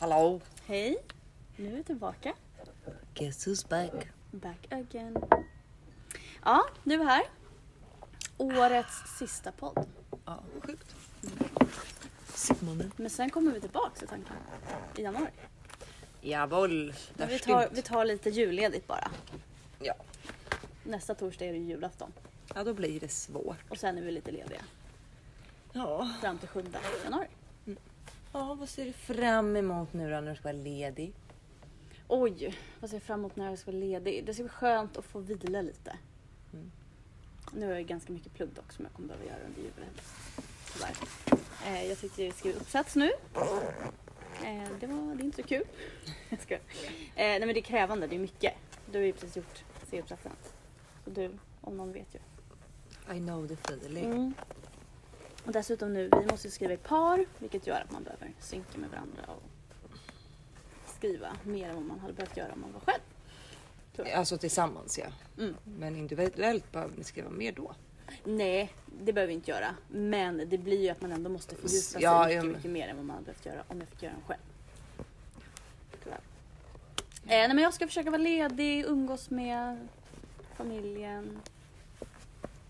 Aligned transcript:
Hallå! 0.00 0.40
Hej! 0.66 0.96
Nu 1.56 1.72
är 1.72 1.76
vi 1.76 1.82
tillbaka. 1.82 2.34
Guess 3.14 3.46
who's 3.46 3.68
back? 3.68 4.08
Back 4.30 4.66
again. 4.72 5.16
Ja, 6.44 6.64
nu 6.84 6.94
är 6.94 6.98
vi 6.98 7.04
här. 7.04 7.22
Årets 8.36 9.18
sista 9.18 9.52
podd. 9.52 9.86
Ja, 10.24 10.42
sjukt. 10.60 10.94
Simone. 12.34 12.90
Men 12.96 13.10
sen 13.10 13.30
kommer 13.30 13.52
vi 13.52 13.60
tillbaka 13.60 14.04
i 14.04 14.08
tanken. 14.08 14.36
I 14.96 15.02
januari. 15.02 15.30
Jawohl, 16.20 16.94
Men 17.14 17.28
vi, 17.28 17.38
tar, 17.38 17.68
vi 17.72 17.82
tar 17.82 18.04
lite 18.04 18.30
julledigt 18.30 18.86
bara. 18.86 19.10
Ja. 19.78 19.94
Nästa 20.84 21.14
torsdag 21.14 21.44
är 21.46 21.52
det 21.52 21.58
julafton. 21.58 22.12
ja, 22.54 22.64
då 22.64 22.74
blir 22.74 23.00
det 23.00 23.08
svårt. 23.08 23.58
Och 23.68 23.78
sen 23.78 23.98
är 23.98 24.02
vi 24.02 24.10
lite 24.12 24.30
lediga. 24.30 24.62
Ja. 25.72 26.10
Fram 26.20 26.38
till 26.38 26.48
7 26.48 26.64
januari. 27.04 27.28
Ja, 28.32 28.54
vad 28.54 28.68
ser 28.68 28.84
du 28.84 28.92
fram 28.92 29.56
emot 29.56 29.92
nu 29.92 30.10
då 30.10 30.20
när 30.20 30.30
du 30.30 30.36
ska 30.36 30.44
vara 30.44 30.62
ledig? 30.62 31.14
Oj, 32.08 32.56
vad 32.80 32.90
ser 32.90 32.96
jag 32.96 33.02
fram 33.02 33.20
emot 33.20 33.36
när 33.36 33.48
jag 33.48 33.58
ska 33.58 33.70
vara 33.70 33.80
ledig? 33.80 34.26
Det 34.26 34.34
ska 34.34 34.42
bli 34.42 34.48
skönt 34.50 34.96
att 34.96 35.04
få 35.04 35.18
vila 35.18 35.62
lite. 35.62 35.96
Mm. 36.52 36.70
Nu 37.52 37.66
har 37.66 37.74
jag 37.74 37.86
ganska 37.86 38.12
mycket 38.12 38.34
plugg 38.34 38.48
dock 38.54 38.72
som 38.72 38.84
jag 38.84 38.94
kommer 38.94 39.08
behöva 39.08 39.26
göra 39.26 39.44
under 39.46 39.60
julen. 39.60 39.90
Tyvärr. 40.72 40.96
Eh, 41.66 41.84
jag 41.88 41.98
sitter 41.98 42.28
och 42.28 42.34
skriver 42.34 42.60
uppsats 42.60 42.96
nu. 42.96 43.10
Eh, 44.44 44.68
det, 44.80 44.86
var, 44.86 45.14
det 45.14 45.22
är 45.22 45.24
inte 45.24 45.42
så 45.42 45.48
kul. 45.48 45.64
Jag 46.28 46.40
skojar. 46.40 46.62
eh, 46.94 47.00
nej 47.14 47.40
men 47.40 47.48
det 47.48 47.60
är 47.60 47.62
krävande, 47.62 48.06
det 48.06 48.16
är 48.16 48.20
mycket. 48.20 48.52
Du 48.92 48.98
har 48.98 49.04
ju 49.04 49.12
precis 49.12 49.36
gjort 49.36 49.64
C-uppsatsen. 49.90 50.32
Så 51.04 51.10
du, 51.10 51.30
om 51.60 51.76
någon 51.76 51.92
vet 51.92 52.14
ju. 52.14 52.18
I 53.16 53.18
know 53.18 53.48
the 53.48 53.54
feeling. 53.54 54.04
Mm. 54.04 54.34
Och 55.44 55.52
dessutom 55.52 55.92
nu, 55.92 56.10
vi 56.20 56.26
måste 56.30 56.50
skriva 56.50 56.72
i 56.72 56.76
par 56.76 57.24
vilket 57.38 57.66
gör 57.66 57.80
att 57.80 57.90
man 57.92 58.02
behöver 58.04 58.32
synka 58.40 58.78
med 58.78 58.90
varandra 58.90 59.22
och 59.26 59.42
skriva 60.96 61.36
mer 61.42 61.68
än 61.68 61.74
vad 61.74 61.84
man 61.84 61.98
hade 62.00 62.12
behövt 62.12 62.36
göra 62.36 62.52
om 62.52 62.60
man 62.60 62.72
var 62.72 62.80
själv. 62.80 63.00
Alltså 64.16 64.38
tillsammans 64.38 64.98
ja. 64.98 65.06
Mm. 65.38 65.54
Men 65.64 65.96
individuellt 65.96 66.72
behöver 66.72 66.96
ni 66.96 67.04
skriva 67.04 67.30
mer 67.30 67.52
då. 67.52 67.74
Nej, 68.24 68.72
det 69.02 69.12
behöver 69.12 69.28
vi 69.28 69.34
inte 69.34 69.50
göra. 69.50 69.74
Men 69.88 70.42
det 70.48 70.58
blir 70.58 70.82
ju 70.82 70.88
att 70.88 71.00
man 71.00 71.12
ändå 71.12 71.30
måste 71.30 71.54
fördjupa 71.54 71.82
sig 71.82 72.02
Ja, 72.02 72.26
mycket, 72.26 72.42
men- 72.44 72.52
mycket 72.52 72.70
mer 72.70 72.88
än 72.88 72.96
vad 72.96 73.04
man 73.04 73.14
hade 73.14 73.24
behövt 73.26 73.46
göra 73.46 73.62
om 73.68 73.78
jag 73.80 73.88
fick 73.88 74.02
göra 74.02 74.12
den 74.12 74.22
själv. 74.26 74.40
Tyvärr. 76.04 76.20
Eh, 77.22 77.28
nej, 77.28 77.48
men 77.48 77.58
jag 77.58 77.74
ska 77.74 77.86
försöka 77.86 78.10
vara 78.10 78.22
ledig, 78.22 78.84
umgås 78.84 79.30
med 79.30 79.88
familjen, 80.56 81.40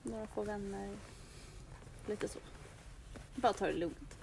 några 0.02 0.26
få 0.26 0.42
vänner. 0.42 0.88
Lite 2.06 2.28
så. 2.28 2.38
Bara 3.40 3.52
ta 3.52 3.66
det 3.66 3.72
lugnt. 3.72 4.16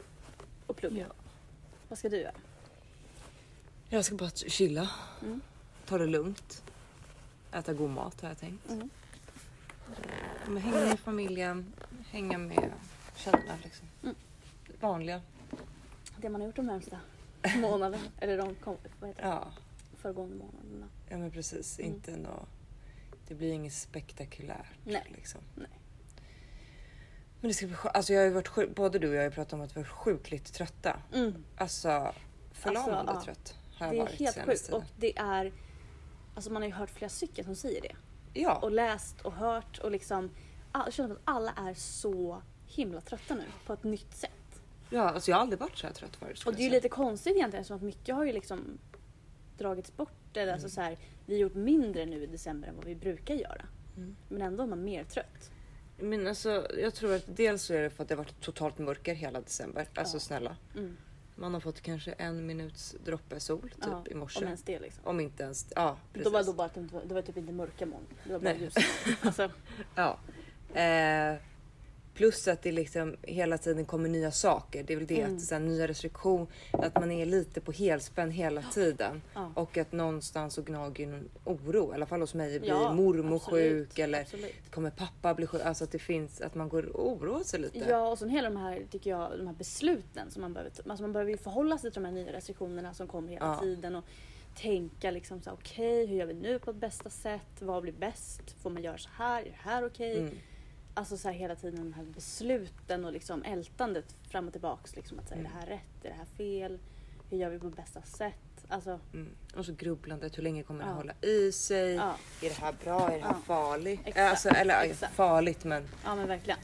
Och 0.68 0.76
plugga. 0.78 1.02
Ja. 1.08 1.14
Vad 1.90 1.98
ska 2.00 2.10
du 2.10 2.18
göra? 2.18 2.34
Jag 3.90 4.06
ska 4.06 4.16
bara 4.16 4.30
chilla, 4.30 4.90
Mm. 5.22 5.42
ta 5.86 5.98
det 5.98 6.08
lugnt. 6.08 6.64
Äta 7.52 7.74
god 7.74 7.90
mat 7.90 8.22
har 8.22 8.30
jag 8.30 8.38
tänkt. 8.38 8.70
Mm. 8.70 8.90
Men 10.48 10.58
hänga 10.58 10.86
med 10.86 11.00
familjen, 11.00 11.74
hänga 12.10 12.38
med 12.38 12.72
tjejerna 13.16 13.54
liksom. 13.64 13.88
Mm. 14.04 14.16
Vanliga. 14.80 15.22
Det 16.18 16.30
man 16.30 16.42
har 16.42 16.48
gjort 16.48 16.56
de 16.56 16.66
närmsta 16.66 17.00
månaderna. 17.58 18.04
Eller 18.20 18.38
de 18.38 18.56
kom, 18.56 18.78
vad 19.00 19.10
heter 19.10 19.22
det? 19.24 19.28
Ja, 19.28 19.52
föregående 19.98 20.36
månaderna. 20.36 20.88
ja 21.10 21.18
men 21.18 21.32
precis. 21.32 21.80
Mm. 21.80 21.94
Inte 21.94 22.18
nå. 22.18 22.46
Det 23.28 23.36
blir 23.36 23.52
inget 23.54 23.74
spektakulärt. 23.74 24.68
Nej. 24.84 25.12
Liksom. 25.16 25.42
Nej. 25.56 25.68
Men 27.46 27.50
det 27.50 27.54
ska 27.54 27.68
bli. 27.68 27.76
Alltså 27.84 28.14
jag 28.14 28.24
har 28.24 28.30
varit 28.30 28.48
sjuk, 28.48 28.76
både 28.76 29.00
du 29.00 29.08
och 29.10 29.14
jag 29.16 29.20
har 29.20 29.26
ju 29.26 29.32
pratat 29.32 29.54
om 29.54 29.62
att 29.62 29.78
vi 29.78 29.82
är 29.82 29.86
sjukligt 29.86 30.54
trötta. 30.54 31.00
Mm. 31.14 31.44
Alltså 31.58 32.14
förlamande 32.52 33.12
Alltså, 33.12 33.30
ja. 33.30 33.36
trött 33.36 33.56
har 33.78 33.86
jag 33.86 33.96
Det 33.96 34.00
är 34.00 34.04
varit 34.04 34.20
helt 34.20 34.46
sjukt 34.46 34.70
och 34.70 34.84
det 34.98 35.18
är 35.18 35.54
Alltså 36.36 36.52
man 36.52 36.62
har 36.62 36.70
ju 36.70 36.76
hört 36.76 36.90
flera 36.90 37.10
stycken 37.10 37.46
som 37.46 37.56
säger 37.56 37.82
det. 37.82 37.96
Ja, 38.34 38.56
Och 38.56 38.72
läst 38.72 39.22
och 39.22 39.34
hört 39.34 39.80
och 39.80 39.92
liksom 39.92 40.30
all, 40.72 40.92
känner 40.92 41.16
att 41.16 41.22
alla 41.26 41.52
är 41.52 41.74
så 41.74 42.42
himla 42.68 43.02
trötta 43.02 43.36
nu 43.36 43.44
på 43.66 43.74
ett 43.74 43.84
nytt 43.84 44.16
sätt. 44.16 44.62
ja 44.90 45.10
alltså 45.10 45.32
jag 45.32 45.38
har 45.38 45.42
aldrig 45.42 45.60
varit 45.60 45.78
så 45.78 45.88
här 45.88 45.94
trött 45.94 46.16
förut. 46.16 46.44
Och 46.46 46.54
det 46.56 46.62
är 46.62 46.66
ju 46.66 46.70
lite 46.70 46.90
konstigt 46.90 47.36
egentligen 47.36 47.66
som 47.66 47.76
att 47.76 47.82
mycket 47.82 48.16
har 48.16 48.24
ju 48.26 48.34
liksom 48.34 48.78
dragits 49.58 49.98
bort. 49.98 50.12
Eller 50.34 50.44
Mm. 50.44 50.54
alltså 50.54 50.70
så 50.70 50.82
här, 50.82 50.98
vi 51.26 51.34
har 51.34 51.40
gjort 51.42 51.56
mindre 51.56 52.06
nu 52.06 52.24
i 52.24 52.26
december 52.26 52.68
än 52.68 52.76
vad 52.76 52.86
vi 52.86 52.96
brukar 52.96 53.36
göra. 53.36 53.66
Mm. 53.98 54.16
Men 54.30 54.42
ändå 54.42 54.64
är 54.64 54.68
man 54.68 54.84
mer 54.84 55.04
trött. 55.04 55.52
Men 55.98 56.28
alltså 56.28 56.68
jag 56.80 56.94
tror 56.94 57.14
att 57.16 57.24
dels 57.28 57.64
så 57.64 57.74
är 57.74 57.82
det 57.82 57.90
för 57.90 58.04
att 58.04 58.10
det 58.10 58.16
har 58.16 58.24
varit 58.24 58.42
totalt 58.42 58.78
mörker 58.78 59.14
hela 59.14 59.42
december. 59.42 59.88
Alltså 59.96 60.16
Ja. 60.16 60.20
snälla. 60.20 60.56
Mm. 60.76 60.98
Man 61.36 61.54
har 61.54 61.62
fått 61.62 61.82
kanske 61.82 62.12
en 62.12 62.46
minuts 62.46 62.96
droppe 63.06 63.40
sol 63.40 63.62
typ 63.62 63.72
Ja, 63.82 64.04
i 64.12 64.14
morse. 64.14 64.40
Om 64.40 64.46
ens 64.46 64.64
det 64.64 64.80
liksom. 64.80 65.06
Om 65.06 65.20
inte 65.20 65.44
ens, 65.44 65.68
ja 65.76 65.98
precis. 66.14 66.24
Då 66.24 66.30
var 66.30 66.40
det 66.40 66.46
då 66.46 66.54
bara 66.54 66.66
att 66.68 66.74
det, 66.74 66.82
var, 66.82 67.02
det 67.06 67.14
var 67.14 67.22
typ 67.22 67.38
inte 67.38 67.52
mörka 67.54 67.86
moln. 67.86 68.04
Det 68.24 68.32
var 68.34 68.40
bara 68.40 68.56
ljus. 68.56 68.74
Alltså, 69.22 69.52
Ja. 69.96 70.20
Eh, 70.82 71.36
plus 72.16 72.48
att 72.48 72.62
det 72.62 72.72
liksom 72.72 73.16
hela 73.22 73.58
tiden 73.58 73.86
kommer 73.86 74.10
nya 74.10 74.32
saker. 74.32 74.84
Det 74.84 74.94
är 74.94 74.98
väl 74.98 75.08
det 75.08 75.22
Mm. 75.22 75.36
att 75.36 75.42
så 75.42 75.56
här, 75.56 75.62
nya 75.62 75.88
restriktioner, 75.88 76.48
att 76.72 76.96
man 76.96 77.12
är 77.12 77.26
lite 77.26 77.62
på 77.62 77.72
helspänn 77.72 78.32
hela 78.32 78.62
tiden. 78.62 79.22
ja. 79.34 79.52
Och 79.56 79.78
att 79.78 79.92
någonstans 79.92 80.54
så 80.54 80.62
gnager 80.62 81.08
någon 81.08 81.30
oro. 81.44 81.92
I 81.92 81.96
alla 81.96 82.06
fall 82.06 82.20
hos 82.22 82.34
mig 82.34 82.60
blir 82.60 82.70
Ja, 82.70 82.94
mormor 82.94 83.36
absolut, 83.36 83.88
sjuk 83.90 84.00
eller 84.00 84.22
absolut. 84.22 84.72
kommer 84.72 84.90
pappa 84.90 85.34
bli 85.34 85.48
sjuk. 85.48 85.62
Alltså 85.62 85.84
att 85.84 85.92
det 85.92 86.00
finns, 86.00 86.42
att 86.42 86.56
man 86.56 86.70
går 86.70 86.86
och 86.96 87.12
oroar 87.12 87.44
sig 87.44 87.60
lite. 87.60 87.78
Ja, 87.90 88.08
och 88.12 88.20
sen 88.20 88.30
hela 88.30 88.50
de 88.50 88.58
här, 88.58 88.82
tycker 88.92 89.10
jag, 89.10 89.32
de 89.38 89.48
här 89.48 89.54
besluten 89.56 90.32
som 90.32 90.42
man 90.42 90.54
behöver. 90.54 90.72
Alltså 90.88 91.02
man 91.04 91.14
behöver 91.14 91.32
ju 91.32 91.38
förhålla 91.38 91.78
sig 91.78 91.92
till 91.92 92.02
de 92.02 92.08
här 92.08 92.14
nya 92.16 92.34
restriktionerna 92.34 92.94
som 92.94 93.08
kommer 93.08 93.30
hela 93.30 93.46
Ja. 93.46 93.60
tiden 93.62 93.96
och 93.96 94.04
tänka 94.56 95.12
liksom 95.12 95.42
så 95.42 95.52
okej, 95.52 96.06
hur 96.06 96.18
gör 96.18 96.26
vi 96.26 96.34
nu 96.34 96.60
på 96.60 96.74
bästa 96.74 97.10
sätt? 97.10 97.42
Vad 97.60 97.84
blir 97.84 97.94
bäst? 97.94 98.56
Får 98.62 98.70
man 98.70 98.84
göra 98.84 98.98
så 98.98 99.10
här? 99.18 99.42
Är 99.42 99.46
det 99.46 99.56
här 99.58 99.86
okej? 99.86 100.20
Mm. 100.20 100.34
Alltså 100.98 101.18
så 101.18 101.28
här 101.28 101.36
hela 101.36 101.56
tiden 101.56 101.80
de 101.80 101.94
här 101.94 102.04
besluten 102.04 103.06
och 103.06 103.12
liksom 103.14 103.44
ältandet 103.44 104.16
fram 104.30 104.48
och 104.48 104.52
tillbaks. 104.54 104.96
Liksom 104.96 105.20
att 105.20 105.28
säga, 105.28 105.40
Mm. 105.40 105.52
är 105.52 105.56
det 105.56 105.60
här 105.60 105.68
rätt? 105.78 106.06
Är 106.06 106.10
det 106.10 106.16
här 106.16 106.26
fel? 106.38 106.80
Hur 107.30 107.38
gör 107.38 107.50
vi 107.50 107.60
på 107.60 107.70
bästa 107.70 108.02
sätt? 108.02 108.34
Alltså, 108.68 109.00
Mm. 109.14 109.30
Och 109.56 109.66
så 109.66 109.74
grubblandet, 109.74 110.38
hur 110.38 110.44
länge 110.44 110.64
kommer 110.64 110.84
det 110.84 110.90
Ja. 110.90 110.96
hålla 110.96 111.14
i 111.22 111.52
sig? 111.52 111.94
ja, 111.94 112.16
Är 112.42 112.50
det 112.50 112.56
här 112.56 112.76
bra? 112.84 113.10
Är 113.12 113.18
det 113.18 113.24
här 113.24 113.30
Ja. 113.34 113.42
farligt? 113.46 114.00
Exakt, 114.06 114.30
Alltså, 114.30 114.50
eller 114.50 114.82
exakt. 114.84 115.14
farligt 115.16 115.64
men 115.64 115.84
ja 116.04 116.16
men 116.16 116.28
verkligen. 116.28 116.60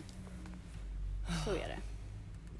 Så 1.45 1.51
är 1.51 1.67
det. 1.67 1.79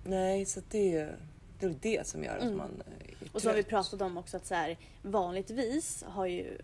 nej 0.10 0.46
så 0.46 0.62
det 0.70 0.96
är 0.98 1.16
det, 1.60 1.66
är 1.66 1.76
det 1.82 2.08
som 2.08 2.24
gör 2.24 2.36
att 2.38 2.44
Mm. 2.44 2.58
man 2.58 2.82
eh, 2.88 3.08
är 3.24 3.30
Och 3.34 3.42
så 3.42 3.50
har 3.50 3.56
vi 3.56 3.64
trött. 3.64 3.70
pratat 3.70 4.02
om 4.02 4.18
också 4.18 4.38
att 4.38 4.46
så 4.46 4.56
här, 4.56 4.78
vanligtvis 5.02 6.04
har 6.08 6.26
ju 6.26 6.58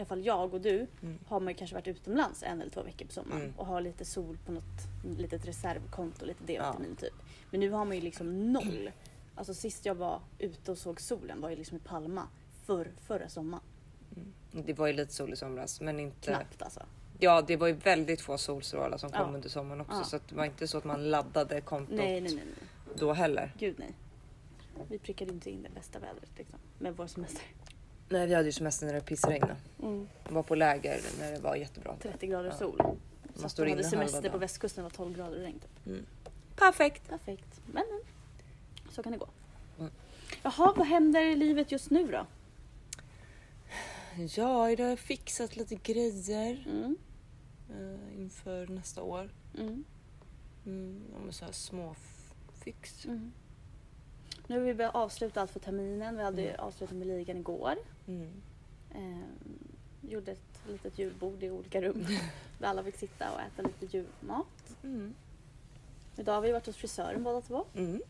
alla 0.00 0.08
fall 0.08 0.24
jag 0.26 0.54
och 0.54 0.60
du 0.60 0.86
Mm. 1.02 1.18
har 1.26 1.40
man 1.40 1.48
ju 1.52 1.58
kanske 1.58 1.74
varit 1.76 1.88
utomlands 1.88 2.42
en 2.42 2.60
eller 2.60 2.70
två 2.70 2.82
veckor 2.82 3.06
på 3.06 3.12
sommaren 3.12 3.42
Mm. 3.42 3.54
och 3.56 3.66
har 3.66 3.80
lite 3.80 4.04
sol 4.04 4.38
på 4.46 4.52
något 4.52 4.64
litet 5.18 5.46
reservkonto, 5.48 6.24
lite 6.26 6.52
Ja. 6.52 6.62
D-vitamin 6.62 6.96
typ. 6.96 7.14
Men 7.50 7.60
nu 7.60 7.70
har 7.70 7.84
man 7.84 7.96
ju 7.96 8.02
liksom 8.02 8.52
noll. 8.52 8.90
Alltså 9.34 9.54
sist 9.54 9.86
jag 9.86 9.94
var 9.94 10.20
ute 10.38 10.70
och 10.70 10.78
såg 10.78 11.00
solen 11.00 11.40
var 11.40 11.50
ju 11.50 11.56
liksom 11.56 11.76
i 11.76 11.80
Palma 11.80 12.28
för, 12.64 12.90
förra 13.06 13.28
sommaren. 13.28 13.62
Det 14.52 14.72
var 14.78 14.86
ju 14.86 14.92
lite 14.92 15.12
sol 15.12 15.32
i 15.32 15.36
somras 15.36 15.80
men 15.80 16.00
inte. 16.00 16.26
Knappt 16.30 16.62
alltså. 16.62 16.80
Ja 17.18 17.42
det 17.42 17.56
var 17.56 17.66
ju 17.66 17.72
väldigt 17.72 18.20
få 18.20 18.38
solstrålar 18.38 18.98
som 18.98 19.10
kom 19.10 19.20
Ja. 19.30 19.34
under 19.34 19.48
sommaren 19.48 19.80
också 19.80 19.96
Ja. 19.96 20.04
så 20.04 20.18
det 20.28 20.34
var 20.34 20.44
inte 20.44 20.68
så 20.68 20.78
att 20.78 20.84
man 20.84 21.10
laddade 21.10 21.60
kontot 21.60 21.96
nej, 21.96 22.20
nej, 22.20 22.34
nej. 22.34 22.44
då 22.98 23.12
heller. 23.12 23.52
Gud 23.58 23.74
nej. 23.78 23.94
Vi 24.88 24.98
prickade 24.98 25.32
inte 25.32 25.50
in 25.50 25.62
det 25.62 25.68
bästa 25.74 25.98
vädret 25.98 26.30
liksom. 26.36 26.58
Med 26.78 26.96
vår 26.96 27.06
semester. 27.06 27.42
Nej 28.10 28.26
vi 28.26 28.34
hade 28.34 28.46
ju 28.46 28.52
semester 28.52 28.86
när 28.86 28.94
det 28.94 29.00
pissregnade. 29.00 29.56
Mm. 29.82 30.08
Var 30.28 30.42
på 30.42 30.54
läger 30.54 31.00
när 31.18 31.32
det 31.32 31.38
var 31.40 31.56
jättebra. 31.56 31.96
30 32.02 32.26
grader 32.26 32.48
Ja. 32.50 32.56
sol. 32.56 32.80
Så 33.34 33.48
står 33.48 33.66
inne 33.66 33.76
hade 33.76 33.88
semester 33.88 34.30
på 34.30 34.38
västkusten 34.38 34.84
var 34.84 34.90
12 34.90 35.16
grader 35.16 35.36
och 35.36 35.42
regn 35.42 35.60
typ. 35.60 36.04
Perfekt. 36.56 37.08
Perfekt. 37.08 37.60
Men, 37.66 37.84
men. 37.90 38.00
Så 38.92 39.02
kan 39.02 39.12
det 39.12 39.18
gå. 39.18 39.28
Mm. 39.78 39.90
Jaha, 40.42 40.72
vad 40.76 40.86
händer 40.86 41.22
i 41.22 41.36
livet 41.36 41.72
just 41.72 41.90
nu 41.90 42.06
då? 42.06 42.26
Ja 44.36 44.70
idag 44.70 44.84
har 44.84 44.90
jag 44.90 44.98
fixat 44.98 45.56
lite 45.56 45.74
grejer 45.74 46.66
Mm. 46.70 46.96
eh, 47.70 48.20
inför 48.20 48.66
nästa 48.66 49.02
år. 49.02 49.30
Mm. 49.58 49.84
Mm, 50.66 51.02
så 51.32 51.44
här 51.44 51.52
små 51.52 51.94
fix. 52.64 53.04
Mm. 53.04 53.32
Nu 54.50 54.58
har 54.58 54.64
vi 54.64 54.74
börjat 54.74 54.94
avsluta 54.94 55.40
allt 55.40 55.50
för 55.50 55.60
terminen. 55.60 56.16
Vi 56.16 56.22
hade 56.22 56.42
Mm. 56.42 56.60
avslutat 56.60 56.96
med 56.96 57.06
ligan 57.06 57.36
igår. 57.36 57.74
Mm. 58.08 58.30
Ehm, 58.94 59.68
gjorde 60.00 60.32
ett 60.32 60.60
litet 60.68 60.98
julbord 60.98 61.42
i 61.42 61.50
olika 61.50 61.82
rum. 61.82 62.06
där 62.58 62.68
alla 62.68 62.82
fick 62.82 62.96
sitta 62.96 63.32
och 63.32 63.40
äta 63.40 63.62
lite 63.62 63.96
julmat. 63.96 64.76
Mm. 64.82 65.14
Idag 66.16 66.34
har 66.34 66.40
vi 66.40 66.52
varit 66.52 66.66
hos 66.66 66.76
frisören 66.76 67.22
båda 67.22 67.40
två. 67.40 67.64
Mm. 67.74 68.02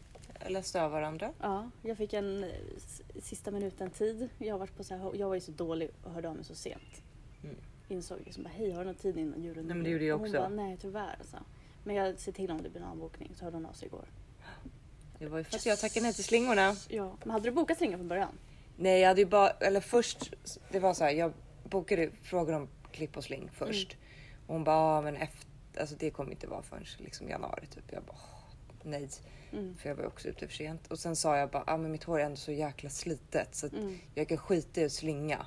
Läste 0.48 0.82
av 0.82 0.90
varandra. 0.90 1.32
Ja, 1.40 1.70
jag 1.82 1.96
fick 1.96 2.12
en 2.12 2.44
eh, 2.44 2.50
sista 3.22 3.50
minuten 3.50 3.90
tid. 3.90 4.28
Jag, 4.38 4.54
har 4.54 4.58
varit 4.58 4.76
på 4.76 4.84
så 4.84 4.94
här, 4.96 5.10
jag 5.14 5.28
var 5.28 5.34
ju 5.34 5.40
så 5.40 5.52
dålig 5.52 5.90
och 6.04 6.10
hörde 6.12 6.28
av 6.28 6.36
mig 6.36 6.44
så 6.44 6.54
sent. 6.54 7.02
Mm. 7.44 7.56
Insåg 7.88 8.18
liksom 8.24 8.42
bara, 8.42 8.50
hej 8.50 8.70
har 8.70 8.80
du 8.80 8.86
någon 8.86 8.94
tid 8.94 9.18
innan 9.18 9.42
julen? 9.42 9.66
Nej, 9.66 9.74
men 9.76 9.84
det 9.84 9.90
gjorde 9.90 10.04
jag 10.04 10.20
också. 10.20 10.38
Hon 10.38 10.56
bara, 10.56 10.62
nej 10.64 10.76
tyvärr 10.80 11.16
alltså. 11.18 11.36
Men 11.84 11.96
jag 11.96 12.18
ser 12.18 12.32
till 12.32 12.50
om 12.50 12.62
det 12.62 12.70
blir 12.70 12.82
en 12.82 12.88
avbokning 12.88 13.32
så 13.34 13.44
hörde 13.44 13.56
hon 13.56 13.66
av 13.66 13.72
sig 13.72 13.88
igår. 13.88 14.04
Det 15.20 15.28
var 15.28 15.38
ju 15.38 15.44
för 15.44 15.56
att 15.56 15.66
jag 15.66 15.78
tackade 15.78 16.00
nej 16.06 16.14
till 16.14 16.24
slingorna. 16.24 16.76
Ja, 16.88 17.12
men 17.18 17.30
hade 17.30 17.44
du 17.44 17.50
bokat 17.50 17.78
slingor 17.78 17.96
från 17.96 18.08
början? 18.08 18.38
Nej, 18.76 19.00
jag 19.00 19.08
hade 19.08 19.20
ju 19.20 19.26
bara, 19.26 19.50
eller 19.50 19.80
först, 19.80 20.32
det 20.70 20.78
var 20.78 20.94
så 20.94 21.04
här, 21.04 21.10
jag 21.10 21.32
bokade 21.64 22.10
frågor 22.22 22.52
om 22.54 22.68
klipp 22.92 23.16
och 23.16 23.24
sling 23.24 23.50
först. 23.52 23.96
Och 24.46 24.54
hon 24.54 24.64
bara, 24.64 24.76
ah, 24.76 25.00
men 25.02 25.16
efter, 25.16 25.46
alltså 25.80 25.96
det 25.98 26.10
kommer 26.10 26.30
inte 26.30 26.46
vara 26.46 26.62
förrän 26.62 26.84
liksom 26.98 27.28
januari 27.28 27.66
typ. 27.66 27.84
Jag 27.92 28.02
bara, 28.02 28.16
"Åh, 28.16 28.54
nej. 28.82 29.08
Mm. 29.52 29.76
För 29.76 29.88
jag 29.88 29.96
var 29.96 30.06
också 30.06 30.28
ute 30.28 30.46
för 30.48 30.54
sent. 30.54 30.86
Och 30.86 30.98
sen 30.98 31.16
sa 31.16 31.36
jag 31.36 31.50
bara, 31.50 31.64
ah, 31.66 31.76
men 31.76 31.92
mitt 31.92 32.04
hår 32.04 32.20
är 32.20 32.24
ändå 32.24 32.36
så 32.36 32.52
jäkla 32.52 32.90
slitet 32.90 33.54
så 33.54 33.66
att 33.66 33.72
Mm. 33.72 33.98
jag 34.14 34.28
kan 34.28 34.38
skita 34.38 34.80
i 34.80 34.84
att 34.84 34.92
slinga. 34.92 35.46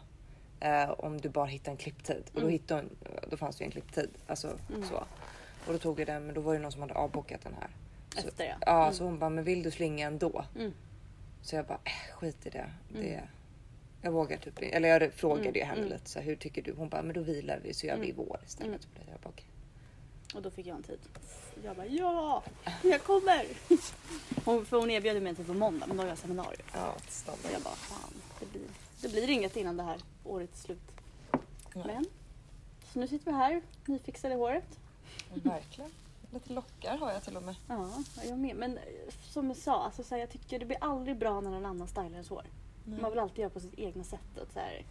Eh, 0.59 0.89
om 0.91 1.21
du 1.21 1.29
bara 1.29 1.45
hittar 1.45 1.71
en 1.71 1.77
klipptid. 1.77 2.23
Och 2.27 2.33
då, 2.33 2.39
Mm. 2.39 2.51
hittade 2.51 2.81
hon, 2.81 2.89
då 3.29 3.37
fanns 3.37 3.55
det 3.55 3.63
ju 3.63 3.65
en 3.65 3.71
klipptid. 3.71 4.09
Alltså 4.27 4.57
så. 4.89 4.95
Och 5.67 5.73
då 5.73 5.77
tog 5.79 5.99
jag 5.99 6.07
den, 6.07 6.25
men 6.25 6.35
då 6.35 6.41
var 6.41 6.53
det 6.53 6.59
någon 6.59 6.71
som 6.71 6.81
hade 6.81 6.93
avbokat 6.93 7.41
den 7.43 7.53
här. 7.53 7.69
Efter 8.17 8.45
ja. 8.45 8.55
Ja, 8.65 8.81
Mm. 8.83 8.93
så 8.93 9.03
hon 9.03 9.19
bara, 9.19 9.29
men 9.29 9.43
vill 9.43 9.63
du 9.63 9.71
slinga 9.71 10.07
ändå? 10.07 10.45
Mm. 10.55 10.73
Så 11.41 11.55
jag 11.55 11.65
bara, 11.65 11.79
äh, 11.83 12.15
skit 12.15 12.45
i 12.45 12.49
det. 12.49 12.69
det 12.89 13.21
jag 14.01 14.11
vågar 14.11 14.37
typ 14.37 14.53
Eller 14.61 14.89
jag 14.89 15.13
frågade 15.13 15.41
Mm, 15.49 15.55
ju 15.55 15.63
henne 15.63 15.79
mm. 15.81 15.93
lite 15.93 16.09
så 16.09 16.19
här, 16.19 16.25
hur 16.25 16.35
tycker 16.35 16.61
du? 16.61 16.73
Hon 16.73 16.89
bara, 16.89 17.01
men 17.01 17.13
då 17.15 17.21
vilar 17.21 17.59
vi 17.63 17.73
så 17.73 17.85
gör 17.87 17.97
vi 17.97 18.07
i 18.07 18.11
Mm. 18.11 18.25
vår 18.27 18.39
istället. 18.45 18.87
Mm. 18.95 19.07
Jag 19.11 19.19
bara, 19.19 19.29
okej. 19.29 19.45
Och 20.35 20.41
då 20.41 20.49
fick 20.51 20.67
jag 20.67 20.75
en 20.77 20.83
tid. 20.83 20.99
Jag 21.63 21.75
bara 21.75 21.85
ja, 21.85 22.43
jag 22.83 23.03
kommer! 23.03 23.45
Hon, 24.45 24.65
för 24.65 24.77
hon 24.79 24.89
erbjöd 24.91 25.21
mig 25.21 25.29
en 25.29 25.35
tid 25.35 25.47
på 25.47 25.53
måndag 25.53 25.87
men 25.87 25.97
då 25.97 26.03
har 26.03 26.07
jag 26.09 26.17
seminarium. 26.17 26.67
Ja, 26.73 26.95
standard. 27.09 27.51
jag 27.53 27.61
bara 27.61 27.75
fan, 27.75 28.13
det 28.39 28.45
blir, 28.51 28.61
det 29.01 29.09
blir 29.09 29.29
inget 29.29 29.57
innan 29.57 29.77
det 29.77 29.83
här 29.83 29.97
året 30.23 30.53
är 30.53 30.57
slut. 30.57 30.91
Nej. 31.75 31.83
Men, 31.85 32.05
så 32.93 32.99
nu 32.99 33.07
sitter 33.07 33.25
vi 33.25 33.37
här, 33.37 33.61
nyfixade 33.85 34.35
håret. 34.35 34.79
Verkligen. 35.33 35.91
Lite 36.33 36.53
lockar 36.53 36.97
har 36.97 37.11
jag 37.11 37.23
till 37.23 37.37
och 37.37 37.43
med. 37.43 37.55
Ja, 37.67 37.89
jag 38.27 38.37
med. 38.39 38.55
Men 38.55 38.77
eh, 38.77 38.83
som 39.23 39.47
jag 39.47 39.57
sa, 39.57 39.83
alltså, 39.83 40.03
så 40.03 40.15
här, 40.15 40.19
jag 40.21 40.29
tycker 40.29 40.59
det 40.59 40.65
blir 40.65 40.77
aldrig 40.81 41.17
bra 41.17 41.41
när 41.41 41.51
någon 41.51 41.65
annan 41.65 41.87
stylar 41.87 42.09
ens 42.11 42.29
hår. 42.29 42.45
Man 42.85 43.11
vill 43.11 43.19
alltid 43.19 43.39
göra 43.39 43.49
på 43.49 43.59
sitt 43.59 43.79
egna 43.79 44.03
sätt. 44.03 44.37
Och 44.41 44.47
så 44.53 44.59
här, 44.59 44.85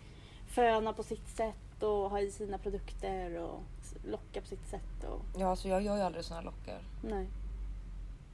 föna 0.54 0.92
på 0.92 1.02
sitt 1.02 1.28
sätt 1.28 1.82
och 1.82 2.10
ha 2.10 2.20
i 2.20 2.30
sina 2.30 2.58
produkter 2.58 3.38
och 3.38 3.62
locka 4.04 4.40
på 4.40 4.46
sitt 4.46 4.68
sätt. 4.68 5.04
Och, 5.04 5.20
Ja, 5.38 5.56
så 5.56 5.68
jag 5.68 5.82
gör 5.82 5.96
ju 5.96 6.02
aldrig 6.02 6.24
såna 6.24 6.40
lockar. 6.40 6.82
nej, 7.02 7.26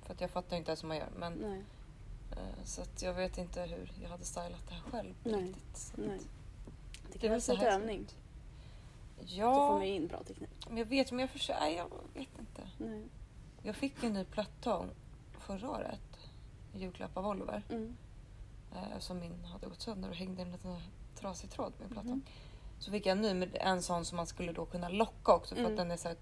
För 0.06 0.14
att 0.14 0.20
jag 0.20 0.30
fattar 0.30 0.56
inte 0.56 0.70
ens 0.70 0.82
hur 0.82 0.88
man 0.88 0.96
gör. 0.96 1.08
Men, 1.16 1.32
nej, 1.32 1.62
eh, 2.32 2.64
så 2.64 2.82
att 2.82 3.02
jag 3.02 3.14
vet 3.14 3.38
inte 3.38 3.62
hur 3.62 3.92
jag 4.02 4.08
hade 4.08 4.24
stylat 4.24 4.68
det 4.68 4.74
här 4.74 4.82
själv 4.90 5.14
Nej, 5.24 5.42
riktigt. 5.42 5.76
Så 5.76 6.00
nej. 6.00 6.20
Det 7.12 7.18
krävs 7.18 7.44
så 7.44 7.52
lite 7.52 7.70
övning. 7.70 7.98
sånt. 7.98 8.14
Så 9.20 9.26
får 9.26 9.38
Ja, 9.38 9.72
man 9.72 9.86
ju 9.86 9.94
in 9.94 10.06
bra 10.06 10.22
teknik. 10.24 10.48
men 10.68 10.76
jag 10.78 10.84
vet 10.86 11.10
men 11.12 11.20
jag 11.20 11.30
försöker. 11.30 11.60
Nej, 11.60 11.74
jag 11.76 11.88
vet 12.14 12.38
inte. 12.38 12.68
Nej. 12.78 13.02
Jag 13.62 13.76
fick 13.76 14.02
en 14.04 14.12
ny 14.12 14.24
plattång 14.24 14.90
förra 15.40 15.70
året. 15.70 16.00
En 16.74 16.80
julklapp 16.80 17.16
av 17.16 17.26
Oliver. 17.26 17.62
Mm. 17.70 17.96
eh, 18.74 18.98
som 18.98 19.18
min 19.20 19.44
hade 19.44 19.66
gått 19.66 19.80
sönder 19.80 20.08
och 20.08 20.14
hängde 20.14 20.42
i 20.42 20.44
en 20.44 20.52
liten 20.52 20.76
trasig 21.14 21.50
tråd 21.50 21.72
med 21.80 21.88
plattan. 21.90 22.10
Mhm. 22.10 22.22
Så 22.78 22.90
fick 22.90 23.06
jag 23.06 23.12
en 23.12 23.20
ny 23.22 23.34
med 23.34 23.56
en 23.60 23.82
sån 23.82 24.04
som 24.04 24.16
man 24.16 24.26
skulle 24.26 24.52
då 24.52 24.66
kunna 24.66 24.88
locka 24.88 25.32
också 25.32 25.54
för 25.54 25.60
Mm. 25.62 25.72
att 25.72 25.76
den 25.78 25.90
är 25.90 25.96
så 25.96 26.08
här, 26.08 26.16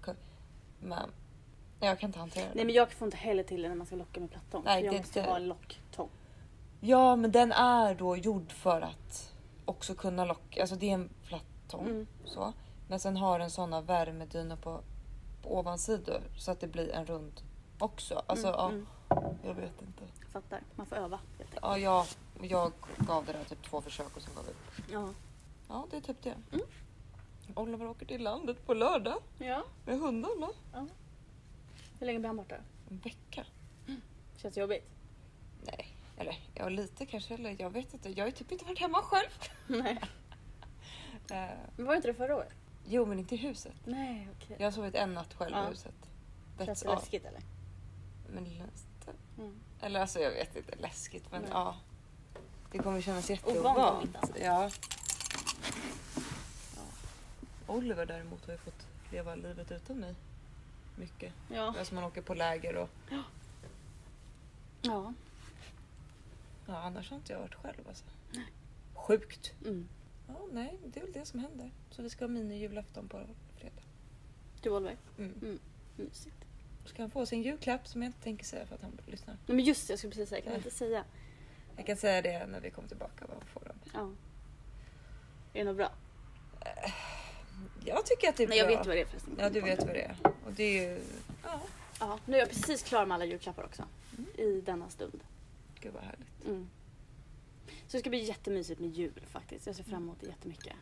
Men 0.79 0.99
jag 1.79 1.99
kan 1.99 2.09
inte 2.09 2.19
hantera 2.19 2.43
Nej 2.45 2.53
den. 2.57 2.65
men 2.67 2.75
jag 2.75 2.91
får 2.91 3.05
inte 3.05 3.17
heller 3.17 3.43
till 3.43 3.61
det 3.61 3.69
när 3.69 3.75
man 3.75 3.85
ska 3.87 3.95
locka 3.95 4.19
med 4.19 4.31
plattång. 4.31 4.61
Nej, 4.65 4.83
jag 4.83 4.93
det 4.93 4.97
måste 4.97 5.19
inte- 5.19 5.31
ha 5.31 5.37
en 5.37 5.47
locktång. 5.47 6.09
Ja 6.79 7.15
men 7.15 7.31
den 7.31 7.51
är 7.51 7.95
då 7.95 8.17
gjord 8.17 8.51
för 8.51 8.81
att 8.81 9.33
också 9.65 9.95
kunna 9.95 10.25
locka. 10.25 10.61
Alltså 10.61 10.75
det 10.75 10.89
är 10.89 10.93
en 10.93 11.09
plattång 11.23 11.85
Mm. 11.87 12.07
så. 12.25 12.53
Men 12.87 12.99
sen 12.99 13.17
har 13.17 13.39
den 13.39 13.51
såna 13.51 13.81
värmedynor 13.81 14.55
på, 14.55 14.81
på 15.41 15.57
ovansidor 15.59 16.21
så 16.37 16.51
att 16.51 16.59
det 16.59 16.67
blir 16.67 16.91
en 16.91 17.05
rund 17.05 17.41
också. 17.79 18.23
Alltså 18.27 18.47
Mm, 18.47 18.87
ja, 19.09 19.17
mm. 19.17 19.37
jag 19.43 19.53
vet 19.53 19.81
inte. 19.81 20.03
Fattar. 20.31 20.61
Man 20.75 20.85
får 20.85 20.95
öva 20.95 21.19
helt 21.37 21.41
enkelt. 21.41 21.59
Ja, 21.61 21.77
jag, 21.77 22.05
jag 22.41 22.71
gav 22.97 23.25
det 23.25 23.33
där 23.33 23.43
typ 23.43 23.63
två 23.63 23.81
försök 23.81 24.15
och 24.15 24.21
sen 24.21 24.33
gav 24.35 24.45
jag 24.45 24.51
upp. 24.51 24.91
Ja. 24.91 25.13
Ja 25.67 25.87
det 25.91 25.97
är 25.97 26.01
typ 26.01 26.21
det. 26.23 26.35
Mm. 26.51 26.65
Oliver 27.55 27.87
åker 27.87 28.05
till 28.05 28.23
landet 28.23 28.65
på 28.65 28.73
lördag 28.73 29.17
ja. 29.37 29.63
med 29.85 29.99
hundarna. 29.99 30.49
Hur 31.99 32.05
länge 32.05 32.19
blir 32.19 32.27
han 32.27 32.37
borta? 32.37 32.55
En 32.89 32.97
vecka? 32.97 33.45
Känns 34.37 34.53
det 34.53 34.61
jobbigt? 34.61 34.89
Nej, 35.63 35.87
eller 36.17 36.39
ja, 36.53 36.69
lite 36.69 37.05
kanske. 37.05 37.33
Eller 37.33 37.55
jag 37.59 37.69
vet 37.69 37.93
inte. 37.93 38.09
Jag 38.09 38.23
har 38.23 38.29
ju 38.29 38.31
typ 38.35 38.51
inte 38.51 38.65
varit 38.65 38.79
hemma 38.79 39.01
själv. 39.01 39.29
Nej. 39.67 40.01
Eh, 41.31 41.49
Men 41.75 41.85
var 41.85 41.93
det 41.93 41.95
inte 41.95 42.07
det 42.07 42.13
förra 42.13 42.35
året? 42.35 42.53
Jo, 42.87 43.05
men 43.05 43.19
inte 43.19 43.35
i 43.35 43.37
huset. 43.37 43.73
Nej 43.85 44.29
okej. 44.37 44.55
Jag 44.59 44.65
har 44.67 44.71
sovit 44.71 44.95
en 44.95 45.13
natt 45.13 45.33
själv 45.33 45.51
Ja. 45.55 45.65
i 45.65 45.69
huset. 45.69 45.93
Känns 46.65 46.81
det 46.81 46.89
all. 46.89 46.95
läskigt 46.95 47.25
eller? 47.25 47.41
Men 48.29 48.43
lite. 48.43 48.63
Mm. 49.37 49.59
Eller 49.81 49.99
alltså 49.99 50.19
jag 50.19 50.31
vet 50.31 50.55
inte, 50.55 50.75
läskigt 50.75 51.31
men 51.31 51.41
Nej. 51.41 51.49
ja. 51.53 51.77
Det 52.71 52.77
kommer 52.77 53.01
kännas 53.01 53.29
Ovant 53.29 53.45
jätteovant. 53.47 54.03
inte 54.05 54.17
annat. 54.19 54.31
Ja. 54.41 54.43
ja. 56.75 56.81
Oliver 57.67 58.05
däremot 58.05 58.45
har 58.45 58.53
ju 58.53 58.59
fått 58.59 58.87
leva 59.11 59.35
livet 59.35 59.71
utan 59.71 59.97
mig. 59.97 60.15
Mycket. 60.95 61.33
Ja. 61.53 61.75
Alltså 61.79 61.95
man 61.95 62.03
åker 62.03 62.21
på 62.21 62.33
läger 62.33 62.75
och 62.75 62.89
Ja. 63.09 63.23
ja, 66.67 66.77
annars 66.81 67.09
har 67.09 67.17
inte 67.17 67.33
jag 67.33 67.39
varit 67.39 67.55
själv 67.55 67.87
alltså. 67.87 68.05
Sjukt. 68.95 69.53
Mm. 69.65 69.87
Ja, 70.27 70.47
nej, 70.51 70.77
det 70.85 70.99
är 70.99 71.03
väl 71.03 71.13
det 71.13 71.25
som 71.25 71.39
händer. 71.39 71.71
Så 71.89 72.01
vi 72.01 72.09
ska 72.09 72.25
ha 72.25 72.29
mini-julafton 72.29 73.07
på 73.09 73.21
fredag. 73.57 73.81
Du 74.61 74.69
Oliver? 74.69 74.97
Mm. 75.17 75.33
Mm. 75.41 75.59
Mysigt. 75.95 76.35
Ska 76.85 77.01
han 77.03 77.11
få 77.11 77.25
sin 77.25 77.41
julklapp 77.43 77.87
som 77.87 78.01
jag 78.01 78.09
inte 78.09 78.21
tänker 78.23 78.45
säga 78.45 78.65
för 78.65 78.75
att 78.75 78.81
han 78.81 78.99
lyssnar. 79.05 79.37
Nej 79.45 79.55
men 79.55 79.65
just 79.65 79.87
det, 79.87 79.91
jag 79.91 79.99
skulle 79.99 80.11
precis 80.11 80.29
säga, 80.29 80.41
kan 80.41 80.51
jag 80.51 80.59
inte 80.59 80.71
säga? 80.71 81.03
Jag 81.77 81.85
kan 81.85 81.97
säga 81.97 82.21
det 82.21 82.47
när 82.47 82.59
vi 82.59 82.69
kommer 82.71 82.87
tillbaka 82.87 83.25
vad 83.27 83.37
han 83.37 83.47
får. 83.47 83.71
Ja. 83.93 84.11
Är 85.53 85.59
det 85.59 85.63
något 85.63 85.77
bra? 85.77 85.91
Jag 87.85 88.05
tycker 88.05 88.29
att 88.29 88.35
det 88.37 88.43
är 88.43 88.47
Nej 88.47 88.57
jag 88.57 88.67
bra. 88.67 88.77
vet 88.77 88.87
vad 88.87 88.95
det 88.95 89.01
är 89.01 89.05
förresten. 89.05 89.35
Ja, 89.39 89.49
du 89.49 89.61
vet 89.61 89.79
vad 89.85 89.93
det 89.93 90.01
är. 90.01 90.15
Och 90.45 90.53
det 90.53 90.63
är 90.63 90.89
ju... 90.89 91.01
Ja, 91.43 91.61
Ja, 91.99 92.19
nu 92.25 92.35
är 92.35 92.39
jag 92.39 92.49
precis 92.49 92.83
klar 92.83 93.05
med 93.05 93.15
alla 93.15 93.25
julklappar 93.25 93.63
också. 93.63 93.83
Mm. 94.17 94.29
I 94.37 94.61
denna 94.61 94.89
stund. 94.89 95.19
gud 95.79 95.93
vad 95.93 96.03
härligt. 96.03 96.45
Mm. 96.45 96.69
Så 97.87 97.97
det 97.97 97.99
ska 97.99 98.09
bli 98.09 98.23
jättemysigt 98.23 98.79
med 98.79 98.89
jul 98.89 99.21
faktiskt. 99.31 99.65
Jag 99.67 99.75
ser 99.75 99.83
fram 99.83 100.03
emot 100.03 100.17
det 100.21 100.27
jättemycket. 100.27 100.73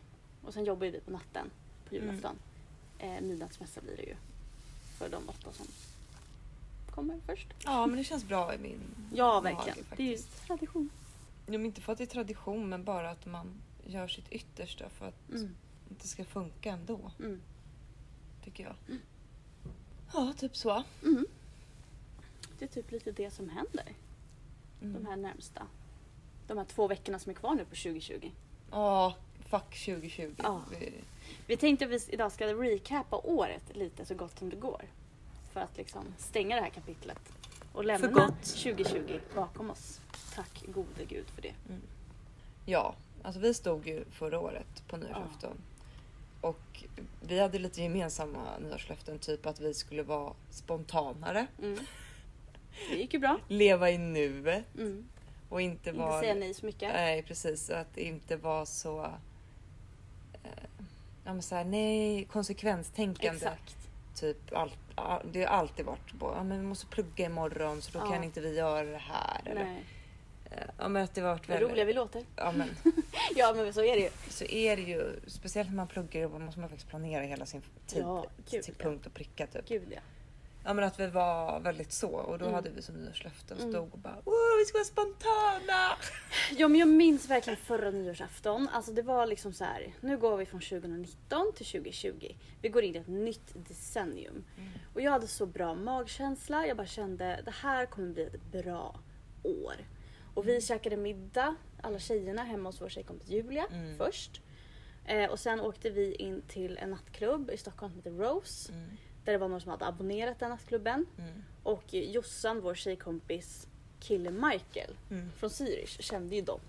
Och 0.42 0.54
sen 0.54 0.64
jobbar 0.64 0.84
ju 0.86 0.92
vi 0.92 1.00
på 1.00 1.10
natten 1.10 1.50
på 1.88 1.94
julafton. 1.94 2.36
Eh, 2.98 3.20
midnattsmässa 3.20 3.80
blir 3.80 3.96
det 3.96 4.02
ju. 4.02 4.16
För 4.98 5.08
de 5.08 5.28
åtta 5.28 5.52
som 5.52 5.66
kommer 6.90 7.20
först. 7.26 7.48
Ja, 7.64 7.86
men 7.86 7.96
det 7.98 8.04
känns 8.04 8.24
bra 8.24 8.54
i 8.54 8.58
min 8.58 8.80
Ja, 9.14 9.40
mage 9.40 9.54
verkligen. 9.54 9.78
det 9.96 10.02
är 10.02 10.06
ju 10.06 10.18
tradition. 10.46 10.90
Jo, 11.46 11.52
men 11.52 11.64
inte 11.66 11.80
för 11.80 11.92
att 11.92 11.98
det 11.98 12.04
är 12.04 12.06
tradition, 12.06 12.68
men 12.68 12.84
bara 12.84 13.10
att 13.10 13.26
man 13.26 13.46
gör 13.86 14.08
sitt 14.08 14.28
yttersta 14.32 14.88
för 14.88 15.08
att 15.08 15.30
Mm. 15.30 15.54
det 15.88 16.08
ska 16.08 16.24
funka 16.24 16.70
ändå, 16.70 17.10
Mm. 17.18 17.40
tycker 18.44 18.64
jag. 18.64 18.98
Ja, 20.14 20.32
typ 20.38 20.56
så. 20.56 20.82
Mm. 21.04 21.26
Det 22.58 22.64
är 22.64 22.68
typ 22.68 22.90
lite 22.90 23.12
det 23.12 23.30
som 23.30 23.48
händer 23.48 23.92
Mm. 24.82 24.94
de 25.02 25.06
här 25.10 25.16
närmsta. 25.16 25.66
De 26.46 26.58
här 26.58 26.64
två 26.64 26.86
veckorna 26.88 27.18
som 27.18 27.30
är 27.30 27.34
kvar 27.34 27.54
nu 27.54 27.64
på 27.64 27.76
2020. 27.76 28.30
Ja, 28.70 29.14
fuck 29.50 29.84
2020. 29.84 30.34
Ja. 30.42 30.62
Vi- 31.46 31.56
tänkte 31.56 31.84
att 31.84 31.90
vi 31.90 32.00
idag 32.08 32.32
ska 32.32 32.46
recapa 32.46 33.16
året 33.16 33.62
lite 33.76 34.04
så 34.06 34.14
gott 34.14 34.38
som 34.38 34.50
det 34.50 34.56
går. 34.56 34.82
För 35.52 35.60
att 35.60 35.76
liksom 35.76 36.04
stänga 36.18 36.56
det 36.56 36.62
här 36.62 36.70
kapitlet. 36.70 37.18
Och 37.72 37.84
lämna 37.84 38.08
gott. 38.08 38.42
2020 38.44 39.20
bakom 39.34 39.70
oss. 39.70 40.00
Tack 40.34 40.62
gode 40.66 41.04
gud 41.08 41.26
för 41.34 41.42
det. 41.42 41.54
Ja, 42.66 42.94
alltså 43.22 43.40
vi 43.40 43.54
stod 43.54 43.86
ju 43.86 44.04
förra 44.10 44.40
året 44.40 44.82
på 44.88 44.96
nyårsafton. 44.96 45.56
Och 46.40 46.84
vi 47.20 47.38
hade 47.40 47.58
lite 47.58 47.82
gemensamma 47.82 48.58
nyårslöften, 48.58 49.18
typ 49.18 49.46
att 49.46 49.60
vi 49.60 49.74
skulle 49.74 50.02
vara 50.02 50.32
spontanare, 50.50 51.46
Mm. 51.62 51.78
Det 52.90 52.96
gick 52.96 53.12
ju 53.14 53.18
bra. 53.20 53.38
leva 53.48 53.90
i 53.90 53.98
nuet 53.98 54.64
Mm. 54.78 55.08
Och 55.48 55.60
inte 55.60 55.90
Inte 55.90 56.00
vara... 56.00 56.20
säga 56.20 56.34
nej 56.34 56.54
så 56.54 56.66
mycket. 56.66 56.92
Nej, 56.92 57.22
precis. 57.22 57.70
Att 57.70 57.96
inte 57.96 58.36
var 58.36 58.64
så... 58.64 59.04
Eh, 60.42 60.50
ja, 61.24 61.32
men 61.32 61.42
så 61.42 61.54
här, 61.54 61.64
nej, 61.64 62.24
konsekvenstänkande. 62.24 63.36
Exakt. 63.46 63.76
Typ, 64.14 64.52
allt, 64.54 64.78
ja, 64.96 65.22
det 65.32 65.44
har 65.44 65.48
alltid 65.58 65.86
varit 65.86 66.18
på, 66.18 66.32
ja, 66.36 66.44
men 66.44 66.60
vi 66.60 66.66
måste 66.66 66.86
plugga 66.86 67.26
imorgon 67.26 67.82
så 67.82 67.98
då 67.98 68.04
Ja. 68.04 68.12
kan 68.12 68.24
inte 68.24 68.40
vi 68.40 68.56
göra 68.56 68.82
det 68.86 68.98
här. 68.98 69.40
Nej. 69.54 69.84
eh, 70.50 70.66
ja, 70.78 70.88
men 70.88 71.04
att 71.04 71.14
det 71.14 71.20
varit 71.20 71.48
väldigt... 71.48 71.70
roliga 71.70 71.84
vi 71.84 71.92
låter. 71.92 72.22
Ja, 72.36 72.52
men, 72.52 72.68
Ja 73.36 73.54
men 73.56 73.72
så 73.74 73.80
är 73.84 73.94
det 73.96 74.00
ju. 74.02 74.10
så 74.28 74.44
är 74.44 74.76
det 74.76 74.82
ju, 74.82 75.20
speciellt 75.26 75.68
när 75.68 75.76
man 75.76 75.88
pluggar, 75.88 76.22
då 76.28 76.38
måste 76.38 76.60
man 76.60 76.68
faktiskt 76.68 76.90
planera 76.90 77.22
hela 77.22 77.46
sin 77.46 77.62
tid 77.86 78.02
Ja, 78.02 78.26
gud, 78.50 78.62
till 78.62 78.74
punkt 78.74 79.06
och 79.06 79.14
pricka. 79.14 79.46
Typ. 79.46 79.68
Gud 79.68 79.82
ja. 79.90 80.00
Ja, 80.68 80.72
men 80.74 80.84
att 80.84 81.00
vi 81.00 81.06
var 81.06 81.60
väldigt 81.60 81.92
så 81.92 82.08
och 82.10 82.38
då 82.38 82.44
Mm. 82.44 82.54
hade 82.54 82.70
vi 82.70 82.82
som 82.82 82.94
nyårslöften 82.94 83.58
Mm. 83.58 83.72
stod 83.72 83.92
och 83.92 83.98
bara 83.98 84.18
Åh, 84.24 84.58
vi 84.58 84.64
ska 84.64 84.78
vara 84.78 84.84
spontana! 84.84 85.96
Ja 86.56 86.68
men 86.68 86.80
jag 86.80 86.88
minns 86.88 87.28
verkligen 87.30 87.56
förra 87.56 87.90
nyårsafton. 87.90 88.68
Alltså 88.72 88.92
det 88.92 89.02
var 89.02 89.26
liksom 89.26 89.52
så 89.52 89.64
här. 89.64 89.94
Nu 90.00 90.16
går 90.18 90.36
vi 90.36 90.46
från 90.46 90.60
2019 90.60 91.52
till 91.56 91.66
2020. 91.66 92.36
Vi 92.62 92.68
går 92.68 92.82
in 92.84 92.94
i 92.94 92.98
ett 92.98 93.06
nytt 93.08 93.68
decennium. 93.68 94.44
Mm. 94.58 94.70
Och 94.94 95.00
jag 95.00 95.10
hade 95.10 95.26
så 95.26 95.46
bra 95.46 95.74
magkänsla. 95.74 96.66
Jag 96.66 96.76
bara 96.76 96.86
kände 96.86 97.40
det 97.44 97.50
här 97.50 97.86
kommer 97.86 98.08
bli 98.12 98.22
ett 98.22 98.52
bra 98.52 99.00
år. 99.42 99.74
Och 100.34 100.48
vi 100.48 100.60
käkade 100.60 100.96
middag, 100.96 101.54
alla 101.82 101.98
tjejerna, 101.98 102.42
hemma 102.44 102.68
hos 102.68 102.80
vår 102.80 102.88
tjejkompis 102.88 103.28
Julia 103.28 103.66
Mm. 103.72 103.96
först. 103.98 104.40
Eh, 105.04 105.30
och 105.30 105.38
sen 105.38 105.60
åkte 105.60 105.90
vi 105.90 106.14
in 106.14 106.42
till 106.48 106.78
en 106.78 106.90
nattklubb 106.90 107.50
i 107.50 107.56
Stockholm 107.56 107.92
som 107.92 107.98
heter 107.98 108.10
Rose. 108.24 108.72
Mm. 108.72 108.88
Där 109.26 109.32
det 109.32 109.38
var 109.38 109.48
någon 109.48 109.60
som 109.60 109.70
hade 109.70 109.86
abonnerat 109.86 110.38
den 110.38 110.50
nattklubben. 110.50 111.06
Mm. 111.18 111.42
Och 111.62 111.84
Jossan, 111.94 112.60
vår 112.60 112.74
tjejkompis 112.74 113.66
kille 114.00 114.30
Michael 114.30 114.90
Mm. 115.10 115.30
från 115.36 115.50
Zürich 115.50 116.02
kände 116.02 116.36
ju 116.36 116.42
dem 116.42 116.60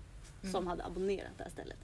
som 0.52 0.66
hade 0.66 0.84
abonnerat 0.84 1.30
det 1.36 1.42
här 1.42 1.50
stället. 1.50 1.76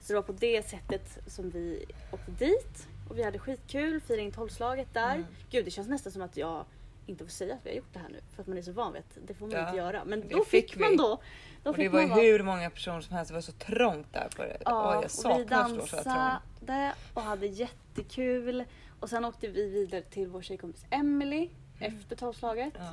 Så 0.00 0.12
det 0.12 0.14
var 0.14 0.22
på 0.22 0.32
det 0.32 0.68
sättet 0.68 1.18
som 1.26 1.50
vi 1.50 1.84
åkte 2.12 2.30
dit. 2.30 2.88
Och 3.10 3.18
vi 3.18 3.22
hade 3.22 3.38
skitkul, 3.38 4.00
firade 4.00 4.22
in 4.22 4.32
tolvslaget 4.32 4.94
där. 4.94 5.14
Mm. 5.14 5.26
Gud 5.50 5.64
det 5.64 5.70
känns 5.70 5.88
nästan 5.88 6.12
som 6.12 6.22
att 6.22 6.36
jag 6.36 6.64
inte 7.06 7.24
får 7.24 7.30
säga 7.30 7.54
att 7.54 7.60
vi 7.66 7.70
har 7.70 7.76
gjort 7.76 7.92
det 7.92 7.98
här 7.98 8.08
nu. 8.08 8.20
För 8.34 8.42
att 8.42 8.46
man 8.48 8.58
är 8.58 8.62
så 8.62 8.72
van 8.72 8.92
vid 8.92 9.00
att 9.02 9.18
det 9.26 9.34
får 9.34 9.46
man 9.46 9.56
Ja, 9.56 9.66
inte 9.66 9.76
göra. 9.76 10.04
Men 10.04 10.20
det 10.20 10.28
då 10.28 10.44
fick, 10.44 10.70
fick 10.70 10.80
man 10.80 10.90
vi. 10.90 10.96
då. 10.96 11.20
då 11.62 11.70
Och 11.70 11.76
det 11.76 11.88
var 11.88 12.00
ju 12.00 12.06
hur 12.32 12.42
många 12.42 12.70
personer 12.70 13.00
som 13.00 13.16
helst, 13.16 13.28
det 13.28 13.34
var 13.34 13.40
så 13.40 13.52
trångt 13.52 14.12
där 14.12 14.28
på 14.36 14.42
det. 14.42 14.56
Ja, 14.64 14.88
Oj, 14.88 14.94
jag 14.94 14.98
och 14.98 15.04
vi 15.04 15.08
saknar 15.08 15.56
här 15.62 15.68
trångt. 15.68 15.90
dansade 16.04 16.92
och 17.14 17.22
hade 17.22 17.46
jättekul. 17.46 18.64
Och 19.02 19.10
sen 19.10 19.24
åkte 19.24 19.48
vi 19.48 19.68
vidare 19.68 20.02
till 20.02 20.28
vår 20.28 20.42
tjejkompis 20.42 20.84
Emily 20.90 21.48
efter 21.78 22.16
tolvslaget. 22.16 22.74
Ja. 22.78 22.92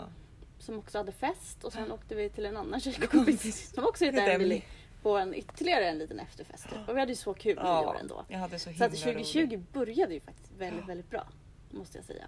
Som 0.59 0.77
också 0.79 0.97
hade 0.97 1.11
fest. 1.11 1.63
Och 1.63 1.73
sen 1.73 1.91
åkte 1.91 2.15
vi 2.15 2.29
till 2.29 2.45
en 2.45 2.57
annan 2.57 2.79
tjejkompis 2.81 3.73
som 3.73 3.83
också 3.83 4.05
heter 4.05 4.19
Heter 4.21 4.35
Emily. 4.35 4.61
På 5.01 5.17
en 5.17 5.33
ytterligare 5.33 5.85
en 5.89 5.97
liten 5.97 6.19
efterfest. 6.19 6.65
Och 6.87 6.95
vi 6.95 6.99
hade 6.99 7.11
ju 7.11 7.15
så 7.15 7.33
kul 7.33 7.57
i 7.57 7.61
år 7.61 7.97
ändå. 7.99 8.25
jag 8.27 8.39
hade 8.39 8.59
så 8.59 8.73
Så 8.73 8.83
att 8.83 8.91
2020 8.91 9.39
roligt. 9.39 9.73
började 9.73 10.13
ju 10.13 10.19
faktiskt 10.19 10.51
väldigt, 10.57 10.89
väldigt 10.89 11.09
bra. 11.09 11.27
Måste 11.71 11.97
jag 11.97 12.05
säga. 12.05 12.25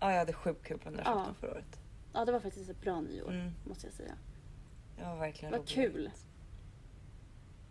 Ja, 0.00 0.10
jag 0.12 0.18
hade 0.18 0.32
sjukt 0.32 0.66
kul 0.66 0.78
på 0.78 0.90
nyårsafton 0.90 1.24
Ja. 1.26 1.34
förra 1.40 1.50
året. 1.50 1.80
Ja, 2.12 2.24
det 2.24 2.32
var 2.32 2.40
faktiskt 2.40 2.70
ett 2.70 2.80
bra 2.80 3.00
nyår. 3.00 3.30
Mm. 3.30 3.50
Måste 3.64 3.86
jag 3.86 3.94
säga. 3.94 4.12
Var 5.02 5.16
verkligen 5.16 5.50
Vad 5.52 5.60
roligt. 5.60 5.70
kul. 5.70 6.10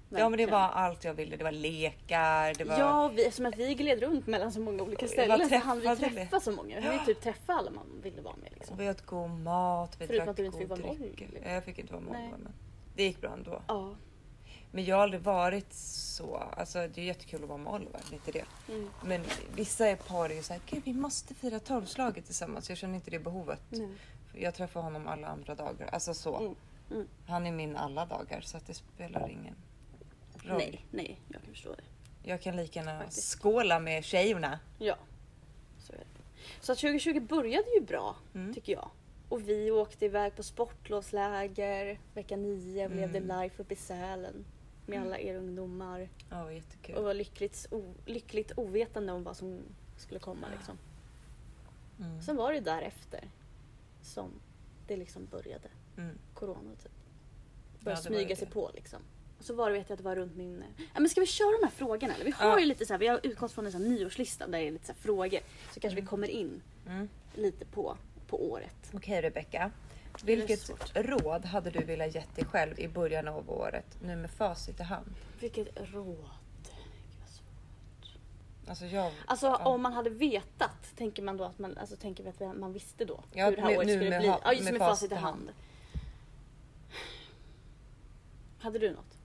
Ja 0.09 0.17
men 0.17 0.31
det 0.31 0.45
Verkligen. 0.45 0.49
var 0.49 0.69
allt 0.69 1.03
jag 1.03 1.13
ville. 1.13 1.37
Det 1.37 1.43
var 1.43 1.51
lekar, 1.51 2.53
det 2.53 2.63
var... 2.63 2.79
Ja, 2.79 3.07
vi, 3.07 3.25
eftersom 3.25 3.45
att 3.45 3.57
vi 3.57 3.73
gled 3.73 3.99
runt 3.99 4.27
mellan 4.27 4.51
så 4.51 4.59
många 4.59 4.83
olika 4.83 5.07
ställen 5.07 5.49
så 5.49 5.55
hann 5.55 5.79
vi 5.79 5.95
träffa 5.95 6.39
så 6.39 6.51
många. 6.51 6.79
Vi 6.79 6.93
ju 6.93 6.99
typ 7.05 7.21
träffa 7.21 7.53
alla 7.53 7.71
man 7.71 8.01
ville 8.03 8.21
vara 8.21 8.35
med. 8.35 8.51
Liksom. 8.53 8.77
Vi 8.77 8.89
åt 8.89 9.01
god 9.05 9.29
mat, 9.29 9.95
vi 9.99 10.07
Förutom 10.07 10.35
drack 10.35 10.51
god 10.51 10.67
vara 10.67 10.79
dryck. 10.79 11.19
Molly. 11.21 11.41
Ja, 11.43 11.51
Jag 11.51 11.63
fick 11.63 11.79
inte 11.79 11.93
vara 11.93 12.03
med 12.03 12.29
men 12.31 12.53
det 12.95 13.03
gick 13.03 13.21
bra 13.21 13.33
ändå. 13.33 13.61
Ja. 13.67 13.95
Men 14.71 14.85
jag 14.85 14.95
har 14.95 15.03
aldrig 15.03 15.21
varit 15.21 15.73
så, 15.73 16.35
alltså 16.35 16.87
det 16.87 17.01
är 17.01 17.05
jättekul 17.05 17.43
att 17.43 17.49
vara 17.49 17.57
med 17.57 17.73
Oliver, 17.73 18.01
inte 18.11 18.31
det. 18.31 18.45
Mm. 18.69 18.89
Men 19.05 19.23
vissa 19.55 19.95
par 19.95 20.29
är 20.29 20.35
ju 20.35 20.43
såhär, 20.43 20.61
gud 20.69 20.81
vi 20.85 20.93
måste 20.93 21.33
fira 21.33 21.59
tolvslaget 21.59 22.25
tillsammans. 22.25 22.69
Jag 22.69 22.77
känner 22.77 22.95
inte 22.95 23.11
det 23.11 23.19
behovet. 23.19 23.61
Nej. 23.69 23.89
Jag 24.33 24.55
träffar 24.55 24.81
honom 24.81 25.07
alla 25.07 25.27
andra 25.27 25.55
dagar, 25.55 25.89
alltså 25.91 26.13
så. 26.13 26.37
Mm. 26.37 26.55
Mm. 26.91 27.07
Han 27.27 27.47
är 27.47 27.51
min 27.51 27.75
alla 27.75 28.05
dagar 28.05 28.41
så 28.41 28.57
att 28.57 28.67
det 28.67 28.73
spelar 28.73 29.29
ingen 29.29 29.55
roll. 30.47 30.57
Nej, 30.57 30.85
nej, 30.91 31.19
jag 31.29 31.41
kan 31.41 31.51
förstå 31.51 31.75
det. 31.75 31.83
Jag 32.29 32.41
kan 32.41 32.55
lika 32.55 32.79
gärna 32.79 32.99
Faktiskt. 32.99 33.39
skåla 33.41 33.79
med 33.79 34.03
tjejerna. 34.03 34.59
Ja, 34.79 34.97
så 35.79 35.93
är 35.93 35.97
det. 35.97 36.05
Så 36.61 36.71
att 36.71 36.77
2020 36.77 37.19
började 37.19 37.69
ju 37.75 37.81
bra, 37.81 38.15
Mm. 38.35 38.53
tycker 38.53 38.73
jag. 38.73 38.89
Och 39.29 39.49
vi 39.49 39.71
åkte 39.71 40.05
iväg 40.05 40.35
på 40.35 40.43
sportlovsläger 40.43 41.99
vecka 42.13 42.35
nio 42.37 42.85
och 42.85 42.95
levde 42.95 43.17
Mm. 43.17 43.41
life 43.41 43.61
uppe 43.61 43.73
i 43.73 43.77
Sälen 43.77 44.45
med 44.85 45.01
alla 45.01 45.19
er 45.19 45.35
ungdomar. 45.35 46.09
Ja, 46.29 46.51
jättekul. 46.51 46.95
Och 46.95 47.03
var 47.03 47.13
lyckligt, 47.13 47.67
o, 47.71 47.93
lyckligt 48.05 48.51
ovetande 48.57 49.13
om 49.13 49.23
vad 49.23 49.37
som 49.37 49.59
skulle 49.97 50.19
komma. 50.19 50.47
Liksom. 50.57 50.77
Mm. 51.99 52.21
Sen 52.21 52.35
var 52.35 52.53
det 52.53 52.59
därefter 52.59 53.23
som 54.01 54.31
det 54.87 54.97
liksom 54.97 55.25
började. 55.25 55.67
Mm. 55.97 56.17
Corona 56.33 56.75
typ. 56.83 56.91
Ja, 56.91 57.83
Började 57.83 58.01
det 58.03 58.09
var 58.09 58.15
smyga 58.19 58.35
sig 58.35 58.47
det. 58.47 58.53
på 58.53 58.71
liksom. 58.73 58.99
Och 59.39 59.45
så 59.45 59.53
var 59.53 59.69
det, 59.71 59.77
vet 59.77 59.89
jag 59.89 59.93
att 59.95 59.97
det 59.99 60.03
var 60.03 60.15
runt 60.15 60.35
min... 60.35 60.63
Ja, 60.93 60.99
men 60.99 61.09
ska 61.09 61.21
vi 61.21 61.27
köra 61.27 61.51
de 61.61 61.63
här 61.63 61.71
frågorna 61.71 62.13
eller? 62.15 62.25
Vi 62.25 62.31
har 62.31 62.49
Ja. 62.49 62.59
ju 62.59 62.65
lite 62.65 62.85
så 62.85 62.93
här, 62.93 62.99
vi 62.99 63.07
har 63.07 63.19
utgått 63.23 63.51
från 63.51 63.65
en 63.65 63.71
sån 63.71 63.83
nyårslista 63.89 64.47
där 64.47 64.59
det 64.59 64.67
är 64.67 64.71
lite 64.71 64.87
så 64.87 64.93
frågor. 64.93 65.39
Så 65.73 65.79
kanske 65.79 66.01
vi 66.01 66.07
kommer 66.07 66.27
in 66.27 66.61
Mm. 66.87 67.09
lite 67.35 67.65
på, 67.65 67.97
på 68.27 68.51
året. 68.51 68.91
Okej 68.93 69.21
Rebecka. 69.21 69.71
Det 70.23 70.33
är 70.33 70.37
Vilket 70.37 70.95
råd 70.95 71.45
hade 71.45 71.69
du 71.69 71.79
velat 71.83 72.15
ge 72.15 72.23
dig 72.35 72.45
själv 72.45 72.79
i 72.79 72.87
början 72.87 73.27
av 73.27 73.49
året? 73.51 73.85
Nu 74.03 74.15
med 74.15 74.31
facit 74.31 74.79
i 74.79 74.83
hand. 74.83 75.13
Vilket 75.39 75.67
råd? 75.93 76.29
Gud. 78.01 78.19
Alltså 78.67 78.85
jag... 78.85 79.11
Alltså 79.25 79.45
Ja. 79.47 79.65
om 79.65 79.81
man 79.81 79.93
hade 79.93 80.09
vetat, 80.09 80.95
tänker 80.97 81.23
man 81.23 81.37
då 81.37 81.43
att 81.43 81.59
man, 81.59 81.77
alltså, 81.77 81.95
tänker 81.95 82.23
vi 82.23 82.29
att 82.29 82.57
man 82.57 82.73
visste 82.73 83.05
då 83.05 83.23
Ja, 83.33 83.45
hur 83.49 83.55
det 83.55 83.61
här 83.61 83.69
med- 83.69 83.77
året 83.77 83.89
skulle 83.89 84.09
med 84.09 84.19
bli? 84.19 84.29
ha- 84.29 84.41
ja, 84.43 84.53
just 84.53 84.63
med 84.63 84.73
med, 84.73 84.79
facit 84.79 85.11
i 85.11 85.15
hand. 85.15 85.49
Hade 88.59 88.79
du 88.79 88.91
något? 88.91 89.16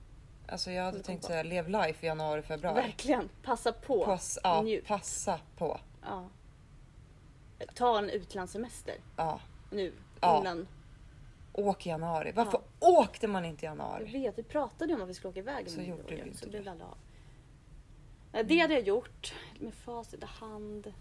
Alltså 0.53 0.71
jag 0.71 0.85
hade 0.85 1.03
tänkt 1.03 1.25
säga 1.25 1.43
lev 1.43 1.69
life 1.69 2.07
i 2.07 2.09
januari, 2.09 2.43
februari. 2.43 2.75
Verkligen, 2.75 3.29
passa 3.43 3.73
på. 3.73 4.05
Pass, 4.05 4.39
ja, 4.43 4.63
Njut. 4.63 4.87
passa 4.87 5.41
på. 5.57 5.81
Ja. 6.03 6.29
Ta 7.75 7.99
en 7.99 8.11
utlandssemester 8.11 8.95
Ja. 9.17 9.41
nu 9.71 9.93
Ja. 10.21 10.41
innan. 10.41 10.69
Åk 11.53 11.87
i 11.87 11.89
januari. 11.89 12.33
Varför 12.35 12.61
åkte 12.81 13.29
man 13.29 13.45
inte 13.45 13.65
i 13.65 13.67
Jag 13.67 13.71
januari? 13.79 14.05
vet, 14.13 14.39
vi 14.39 14.43
pratade 14.43 14.95
om 14.95 15.03
att 15.03 15.09
vi 15.09 15.15
skulle 15.15 15.31
åka 15.31 15.39
iväg 15.41 15.71
Så 15.71 15.81
gjorde 15.81 16.15
vi 16.15 16.21
inte 16.21 16.39
så 16.39 16.45
det. 16.45 16.51
blev 16.51 16.65
det 16.65 16.85
av. 16.85 16.99
Det 18.47 18.59
hade 18.59 18.75
jag 18.75 18.83
gjort 18.83 19.35
med 19.59 19.75
facit 19.75 20.23
i 20.23 20.27
hand. 20.27 20.93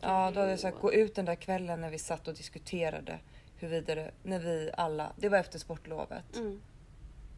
Ja, 0.00 0.30
då 0.34 0.40
hade 0.40 0.50
jag 0.50 0.60
sagt 0.60 0.80
gå 0.80 0.92
ut 0.92 1.14
den 1.14 1.24
där 1.24 1.34
kvällen 1.34 1.80
när 1.80 1.90
vi 1.90 1.98
satt 1.98 2.28
och 2.28 2.34
diskuterade 2.34 3.18
huruvida 3.58 4.10
när 4.22 4.38
vi 4.38 4.70
alla, 4.76 5.12
det 5.16 5.28
var 5.28 5.38
efter 5.38 5.58
sportlovet 5.58 6.36
Mm, 6.36 6.60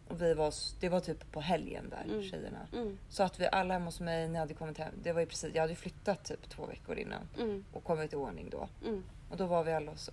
och 0.08 0.22
vi 0.22 0.34
var, 0.34 0.54
det 0.80 0.88
var 0.88 1.00
typ 1.00 1.32
på 1.32 1.40
helgen 1.40 1.88
där 1.90 2.04
Mm. 2.04 2.22
tjejerna. 2.22 2.66
mm, 2.72 2.98
Så 3.08 3.22
att 3.22 3.40
vi 3.40 3.46
alla 3.52 3.74
hemma 3.74 3.84
hos 3.84 4.00
mig, 4.00 4.28
ni 4.28 4.38
hade 4.38 4.54
kommit 4.54 4.78
hem. 4.78 4.94
Det 5.02 5.12
var 5.12 5.20
ju 5.20 5.26
precis, 5.26 5.54
jag 5.54 5.62
hade 5.62 5.74
flyttat 5.74 6.24
typ 6.24 6.48
två 6.48 6.66
veckor 6.66 6.96
innan 6.98 7.28
mm, 7.38 7.64
och 7.72 7.84
kommit 7.84 8.12
i 8.12 8.16
ordning 8.16 8.50
då. 8.50 8.68
mm, 8.84 9.04
Och 9.30 9.36
då 9.36 9.46
var 9.46 9.64
vi 9.64 9.72
alla 9.72 9.90
hos, 9.90 10.10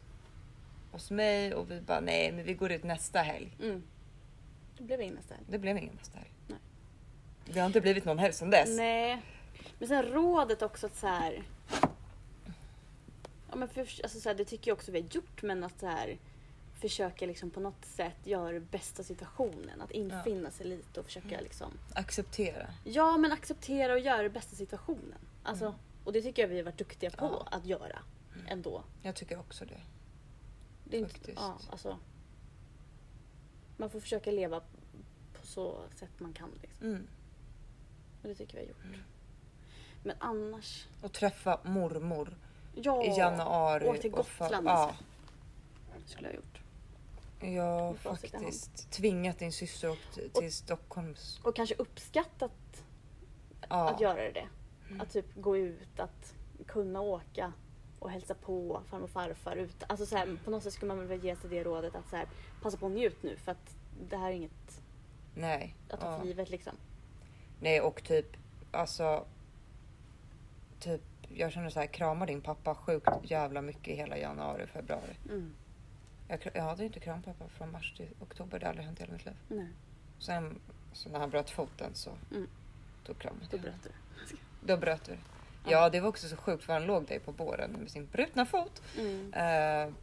hos 0.91 1.11
mig 1.11 1.53
och 1.53 1.71
vi 1.71 1.81
bara 1.81 1.99
nej 1.99 2.31
men 2.31 2.45
vi 2.45 2.53
går 2.53 2.71
ut 2.71 2.83
nästa 2.83 3.19
helg. 3.19 3.57
mm. 3.63 3.83
Det 4.77 4.83
blev 4.83 5.01
inget 5.01 5.15
nästa 5.15 5.33
helg. 5.35 5.45
Det 5.49 5.57
blev 5.59 5.77
ingen 5.77 5.95
nästa 5.95 6.17
helg. 6.17 6.29
Nej. 6.47 6.57
Det 7.45 7.59
har 7.59 7.67
inte 7.67 7.81
blivit 7.81 8.05
någon 8.05 8.19
helg 8.19 8.33
sedan 8.33 8.49
dess. 8.49 8.69
Nej. 8.77 9.21
Men 9.79 9.87
sen 9.87 10.03
rådet 10.03 10.61
också 10.61 10.85
att 10.85 10.95
så 10.95 11.07
här. 11.07 11.43
Ja 13.49 13.55
men 13.55 13.67
för, 13.69 13.81
alltså 13.81 14.19
så 14.19 14.29
här, 14.29 14.35
det 14.35 14.45
tycker 14.45 14.71
jag 14.71 14.75
också 14.75 14.91
vi 14.91 15.01
har 15.01 15.07
gjort 15.07 15.41
men 15.41 15.63
att 15.63 15.79
så 15.79 15.87
här 15.87 16.17
försöka 16.81 17.25
liksom 17.25 17.49
på 17.49 17.59
något 17.59 17.85
sätt 17.85 18.17
göra 18.27 18.51
det 18.51 18.59
bästa 18.59 19.03
situationen. 19.03 19.81
Att 19.81 19.91
infinna 19.91 20.51
sig 20.51 20.65
lite 20.67 20.99
och 20.99 21.05
försöka 21.05 21.27
Mm. 21.27 21.43
liksom. 21.43 21.71
Acceptera. 21.95 22.67
Ja 22.83 23.17
men 23.17 23.31
acceptera 23.31 23.93
och 23.93 23.99
göra 23.99 24.23
det 24.23 24.29
bästa 24.29 24.55
situationen. 24.55 25.19
Alltså, 25.43 25.65
Mm. 25.65 25.77
Och 26.03 26.13
det 26.13 26.21
tycker 26.21 26.41
jag 26.41 26.49
vi 26.49 26.57
har 26.57 26.63
varit 26.63 26.77
duktiga 26.77 27.09
på 27.09 27.25
Ja. 27.25 27.47
att 27.57 27.65
göra. 27.65 27.99
Ändå. 28.47 28.83
Jag 29.01 29.15
tycker 29.15 29.39
också 29.39 29.65
det. 29.65 29.81
Det 30.83 30.97
är 30.97 31.01
inte, 31.01 31.31
ja, 31.35 31.57
alltså, 31.71 31.97
man 33.77 33.89
får 33.89 33.99
försöka 33.99 34.31
leva 34.31 34.59
på 35.33 35.45
så 35.47 35.81
sätt 35.95 36.09
man 36.19 36.33
kan. 36.33 36.49
Liksom. 36.61 36.87
Mm. 36.87 37.07
Och 38.21 38.27
det 38.27 38.35
tycker 38.35 38.53
vi 38.53 38.59
har 38.59 38.67
gjort. 38.67 38.83
Mm. 38.85 38.99
Men 40.03 40.15
annars. 40.19 40.87
Och 41.01 41.11
träffa 41.13 41.59
mormor 41.63 42.37
Ja. 42.75 43.03
i 43.03 43.17
januari. 43.17 43.87
Åk 43.87 43.99
till 44.01 44.13
och 44.13 44.27
fa- 44.27 44.39
Gotland 44.43 44.67
Ja, 44.67 44.71
alltså. 44.71 45.03
skulle 46.05 46.27
jag 46.27 46.33
ha 46.33 46.35
gjort. 46.35 46.60
Jag 47.41 47.63
har 47.63 47.85
hand. 47.85 47.99
faktiskt 47.99 48.91
tvingat 48.91 49.39
din 49.39 49.51
syster 49.51 49.87
att 49.87 49.93
åka 49.93 50.11
till- 50.13 50.31
till 50.31 50.53
Stockholms... 50.53 51.39
Och 51.43 51.55
kanske 51.55 51.75
uppskattat 51.75 52.83
Ja. 53.69 53.89
att 53.89 54.01
göra 54.01 54.31
det. 54.31 54.47
Mm. 54.87 55.01
Att 55.01 55.09
typ 55.11 55.25
gå 55.35 55.57
ut, 55.57 55.99
att 55.99 56.33
kunna 56.67 57.01
åka 57.01 57.53
och 57.99 58.09
hälsa 58.09 58.33
på 58.35 58.81
farmor 58.89 59.03
och 59.03 59.09
farfar 59.09 59.55
ut. 59.55 59.83
Alltså 59.87 60.05
så 60.05 60.17
här, 60.17 60.37
på 60.45 60.51
något 60.51 60.63
sätt 60.63 60.73
skulle 60.73 60.93
man 60.95 61.07
väl 61.07 61.23
ge 61.23 61.35
sig 61.35 61.49
det 61.49 61.63
rådet 61.63 61.95
att 61.95 62.09
så 62.09 62.15
här, 62.15 62.27
passa 62.61 62.77
på 62.77 62.85
och 62.85 62.91
njut 62.91 63.23
nu 63.23 63.37
för 63.37 63.51
att 63.51 63.75
det 64.09 64.17
här 64.17 64.27
är 64.31 64.35
inget 64.35 64.81
Nej. 65.35 65.75
att 65.89 65.99
ta 65.99 66.11
ja. 66.11 66.19
för 66.19 66.25
givet 66.27 66.49
liksom. 66.49 66.73
Nej 67.59 67.81
och 67.81 68.03
typ 68.03 68.25
alltså. 68.71 69.25
Typ 70.79 71.01
jag 71.35 71.51
känner 71.51 71.69
så 71.69 71.79
här 71.79 71.87
krama 71.87 72.25
din 72.25 72.41
pappa 72.41 72.75
sjukt 72.75 73.09
jävla 73.23 73.61
mycket 73.61 73.87
i 73.87 73.95
hela 73.95 74.17
januari 74.17 74.67
februari. 74.67 75.15
Mm. 75.29 75.53
Jag, 76.31 76.51
jag 76.53 76.63
hade 76.63 76.81
ju 76.81 76.87
inte 76.87 76.99
kramat 76.99 77.25
pappa 77.25 77.49
från 77.49 77.71
mars 77.71 77.93
till 77.97 78.07
oktober. 78.19 78.59
Det 78.59 78.65
har 78.65 78.69
aldrig 78.69 78.85
hänt 78.85 78.99
i 78.99 79.03
hela 79.03 79.13
mitt 79.13 79.25
liv. 79.25 79.35
Nej, 79.47 79.67
Sen 80.19 80.59
så 80.93 81.09
när 81.09 81.19
han 81.19 81.29
bröt 81.29 81.49
foten 81.49 81.95
så 81.95 82.09
Mm. 82.31 82.47
då 83.05 83.13
kramade 83.13 83.45
då 83.51 83.57
bröt 83.57 83.83
du. 83.83 83.89
Då 84.67 84.77
bröt 84.77 85.09
vi. 85.09 85.13
Ja. 85.65 85.71
Ja 85.71 85.89
det 85.89 85.99
var 85.99 86.09
också 86.09 86.27
så 86.27 86.35
sjukt 86.37 86.63
för 86.63 86.73
han 86.73 86.85
låg 86.85 87.05
där 87.07 87.19
på 87.19 87.31
båren 87.31 87.71
med 87.71 87.91
sin 87.91 88.07
brutna 88.07 88.45
fot. 88.45 88.81
Mm. 88.97 89.33
Eh, 89.33 89.93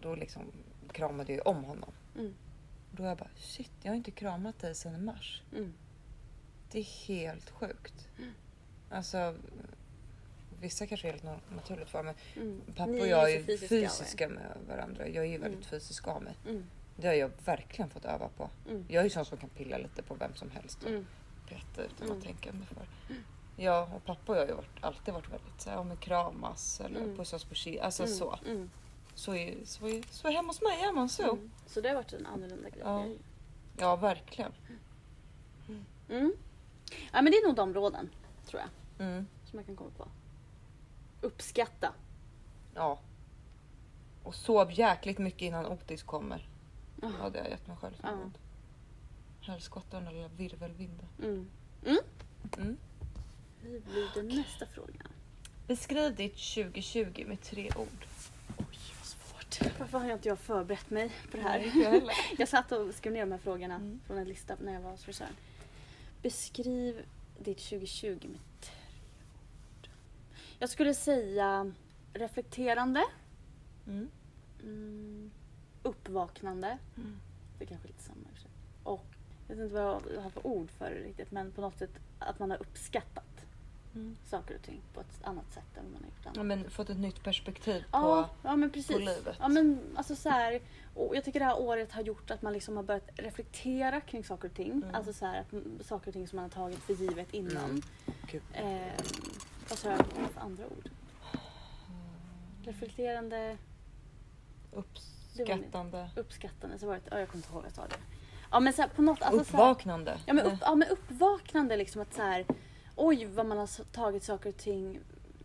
då 0.00 0.14
liksom 0.14 0.52
kramade 0.92 1.32
jag 1.32 1.46
om 1.46 1.64
honom. 1.64 1.92
Mm. 2.14 2.34
Då 2.90 3.02
jag 3.02 3.18
bara 3.18 3.28
shit 3.36 3.70
jag 3.82 3.90
har 3.90 3.96
inte 3.96 4.10
kramat 4.10 4.58
dig 4.58 4.74
sedan 4.74 5.04
mars. 5.04 5.42
Mm. 5.52 5.72
Det 6.70 6.78
är 6.78 7.06
helt 7.08 7.50
sjukt. 7.50 8.08
Mm. 8.18 8.32
Alltså 8.90 9.34
vissa 10.60 10.86
kanske 10.86 11.08
är 11.08 11.12
helt 11.12 11.24
na- 11.24 11.54
naturligt 11.56 11.90
för 11.90 12.02
men 12.02 12.14
Mm. 12.36 12.60
pappa 12.76 12.90
Ni 12.90 13.00
och 13.02 13.06
jag 13.06 13.32
är 13.32 13.42
fysiska 13.44 13.68
fysiska, 13.68 14.28
med 14.28 14.56
varandra. 14.68 15.08
Jag 15.08 15.24
är 15.24 15.28
ju 15.30 15.38
väldigt 15.38 15.70
Mm. 15.72 15.80
fysisk 15.80 16.08
av 16.08 16.22
mig. 16.22 16.34
Mm. 16.48 16.64
Det 16.96 17.06
har 17.06 17.14
jag 17.14 17.30
verkligen 17.44 17.90
fått 17.90 18.04
öva 18.04 18.28
på. 18.28 18.50
Mm. 18.68 18.84
Jag 18.88 19.00
är 19.00 19.04
ju 19.04 19.10
sån 19.10 19.24
som 19.24 19.38
kan 19.38 19.48
pilla 19.48 19.78
lite 19.78 20.02
på 20.02 20.14
vem 20.14 20.34
som 20.34 20.50
helst 20.50 20.82
och 20.82 20.90
Mm. 20.90 21.06
peta 21.48 21.82
utan 21.84 22.06
Mm. 22.06 22.18
att 22.18 22.24
tänka 22.24 22.52
mig 22.52 22.66
för. 22.66 22.86
Jag 23.62 23.94
och 23.94 24.04
pappa 24.04 24.32
och 24.32 24.36
jag 24.38 24.42
har 24.42 24.48
ju 24.48 24.54
varit, 24.54 24.76
alltid 24.84 25.14
varit 25.14 25.32
väldigt 25.32 25.60
så 25.60 25.70
här, 25.70 25.78
om 25.78 25.96
kramas 25.96 26.80
eller 26.80 27.00
Mm. 27.00 27.16
pussas 27.16 27.44
på 27.44 27.54
kind. 27.54 27.80
Alltså 27.80 28.02
Mm. 28.02 28.14
så. 28.16 28.38
Mm. 28.46 28.70
Så, 29.14 29.34
är, 29.34 29.54
så, 29.64 29.88
är, 29.88 30.02
så 30.10 30.28
hemma 30.28 30.48
hos 30.48 30.62
mig 30.62 30.80
är 30.80 30.92
man 30.92 31.08
så. 31.08 31.32
Mm. 31.32 31.50
Så 31.66 31.80
det 31.80 31.88
har 31.88 31.94
varit 31.96 32.12
en 32.12 32.26
annorlunda 32.26 32.68
grej. 32.70 32.80
Ja. 32.84 33.06
Ja, 33.78 33.96
verkligen. 33.96 34.52
Mm. 36.10 36.32
Ja 37.12 37.22
men 37.22 37.24
det 37.24 37.36
är 37.38 37.46
nog 37.46 37.56
de 37.56 37.74
råden, 37.74 38.10
tror 38.46 38.62
jag, 38.62 39.06
Mm. 39.06 39.26
som 39.50 39.58
jag 39.58 39.66
kan 39.66 39.76
komma 39.76 39.90
på. 39.98 40.08
Uppskatta. 41.26 41.92
Ja. 42.74 42.98
Och 44.22 44.34
sov 44.34 44.72
jäkligt 44.78 45.18
mycket 45.18 45.42
innan 45.42 45.66
Otis 45.66 46.02
kommer. 46.02 46.48
Ja. 47.02 47.10
Ja, 47.22 47.30
det 47.30 47.38
har 47.38 47.44
jag 47.44 47.50
gett 47.50 47.66
mig 47.66 47.76
själv. 47.76 47.94
Ja. 48.02 48.08
Ja. 48.10 49.52
Helskotta 49.52 50.00
den 50.00 50.14
lilla 50.14 50.28
virvelvinden. 50.28 51.06
Mm. 51.22 51.50
Mm. 51.86 51.98
Mm. 52.58 52.76
Hur 53.62 53.80
blir 53.80 54.10
det 54.14 54.22
nästa 54.36 54.66
fråga? 54.66 55.02
Beskriv 55.66 56.14
ditt 56.14 56.54
2020 56.54 57.24
med 57.26 57.40
tre 57.42 57.70
ord. 57.76 58.06
Oj, 58.58 58.64
vad 58.98 59.06
svårt. 59.06 59.78
Varför 59.78 59.98
har 59.98 60.06
jag 60.06 60.16
inte 60.16 60.28
jag 60.28 60.38
förberett 60.38 60.90
mig 60.90 61.12
på 61.30 61.36
det 61.36 61.42
här? 61.42 61.58
Nej, 61.74 62.02
jag 62.38 62.48
satt 62.48 62.72
och 62.72 62.94
skrev 62.94 63.12
ner 63.12 63.20
de 63.20 63.32
här 63.32 63.38
frågorna 63.38 63.74
Mm. 63.74 64.00
från 64.06 64.18
en 64.18 64.28
lista 64.28 64.56
när 64.60 64.72
jag 64.72 64.80
var 64.80 64.90
hos 64.90 65.04
frisören. 65.04 65.32
Beskriv 66.22 67.04
ditt 67.38 67.58
2020 67.58 68.18
med. 68.22 68.40
Jag 70.58 70.68
skulle 70.70 70.94
säga 70.94 71.72
reflekterande, 72.12 73.04
Mm. 73.86 74.08
mm, 74.62 75.30
uppvaknande. 75.82 76.78
Mm. 76.96 77.20
Det 77.58 77.64
är 77.64 77.68
kanske 77.68 77.86
är 77.86 77.88
lite 77.88 78.02
samma 78.02 78.20
i 78.20 78.36
och 78.82 79.04
jag 79.48 79.56
vet 79.56 79.64
inte 79.64 79.74
vad 79.82 80.02
jag 80.14 80.20
har 80.22 80.30
för 80.30 80.46
ord 80.46 80.70
för 80.70 80.90
det 80.90 80.96
riktigt 81.08 81.30
men 81.30 81.52
på 81.52 81.60
något 81.60 81.78
sätt 81.78 81.90
att 82.18 82.38
man 82.38 82.50
har 82.50 82.58
uppskattat 82.58 83.24
Mm. 83.94 84.16
saker 84.30 84.54
och 84.56 84.62
ting 84.62 84.80
på 84.94 85.00
ett 85.00 85.24
annat 85.24 85.52
sätt 85.52 85.76
än 85.76 85.84
man 85.92 86.02
har 86.02 86.08
gjort 86.08 86.20
Ja, 86.24 86.30
annat. 86.30 86.46
men 86.46 86.70
fått 86.70 86.90
ett 86.90 86.98
nytt 86.98 87.22
perspektiv 87.22 87.84
Ja, 87.92 88.28
på... 88.42 88.48
ja 88.48 88.56
men 88.56 88.70
precis. 88.70 88.92
på 88.96 88.98
livet. 88.98 89.36
Ja, 89.40 89.48
men, 89.48 89.80
alltså, 89.94 90.16
så 90.16 90.28
här, 90.28 90.60
och 90.94 91.16
jag 91.16 91.24
tycker 91.24 91.38
det 91.40 91.46
här 91.46 91.60
året 91.60 91.92
har 91.92 92.02
gjort 92.02 92.30
att 92.30 92.42
man 92.42 92.52
liksom 92.52 92.76
har 92.76 92.82
börjat 92.82 93.08
reflektera 93.16 94.00
kring 94.00 94.24
saker 94.24 94.48
och 94.48 94.54
ting. 94.54 94.72
Mm. 94.72 94.94
Alltså 94.94 95.12
så 95.12 95.26
här, 95.26 95.40
att, 95.40 95.86
saker 95.86 96.08
och 96.08 96.12
ting 96.12 96.28
som 96.28 96.36
man 96.36 96.42
har 96.42 96.50
tagit 96.50 96.78
för 96.78 96.94
givet 96.94 97.34
innan. 97.34 97.64
Mm. 97.64 97.82
Gud. 98.30 98.42
Ehm, 98.52 98.90
vad 99.68 99.78
sa 99.78 99.90
jag 99.90 100.06
för 100.06 100.40
andra 100.40 100.66
ord? 100.66 100.90
Reflekterande, 102.62 103.56
Uppskattande. 104.72 106.10
uppskattande. 106.16 106.78
Så 106.78 106.86
var 106.86 106.94
det, 106.94 107.00
ja, 107.10 107.18
jag 107.18 107.28
kommer 107.28 107.38
inte 107.44 107.48
ihåg 107.52 107.62
vad 107.62 107.66
jag 107.66 107.72
sa 107.74 107.86
det. 107.86 107.96
Ja 108.50 108.60
men 108.60 108.72
så 108.72 108.82
här, 108.82 108.88
på 108.88 109.02
något... 109.02 109.22
Alltså, 109.22 109.44
så 109.44 109.56
här, 109.56 109.62
Uppvaknande. 109.64 110.20
Ja 110.26 110.32
men, 110.34 110.46
upp, 110.46 110.58
ja 110.60 110.74
men 110.74 110.88
uppvaknande 110.88 111.76
liksom 111.76 112.02
att 112.02 112.14
så 112.14 112.22
här, 112.22 112.46
oj 112.96 113.24
vad 113.26 113.46
man 113.46 113.58
har 113.58 113.84
tagit 113.92 114.22
saker 114.24 114.48
och 114.48 114.56
ting. 114.56 115.00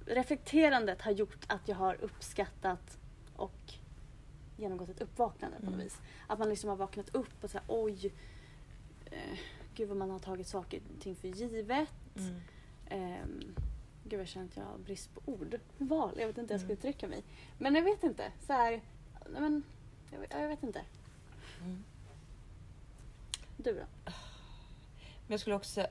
Reflekterandet 0.05 1.01
har 1.01 1.11
gjort 1.11 1.45
att 1.47 1.67
jag 1.67 1.75
har 1.75 1.95
uppskattat 2.01 2.97
och 3.35 3.73
genomgått 4.57 4.89
ett 4.89 5.01
uppvaknande 5.01 5.57
på 5.57 5.63
något 5.65 5.73
Mm. 5.73 5.83
vis. 5.85 5.97
Att 6.27 6.39
man 6.39 6.49
liksom 6.49 6.69
har 6.69 6.77
vaknat 6.77 7.15
upp 7.15 7.43
och 7.43 7.49
så 7.49 7.57
här, 7.57 7.65
oj, 7.67 8.13
eh, 9.05 9.39
gud 9.75 9.87
vad 9.87 9.97
man 9.97 10.09
har 10.09 10.19
tagit 10.19 10.47
saker 10.47 10.81
och 10.95 11.01
ting 11.01 11.15
för 11.15 11.27
givet. 11.27 11.89
Mm. 12.17 12.41
Ehm, 12.89 13.55
gud 14.11 14.19
jag 14.19 14.27
känner 14.27 14.47
att 14.47 14.57
jag 14.57 14.63
har 14.63 14.77
brist 14.77 15.09
på 15.15 15.21
ord. 15.31 15.59
Val, 15.77 16.11
jag 16.19 16.27
vet 16.27 16.37
inte 16.37 16.53
hur 16.53 16.59
jag 16.59 16.61
ska 16.61 16.65
Mm. 16.65 16.77
uttrycka 16.77 17.07
mig. 17.07 17.23
Men 17.57 17.75
jag 17.75 17.83
vet 17.83 18.03
inte, 18.03 18.31
så 18.47 18.53
här, 18.53 18.81
men, 19.29 19.63
jag, 20.11 20.19
vet- 20.19 20.31
jag 20.33 20.47
vet 20.47 20.63
inte. 20.63 20.81
Mm. 21.61 21.83
Du 23.57 23.73
då? 23.73 23.85
Men 24.05 24.13
jag 25.27 25.39
skulle 25.39 25.55
också 25.55 25.71
säga 25.71 25.87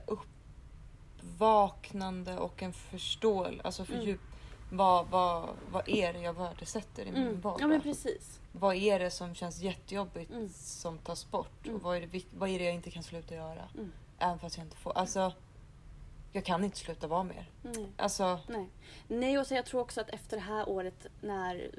uppvaknande 1.19 2.37
och 2.37 2.63
en 2.63 2.73
förståelse, 2.73 3.61
alltså 3.63 3.81
Mm. 3.83 3.95
fördjup. 3.97 4.19
Vad, 4.73 5.07
vad, 5.07 5.49
vad 5.71 5.89
är 5.89 6.13
det 6.13 6.19
jag 6.19 6.33
värdesätter 6.33 7.05
i 7.05 7.11
min 7.11 7.21
Mm. 7.21 7.41
vardag? 7.41 7.61
Ja 7.61 7.67
men 7.67 7.81
precis. 7.81 8.39
Vad 8.51 8.75
är 8.75 8.99
det 8.99 9.11
som 9.11 9.35
känns 9.35 9.59
jättejobbigt 9.61 10.31
Mm. 10.31 10.49
som 10.53 10.97
tas 10.97 11.31
bort? 11.31 11.65
Mm. 11.65 11.75
Och 11.75 11.81
vad 11.81 11.97
är, 11.97 12.01
det, 12.07 12.23
vad 12.37 12.49
är 12.49 12.59
det 12.59 12.65
jag 12.65 12.73
inte 12.73 12.91
kan 12.91 13.03
sluta 13.03 13.35
göra? 13.35 13.69
Mm. 13.73 13.91
Även 14.19 14.39
fast 14.39 14.57
jag 14.57 14.65
inte 14.65 14.77
får. 14.77 14.97
Alltså, 14.97 15.33
jag 16.31 16.45
kan 16.45 16.63
inte 16.63 16.77
sluta 16.77 17.07
vara 17.07 17.23
mer. 17.23 17.49
Nej. 17.61 17.91
Alltså, 17.97 18.39
Nej. 18.47 18.69
Nej, 19.07 19.37
och 19.39 19.47
så 19.47 19.53
jag 19.53 19.65
tror 19.65 19.81
också 19.81 20.01
att 20.01 20.09
efter 20.09 20.37
det 20.37 20.43
här 20.43 20.69
året 20.69 21.07
när 21.21 21.71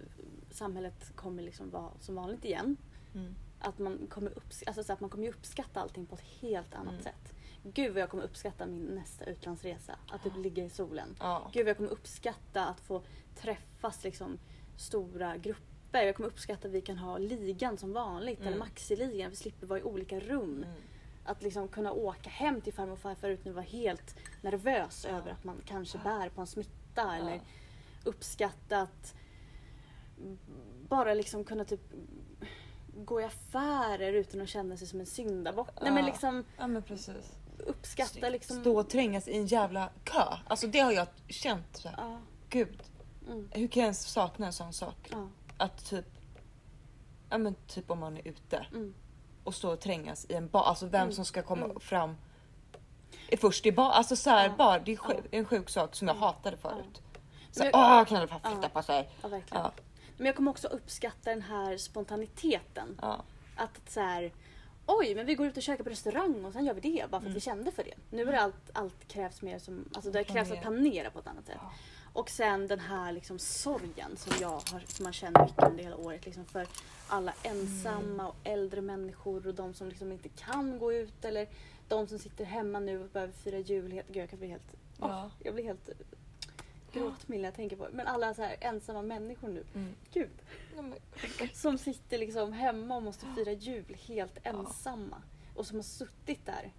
samhället 0.51 1.13
kommer 1.17 1.43
liksom 1.43 1.71
vara 1.71 1.91
som 2.01 2.15
vanligt 2.15 2.45
igen. 2.45 2.77
mm. 3.15 3.35
Att 3.65 3.79
man 3.79 4.07
kommer, 4.11 4.31
upps- 4.31 4.63
alltså 4.67 4.85
så 4.85 4.93
att 4.93 5.01
man 5.01 5.11
kommer 5.11 5.29
uppskatta 5.29 5.81
allting 5.81 6.07
på 6.07 6.15
ett 6.15 6.25
helt 6.41 6.75
annat 6.75 6.93
Mm. 6.93 7.03
sätt. 7.03 7.33
Gud 7.63 7.93
vad 7.93 8.03
jag 8.03 8.11
kommer 8.11 8.25
uppskatta 8.25 8.67
min 8.67 8.83
nästa 8.83 9.25
utlandsresa. 9.25 9.97
Att 10.11 10.23
typ 10.23 10.37
ligga 10.37 10.65
i 10.65 10.71
solen. 10.71 11.17
ja. 11.21 11.51
Gud 11.53 11.65
vad 11.65 11.71
jag 11.71 11.77
kommer 11.77 11.91
uppskatta 11.91 12.65
att 12.65 12.81
få 12.81 13.03
träffas 13.37 14.05
liksom 14.05 14.39
stora 14.77 15.37
grupper. 15.37 16.03
Jag 16.03 16.17
kommer 16.17 16.29
uppskatta 16.29 16.69
att 16.69 16.75
vi 16.75 16.81
kan 16.81 16.99
ha 16.99 17.19
ligan 17.19 17.79
som 17.79 17.93
vanligt. 17.93 18.39
Mm. 18.39 18.49
Eller 18.49 18.59
maxiligan. 18.59 19.31
Vi 19.31 19.37
slipper 19.37 19.67
vara 19.67 19.79
i 19.79 19.83
olika 19.83 20.21
rum. 20.21 20.57
Mm. 20.65 20.69
Att 21.25 21.43
liksom 21.43 21.69
kunna 21.69 21.93
åka 21.93 22.31
hem 22.31 22.61
till 22.61 22.73
farmor 22.73 22.93
och 22.93 22.99
farfar 22.99 23.29
utan 23.29 23.49
att 23.51 23.55
vara 23.57 23.65
helt 23.65 24.15
nervös 24.43 25.05
över 25.05 25.31
att 25.31 25.45
man 25.45 25.61
kanske 25.65 25.99
bär 25.99 26.29
på 26.29 26.41
en 26.41 26.47
smitta. 26.47 27.17
Eller 27.17 27.35
Ja. 27.35 27.41
uppskatta 28.05 28.81
att 28.81 29.15
bara 30.89 31.15
liksom 31.15 31.45
kunna 31.45 31.65
typ 31.65 31.81
gå 32.97 33.21
i 33.21 33.25
affärer 33.25 34.13
utan 34.13 34.41
att 34.41 34.49
känna 34.49 34.77
sig 34.77 34.87
som 34.87 35.01
en 35.01 35.07
syndabock. 35.07 35.69
Nej 35.83 35.91
men 35.93 36.05
Ja. 36.05 36.11
liksom 36.11 36.45
ja, 36.59 36.67
men 36.67 36.83
precis. 36.83 37.33
uppskatta 37.59 38.29
liksom... 38.29 38.61
Stå 38.61 38.79
och 38.79 38.89
trängas 38.91 39.29
i 39.29 39.37
en 39.37 39.47
jävla 39.47 39.91
kö. 40.05 40.25
Alltså 40.47 40.67
det 40.67 40.79
har 40.79 40.93
jag 40.93 41.07
känt. 41.29 41.77
Så 41.77 41.89
här. 41.89 41.97
Ja. 41.99 42.19
Gud, 42.49 42.83
Mm. 43.29 43.49
hur 43.53 43.69
kan 43.69 43.81
jag 43.81 43.87
ens 43.87 44.03
sakna 44.13 44.47
en 44.47 44.53
sån 44.53 44.73
sak? 44.73 45.09
Ja. 45.13 45.29
Att 45.57 45.85
typ, 45.85 46.05
ja 47.31 47.39
men 47.39 47.55
typ 47.55 47.91
om 47.91 47.99
man 47.99 48.17
är 48.17 48.29
ute 48.29 48.67
Mm. 48.73 48.95
Och 49.45 49.55
står 49.55 49.73
och 49.73 49.81
trängas 49.81 50.27
i 50.29 50.35
en 50.35 50.49
bar. 50.49 50.63
Alltså 50.65 50.87
vem 50.87 51.01
Mm. 51.03 51.13
som 51.13 51.25
ska 51.25 51.43
komma 51.43 51.65
Mm. 51.65 51.81
fram 51.81 52.17
är 53.29 53.37
först 53.37 53.67
i 53.67 53.73
bar. 53.73 53.91
Alltså 53.91 54.17
så 54.17 54.31
här, 54.31 54.45
Ja. 54.49 54.55
bar. 54.57 54.83
Det 54.85 54.93
är 54.93 54.97
sjuk, 54.97 55.17
Ja. 55.31 55.39
en 55.39 55.45
sjuk 55.45 55.71
sak 55.71 55.95
som 55.95 56.09
jag 56.09 56.17
Mm. 56.17 56.23
hatade 56.27 56.57
förut. 56.57 57.03
Så, 57.51 57.63
Men 57.65 57.71
åh, 57.75 57.81
jag- 57.97 58.09
kan 58.09 58.17
alla 58.17 58.27
flytta 58.27 58.59
Ja. 58.63 58.69
på 58.69 58.83
sig. 58.83 59.09
ja. 59.23 59.41
Ja. 59.51 59.73
Men 60.17 60.27
jag 60.27 60.37
kommer 60.37 60.51
också 60.51 60.69
uppskatta 60.69 61.31
den 61.31 61.43
här 61.43 61.77
spontaniteten. 61.77 62.99
Ja. 63.03 63.23
Att 63.57 63.81
så 63.91 64.01
här, 64.01 64.33
oj 64.87 65.15
men 65.15 65.27
vi 65.27 65.35
går 65.35 65.47
ut 65.47 65.57
och 65.57 65.63
käkar 65.63 65.85
på 65.85 65.91
restaurang 65.91 66.45
och 66.45 66.53
sen 66.53 66.65
gör 66.65 66.75
vi 66.75 66.81
det 66.81 66.91
bara 67.01 67.09
för 67.11 67.17
att 67.17 67.23
Mm. 67.23 67.35
vi 67.35 67.41
kände 67.41 67.73
för 67.73 67.85
det. 67.85 67.95
Nu 68.11 68.23
är 68.23 68.33
det 68.33 68.41
allt, 68.41 68.71
allt 68.73 69.09
krävs 69.09 69.43
mer 69.43 69.59
som, 69.59 69.89
alltså 69.95 70.11
det 70.11 70.25
krävs 70.25 70.51
att 70.51 70.61
planera 70.61 71.11
på 71.11 71.19
ett 71.19 71.27
annat 71.27 71.47
sätt. 71.47 71.57
Och 72.13 72.31
sen 72.31 72.67
den 72.69 72.81
här 72.81 73.13
liksom 73.13 73.39
sorgen 73.39 74.17
som 74.17 74.33
jag 74.41 74.49
har, 74.51 74.85
som 74.87 75.03
man 75.05 75.13
känner 75.13 75.45
mycket 75.45 75.65
under 75.69 75.85
hela 75.85 75.97
året. 75.97 76.25
Liksom 76.27 76.45
för 76.45 76.67
alla 77.09 77.35
ensamma 77.43 78.29
och 78.29 78.37
äldre 78.45 78.81
människor 78.81 79.47
och 79.47 79.55
de 79.55 79.75
som 79.75 79.89
liksom 79.89 80.13
inte 80.13 80.29
kan 80.29 80.79
gå 80.79 80.93
ut 80.93 81.25
eller 81.25 81.49
de 81.89 82.07
som 82.07 82.19
sitter 82.19 82.45
hemma 82.45 82.81
nu 82.81 83.01
och 83.05 83.09
behöver 83.09 83.33
fira 83.33 83.59
jul. 83.59 83.93
Helt, 83.93 84.07
gud, 84.09 84.17
jag 84.17 84.31
kan 84.31 84.39
bli 84.39 84.49
helt, 84.49 84.75
Ja. 85.01 85.31
jag 85.45 85.55
blir 85.55 85.65
helt 85.65 85.91
gråtmild 86.93 87.43
när 87.43 87.49
jag 87.49 87.55
tänker 87.55 87.77
på 87.77 87.89
det. 87.89 87.93
Men 87.95 88.07
alla 88.07 88.35
så 88.35 88.43
här 88.43 88.57
ensamma 88.61 89.03
människor 89.03 89.49
nu, 89.49 89.65
Mm. 89.75 89.95
gud. 90.13 90.31
Som 91.55 91.79
sitter 91.79 92.19
liksom 92.19 92.53
hemma 92.53 92.97
och 92.97 93.03
måste 93.03 93.27
fira 93.37 93.53
jul 93.53 93.97
helt 94.07 94.39
ensamma. 94.43 95.23
Och 95.55 95.67
som 95.67 95.77
har 95.77 95.83
suttit 95.83 96.47
där 96.47 96.73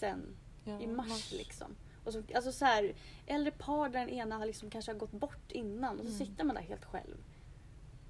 sen 0.00 0.36
ja, 0.64 0.80
i 0.80 0.86
mars 0.86 1.32
liksom. 1.32 1.76
Och 2.06 2.12
så, 2.12 2.22
alltså 2.34 2.52
så 2.52 2.64
här, 2.64 2.94
äldre 3.26 3.50
par 3.50 3.88
där 3.88 4.00
den 4.00 4.08
ena 4.08 4.36
har 4.38 4.46
liksom 4.46 4.70
kanske 4.70 4.92
har 4.92 4.98
gått 4.98 5.10
bort 5.12 5.52
innan 5.52 6.00
och 6.00 6.06
så 6.06 6.12
Mm. 6.12 6.18
sitter 6.26 6.44
man 6.44 6.54
där 6.56 6.62
helt 6.62 6.84
själv. 6.84 7.16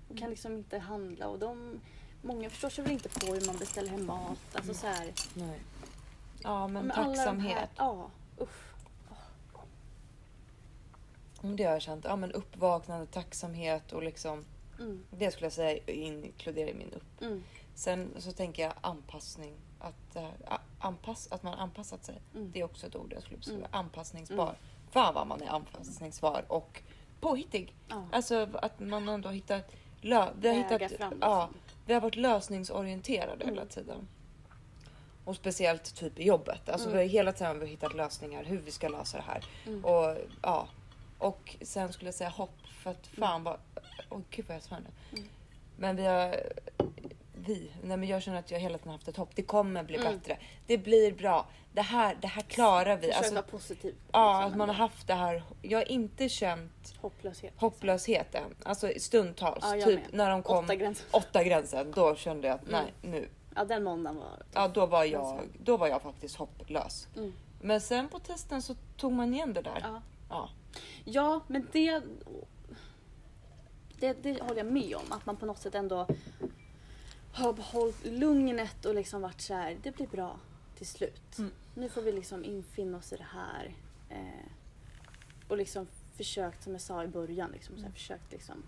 Och 0.08 0.14
kan 0.16 0.18
Mm. 0.18 0.30
liksom 0.30 0.52
inte 0.52 0.78
handla 0.78 1.28
och 1.28 1.38
de, 1.38 1.80
många 2.22 2.50
förstår 2.50 2.70
sig 2.70 2.84
väl 2.84 2.92
inte 2.92 3.08
på 3.08 3.26
hur 3.26 3.46
man 3.46 3.56
beställer 3.56 3.88
hem 3.90 4.06
mat. 4.06 4.38
Alltså 4.52 4.74
så 4.74 4.86
här, 4.86 5.12
Nej. 5.34 5.60
Ja 6.42 6.68
men 6.68 6.90
tacksamhet. 6.90 7.56
Här, 7.56 7.68
ja, 7.76 8.10
usch. 8.40 8.66
Mm, 11.42 11.56
Det 11.56 11.64
har 11.64 11.72
jag 11.72 11.82
känt. 11.82 12.04
Ja 12.04 12.16
men 12.16 12.32
uppvaknande, 12.32 13.06
tacksamhet 13.06 13.92
och 13.92 14.02
liksom. 14.02 14.44
Mm, 14.78 15.04
Det 15.10 15.30
skulle 15.30 15.46
jag 15.46 15.52
säga 15.52 15.78
inkluderar 15.86 16.68
i 16.68 16.74
min 16.74 16.92
upp. 16.92 17.22
mm, 17.22 17.42
Sen 17.74 18.10
så 18.18 18.32
tänker 18.32 18.62
jag 18.62 18.72
anpassning. 18.80 19.54
Att, 19.78 20.12
det 20.12 20.20
här, 20.20 20.58
anpass, 20.86 21.28
att 21.32 21.42
man 21.42 21.54
anpassat 21.54 22.04
sig. 22.04 22.20
mm. 22.34 22.50
Det 22.52 22.60
är 22.60 22.64
också 22.64 22.86
ett 22.86 22.96
ord 22.96 23.12
jag 23.12 23.22
skulle 23.22 23.36
beskriva. 23.36 23.58
Mm. 23.66 23.70
Anpassningsbar. 23.72 24.48
Mm. 24.48 24.56
Fan 24.90 25.14
vad 25.14 25.26
man 25.26 25.42
är 25.42 25.48
anpassningsbar 25.48 26.44
och 26.48 26.82
påhittig. 27.20 27.74
Ja. 27.88 28.04
Alltså 28.12 28.48
att 28.52 28.80
man 28.80 29.08
ändå 29.08 29.28
hittat... 29.28 29.72
Lö- 30.00 30.32
vi, 30.38 30.48
har 30.48 30.54
hittat 30.54 30.92
fram, 30.92 31.14
ja, 31.20 31.48
vi 31.86 31.94
har 31.94 32.00
varit 32.00 32.16
lösningsorienterade 32.16 33.44
Mm. 33.44 33.54
hela 33.54 33.66
tiden. 33.66 34.08
Och 35.24 35.36
speciellt 35.36 35.94
typ 35.96 36.18
i 36.18 36.24
jobbet. 36.26 36.68
Alltså 36.68 36.88
Mm. 36.88 36.98
vi 36.98 37.04
har 37.04 37.10
hela 37.10 37.32
tiden 37.32 37.54
vi 37.58 37.64
har 37.64 37.70
hittat 37.70 37.94
lösningar 37.94 38.44
hur 38.44 38.58
vi 38.58 38.70
ska 38.70 38.88
lösa 38.88 39.16
det 39.16 39.22
här. 39.26 39.44
Mm. 39.66 39.84
Och 39.84 40.16
ja, 40.42 40.68
Och 41.18 41.56
sen 41.62 41.92
skulle 41.92 42.08
jag 42.08 42.14
säga 42.14 42.30
hopp 42.30 42.66
för 42.82 42.90
att 42.90 43.06
fan 43.06 43.42
vad... 43.44 43.56
Åh 44.10 44.20
gud 44.30 44.44
vad 44.48 44.54
jag 44.56 44.62
svär 44.62 44.80
nu. 44.80 45.18
Mm. 45.18 45.28
Men 45.76 45.96
vi 45.96 46.04
har... 46.06 46.36
Vi? 47.46 47.70
Nej 47.82 47.96
men 47.96 48.08
jag 48.08 48.22
känner 48.22 48.38
att 48.38 48.50
jag 48.50 48.58
hela 48.60 48.78
tiden 48.78 48.92
haft 48.92 49.08
ett 49.08 49.16
hopp. 49.16 49.30
Det 49.34 49.42
kommer 49.42 49.82
bli 49.82 49.96
Mm. 49.96 50.12
bättre. 50.18 50.38
Det 50.66 50.78
blir 50.78 51.12
bra. 51.12 51.46
Det 51.72 51.82
här, 51.82 52.16
det 52.20 52.26
här 52.26 52.42
klarar 52.42 52.96
vi. 52.96 53.02
Försök 53.06 53.16
Alltså, 53.18 53.34
vara 53.34 53.42
positiv. 53.42 53.94
ja, 54.12 54.42
att 54.42 54.56
man 54.56 54.68
har 54.68 54.74
haft 54.76 55.06
det 55.06 55.14
här. 55.14 55.42
Jag 55.62 55.78
har 55.78 55.90
inte 55.92 56.28
känt 56.28 56.94
Hopplöshet. 57.00 57.52
hopplöshet 57.56 58.34
än. 58.34 58.54
Alltså 58.62 58.90
stundtals. 58.98 59.64
Ja, 59.64 59.72
typ 59.84 60.00
med. 60.00 60.14
när 60.14 60.30
de 60.30 60.42
kom 60.42 60.64
Åtta 60.64 60.74
gränser. 60.74 61.06
åtta 61.12 61.44
gränsen. 61.44 61.92
Då 61.94 62.14
kände 62.16 62.48
jag 62.48 62.54
att 62.54 62.68
Mm. 62.68 62.84
nej 62.84 62.92
nu. 63.02 63.28
Ja, 63.54 63.64
den 63.64 63.82
måndagen 63.84 64.16
var... 64.16 64.42
Ja 64.54 64.68
då 64.68 64.86
var 64.86 65.04
jag, 65.04 65.40
då 65.64 65.76
var 65.76 65.86
jag 65.88 66.02
faktiskt 66.02 66.36
hopplös. 66.36 67.08
Mm. 67.16 67.32
Men 67.60 67.80
sen 67.80 68.08
på 68.08 68.18
testen 68.18 68.62
så 68.62 68.74
tog 68.96 69.12
man 69.12 69.34
igen 69.34 69.52
det 69.52 69.62
där. 69.62 69.78
Ja. 69.82 70.02
Ja. 70.30 70.48
Ja, 71.04 71.40
men 71.46 71.68
det, 71.72 72.02
det... 73.98 74.12
Det 74.22 74.40
håller 74.42 74.56
jag 74.56 74.66
med 74.72 74.94
om. 74.96 75.12
Att 75.12 75.26
man 75.26 75.36
på 75.36 75.46
något 75.46 75.58
sätt 75.58 75.74
ändå 75.74 76.06
har 77.36 77.52
behållit 77.52 78.04
lugnet 78.06 78.84
och 78.84 78.94
liksom 78.94 79.22
varit 79.22 79.40
så 79.40 79.54
här, 79.54 79.78
det 79.82 79.90
blir 79.96 80.06
bra 80.06 80.38
till 80.76 80.86
slut. 80.86 81.38
Mm. 81.38 81.50
Nu 81.74 81.88
får 81.88 82.02
vi 82.02 82.12
liksom 82.12 82.44
infinna 82.44 82.98
oss 82.98 83.12
i 83.12 83.16
det 83.16 83.26
här. 83.32 83.74
Eh, 84.10 84.50
och 85.48 85.56
liksom 85.56 85.86
försökt, 86.16 86.62
som 86.62 86.72
jag 86.72 86.80
sa 86.82 87.04
i 87.04 87.08
början, 87.08 87.50
liksom, 87.50 87.74
så 87.74 87.80
här, 87.80 87.86
Mm. 87.86 87.92
försökt 87.94 88.32
liksom 88.32 88.62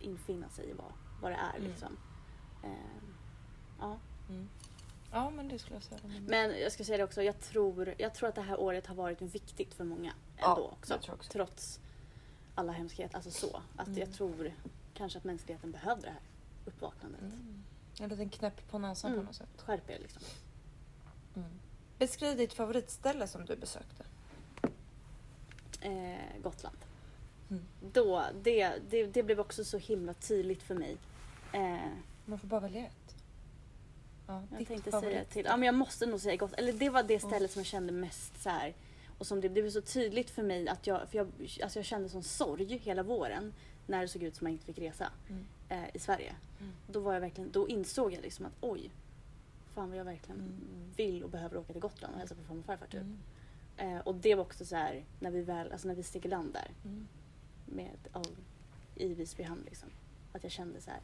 infinna 0.00 0.48
sig 0.48 0.70
i 0.70 0.72
vad, 0.72 0.92
vad 1.22 1.30
det 1.30 1.36
är. 1.36 1.56
Mm. 1.58 1.70
Liksom. 1.70 1.96
Eh, 2.64 2.70
ja. 3.80 3.98
Mm. 4.28 4.48
Ja 5.12 5.30
men 5.30 5.48
det 5.48 5.58
skulle 5.58 5.76
jag 5.76 5.82
säga. 5.82 6.00
Men 6.28 6.60
jag 6.60 6.72
ska 6.72 6.84
säga 6.84 6.98
det 6.98 7.04
också, 7.04 7.22
jag 7.22 7.40
tror, 7.40 7.94
jag 7.98 8.14
tror 8.14 8.28
att 8.28 8.34
det 8.34 8.40
här 8.42 8.60
året 8.60 8.86
har 8.86 8.94
varit 8.94 9.22
viktigt 9.22 9.74
för 9.74 9.84
många 9.84 10.12
Ja, 10.38 10.50
ändå 10.50 10.68
också. 10.68 10.92
jag 10.94 11.02
tror 11.02 11.14
också. 11.14 11.32
Trots 11.32 11.80
alla 12.54 12.72
hemskheter. 12.72 13.16
Alltså 13.16 13.30
så. 13.30 13.60
Att 13.76 13.86
Mm. 13.88 14.00
jag 14.00 14.12
tror 14.12 14.54
kanske 14.94 15.18
att 15.18 15.24
mänskligheten 15.24 15.70
behövde 15.72 16.02
det 16.06 16.10
här 16.10 16.20
uppvaknandet. 16.64 17.20
Mm. 17.22 17.62
En 18.00 18.08
liten 18.08 18.28
knäpp 18.28 18.68
på 18.70 18.78
näsan 18.78 19.10
Mm. 19.12 19.20
på 19.24 19.26
något 19.26 19.36
sätt. 19.36 19.48
Skärp 19.64 19.90
er 19.90 19.98
liksom. 19.98 20.22
Mm. 21.36 21.48
Beskriv 21.98 22.36
ditt 22.36 22.52
favoritställe 22.52 23.26
som 23.26 23.44
du 23.44 23.56
besökte. 23.56 24.04
Eh, 25.80 26.40
Gotland. 26.42 26.76
Mm. 27.50 27.62
Då, 27.92 28.24
det, 28.42 28.72
det, 28.90 29.06
det 29.06 29.22
blev 29.22 29.40
också 29.40 29.64
så 29.64 29.78
himla 29.78 30.14
tydligt 30.14 30.62
för 30.62 30.74
mig. 30.74 30.96
Eh, 31.52 31.78
Man 32.24 32.38
får 32.38 32.48
bara 32.48 32.60
välja 32.60 32.86
ett. 32.86 33.14
Ja, 34.26 34.42
jag 34.58 34.66
tänkte 34.68 34.90
säga 34.90 35.00
favorit. 35.02 35.30
till, 35.30 35.44
ja 35.44 35.56
men 35.56 35.66
jag 35.66 35.74
måste 35.74 36.06
nog 36.06 36.20
säga 36.20 36.36
Gotland. 36.36 36.58
Eller 36.68 36.72
det 36.78 36.90
var 36.90 37.02
det 37.02 37.20
stället 37.20 37.50
som 37.50 37.60
jag 37.60 37.66
kände 37.66 37.92
mest 37.92 38.42
så 38.42 38.48
här. 38.50 38.74
Och 39.18 39.26
som 39.26 39.40
det 39.40 39.48
blev 39.48 39.70
så 39.70 39.80
tydligt 39.80 40.30
för 40.30 40.42
mig 40.42 40.68
att 40.68 40.86
jag, 40.86 41.08
för 41.08 41.18
jag, 41.18 41.26
alltså 41.62 41.78
jag 41.78 41.86
kände 41.86 42.08
sån 42.08 42.22
sorg 42.22 42.78
hela 42.78 43.02
våren 43.02 43.54
när 43.86 44.00
det 44.02 44.08
såg 44.08 44.22
ut 44.22 44.36
som 44.36 44.46
att 44.46 44.50
jag 44.50 44.54
inte 44.54 44.66
fick 44.66 44.78
resa 44.78 45.12
Mm. 45.28 45.46
Eh, 45.68 45.84
i 45.94 45.98
Sverige. 45.98 46.36
Mm. 46.60 46.72
Då, 46.88 47.00
var 47.00 47.12
jag 47.14 47.20
verkligen, 47.20 47.52
då 47.52 47.68
insåg 47.68 48.12
jag 48.12 48.22
liksom 48.22 48.46
att 48.46 48.52
oj, 48.60 48.90
fan 49.74 49.88
vad 49.90 49.98
jag 49.98 50.04
verkligen 50.04 50.40
Mm. 50.40 50.92
vill 50.96 51.24
och 51.24 51.30
behöver 51.30 51.56
åka 51.56 51.72
till 51.72 51.82
Gotland 51.82 52.14
och 52.14 52.20
hälsa 52.20 52.34
på 52.34 52.42
farmor 52.42 52.60
och 52.60 52.66
farfar 52.66 52.86
typ. 52.86 53.00
Mm. 53.02 53.18
Eh, 53.76 53.98
och 54.00 54.14
det 54.14 54.34
var 54.34 54.42
också 54.44 54.64
så 54.64 54.76
här 54.76 55.04
när 55.20 55.30
vi 55.30 55.42
väl, 55.42 55.72
alltså 55.72 55.88
när 55.88 55.94
vi 55.94 56.02
steg 56.02 56.24
i 56.24 56.28
land 56.28 56.52
där 56.52 56.70
Mm. 56.84 57.08
med, 57.66 57.96
av, 58.12 58.26
i 58.94 59.14
Visby 59.14 59.42
hamn 59.42 59.62
liksom. 59.64 59.88
Att 60.32 60.42
jag 60.42 60.52
kände 60.52 60.80
så 60.80 60.90
här. 60.90 61.00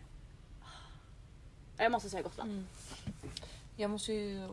ah. 0.63 1.83
Jag 1.83 1.93
måste 1.93 2.11
säga 2.11 2.23
Gotland. 2.23 2.51
Mm. 2.51 2.65
Jag 3.77 3.91
måste 3.91 4.13
ju 4.13 4.45
eh, 4.45 4.51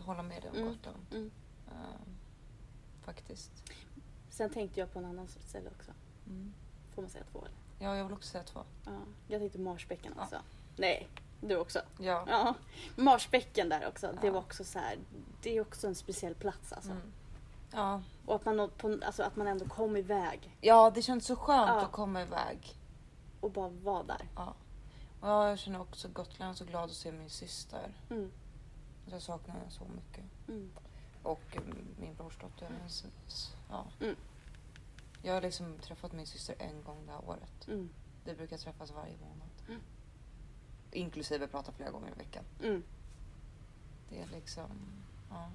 hålla 0.00 0.22
med 0.22 0.42
dig 0.42 0.50
om 0.50 0.56
Mm. 0.56 0.68
Gotland. 0.68 0.98
Mm. 1.10 1.30
Eh, 1.66 2.00
faktiskt. 3.04 3.50
Sen 4.30 4.50
tänkte 4.50 4.80
jag 4.80 4.92
på 4.92 4.98
en 4.98 5.04
annan 5.04 5.28
ställe 5.28 5.70
också. 5.78 5.92
Mm. 6.26 6.52
Får 6.94 7.02
man 7.02 7.10
säga 7.10 7.24
två 7.32 7.38
eller? 7.38 7.56
Ja, 7.78 7.96
jag 7.96 8.04
vill 8.04 8.12
också 8.12 8.28
säga 8.28 8.44
två. 8.44 8.60
Ja. 8.84 8.90
Jag 9.28 9.40
tänkte 9.40 9.58
Marsbäcken 9.58 10.12
Ja. 10.16 10.22
också. 10.22 10.36
Nej, 10.76 11.08
du 11.40 11.56
också. 11.56 11.80
Ja. 11.98 12.24
Ja. 12.28 12.54
Marsbäcken 12.96 13.68
där 13.68 13.88
också. 13.88 14.14
Det 14.20 14.26
Ja. 14.26 14.32
var 14.32 14.40
också 14.40 14.64
så 14.64 14.78
här. 14.78 14.98
Det 15.42 15.56
är 15.56 15.60
också 15.60 15.86
en 15.86 15.94
speciell 15.94 16.34
plats 16.34 16.72
alltså. 16.72 16.90
Mm. 16.90 17.12
Ja. 17.72 18.02
Och 18.26 18.34
att 18.36 18.44
man, 18.44 18.70
på, 18.78 18.98
alltså, 19.06 19.22
att 19.22 19.36
man 19.36 19.46
ändå 19.46 19.64
kom 19.64 19.96
iväg 19.96 20.56
ja, 20.60 20.90
det 20.90 21.02
känns 21.02 21.26
så 21.26 21.36
skönt 21.36 21.68
Ja. 21.68 21.80
att 21.84 21.92
komma 21.92 22.22
iväg. 22.22 22.74
och 23.40 23.50
bara 23.50 23.68
var 23.68 24.04
där. 24.04 24.28
Ja. 24.36 24.54
Och 25.20 25.28
jag 25.28 25.58
känner 25.58 25.80
också 25.80 26.08
Gotland. 26.08 26.56
Så 26.56 26.64
glad 26.64 26.84
att 26.84 26.90
se 26.96 27.12
min 27.12 27.30
syster. 27.30 27.92
Mm. 28.10 28.30
Jag 29.06 29.22
saknar 29.22 29.54
henne 29.54 29.70
så 29.70 29.84
mycket. 29.84 30.24
Mm. 30.48 30.70
Och 31.22 31.40
eh, 31.56 31.62
min 32.00 32.14
brorsdotter. 32.14 32.68
Men 32.78 32.86
s- 32.86 33.04
s- 33.26 33.52
Ja. 33.70 33.84
Mm. 34.00 34.16
Jag 35.22 35.34
har 35.34 35.40
liksom 35.40 35.78
träffat 35.78 36.12
min 36.12 36.26
syster 36.26 36.54
en 36.58 36.82
gång 36.82 37.06
det 37.06 37.12
här 37.12 37.24
året. 37.28 37.68
Mm. 37.68 37.90
Vi 38.24 38.34
brukar 38.34 38.58
träffas 38.58 38.90
varje 38.90 39.16
månad. 39.16 39.48
Mm. 39.68 39.80
Inklusive 40.92 41.46
prata 41.46 41.72
flera 41.72 41.90
gånger 41.90 42.08
i 42.08 42.18
veckan. 42.18 42.44
Mm. 42.62 42.82
Det 44.10 44.20
är 44.20 44.26
liksom... 44.26 44.70
Ja. 45.30 45.50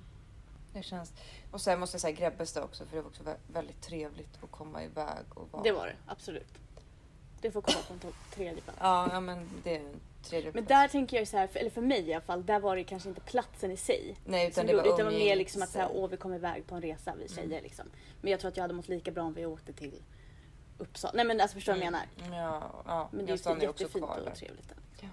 Det 0.74 0.84
känns... 0.84 1.14
Och 1.52 1.62
sen 1.62 1.80
måste 1.80 1.96
jag 1.96 2.02
säga 2.02 2.16
Grebbestad 2.16 2.64
också 2.64 2.86
för 2.86 2.96
det 2.96 3.02
var 3.02 3.10
också 3.10 3.24
vä- 3.24 3.38
väldigt 3.48 3.82
trevligt 3.82 4.44
att 4.44 4.52
komma 4.52 4.84
iväg 4.84 5.26
och 5.36 5.52
vara... 5.52 5.64
Det 5.64 5.72
var 5.72 5.88
det, 5.88 5.96
absolut. 6.08 6.54
Det 7.42 7.52
får 7.52 7.62
komma 7.62 7.78
på 7.88 8.08
en 8.08 8.14
tredje 8.32 8.62
plats. 8.62 8.78
Ja, 8.82 9.10
ja 9.12 9.20
men 9.20 9.50
det 9.64 9.76
är 9.76 9.80
en 9.80 10.00
tredje 10.24 10.52
Men 10.54 10.66
där 10.66 10.88
tänker 10.88 11.18
jag 11.18 11.22
ju 11.22 11.26
så 11.26 11.38
här, 11.38 11.48
för- 11.48 11.60
eller 11.60 11.70
för 11.70 11.82
mig 11.82 12.02
i 12.10 12.14
alla 12.14 12.22
fall, 12.22 12.46
där 12.46 12.60
var 12.60 12.76
det 12.76 12.84
kanske 12.84 13.10
inte 13.10 13.22
platsen 13.22 13.72
i 13.72 13.78
sig. 13.78 14.16
Nej, 14.26 14.48
utan 14.48 14.66
det 14.66 14.76
var 14.76 14.84
utan 14.84 14.98
det 14.98 15.04
var 15.04 15.12
mer 15.12 15.36
liksom 15.36 15.62
att 15.62 15.70
så 15.70 15.80
här, 15.80 15.90
åh 15.94 16.10
vi 16.10 16.18
kom 16.18 16.34
iväg 16.34 16.68
på 16.68 16.76
en 16.76 16.82
resa 16.82 17.14
vi 17.16 17.28
tjejer 17.30 17.48
Mm. 17.48 17.64
liksom. 17.64 17.86
Men 18.22 18.32
jag 18.32 18.40
tror 18.40 18.50
att 18.52 18.58
jag 18.58 18.64
hade 18.64 18.74
mått 18.74 18.88
lika 18.88 19.12
bra 19.12 19.24
om 19.24 19.34
vi 19.34 19.46
åkte 19.46 19.74
till 19.74 20.02
Uppsala. 20.78 21.14
Nej 21.16 21.26
men 21.26 21.42
alltså 21.42 21.56
förstår 21.56 21.74
du 21.74 21.80
vad 21.80 21.86
jag 21.86 21.92
menar? 21.92 22.08
Mm, 22.26 22.34
Ja, 22.40 22.84
ja. 22.86 23.10
Men 23.12 23.26
det 23.26 23.32
jag 23.46 23.56
är 23.58 23.62
ju 23.62 23.68
jättefint 23.68 24.06
och 24.06 24.36
trevligt. 24.36 24.70
där. 24.70 25.10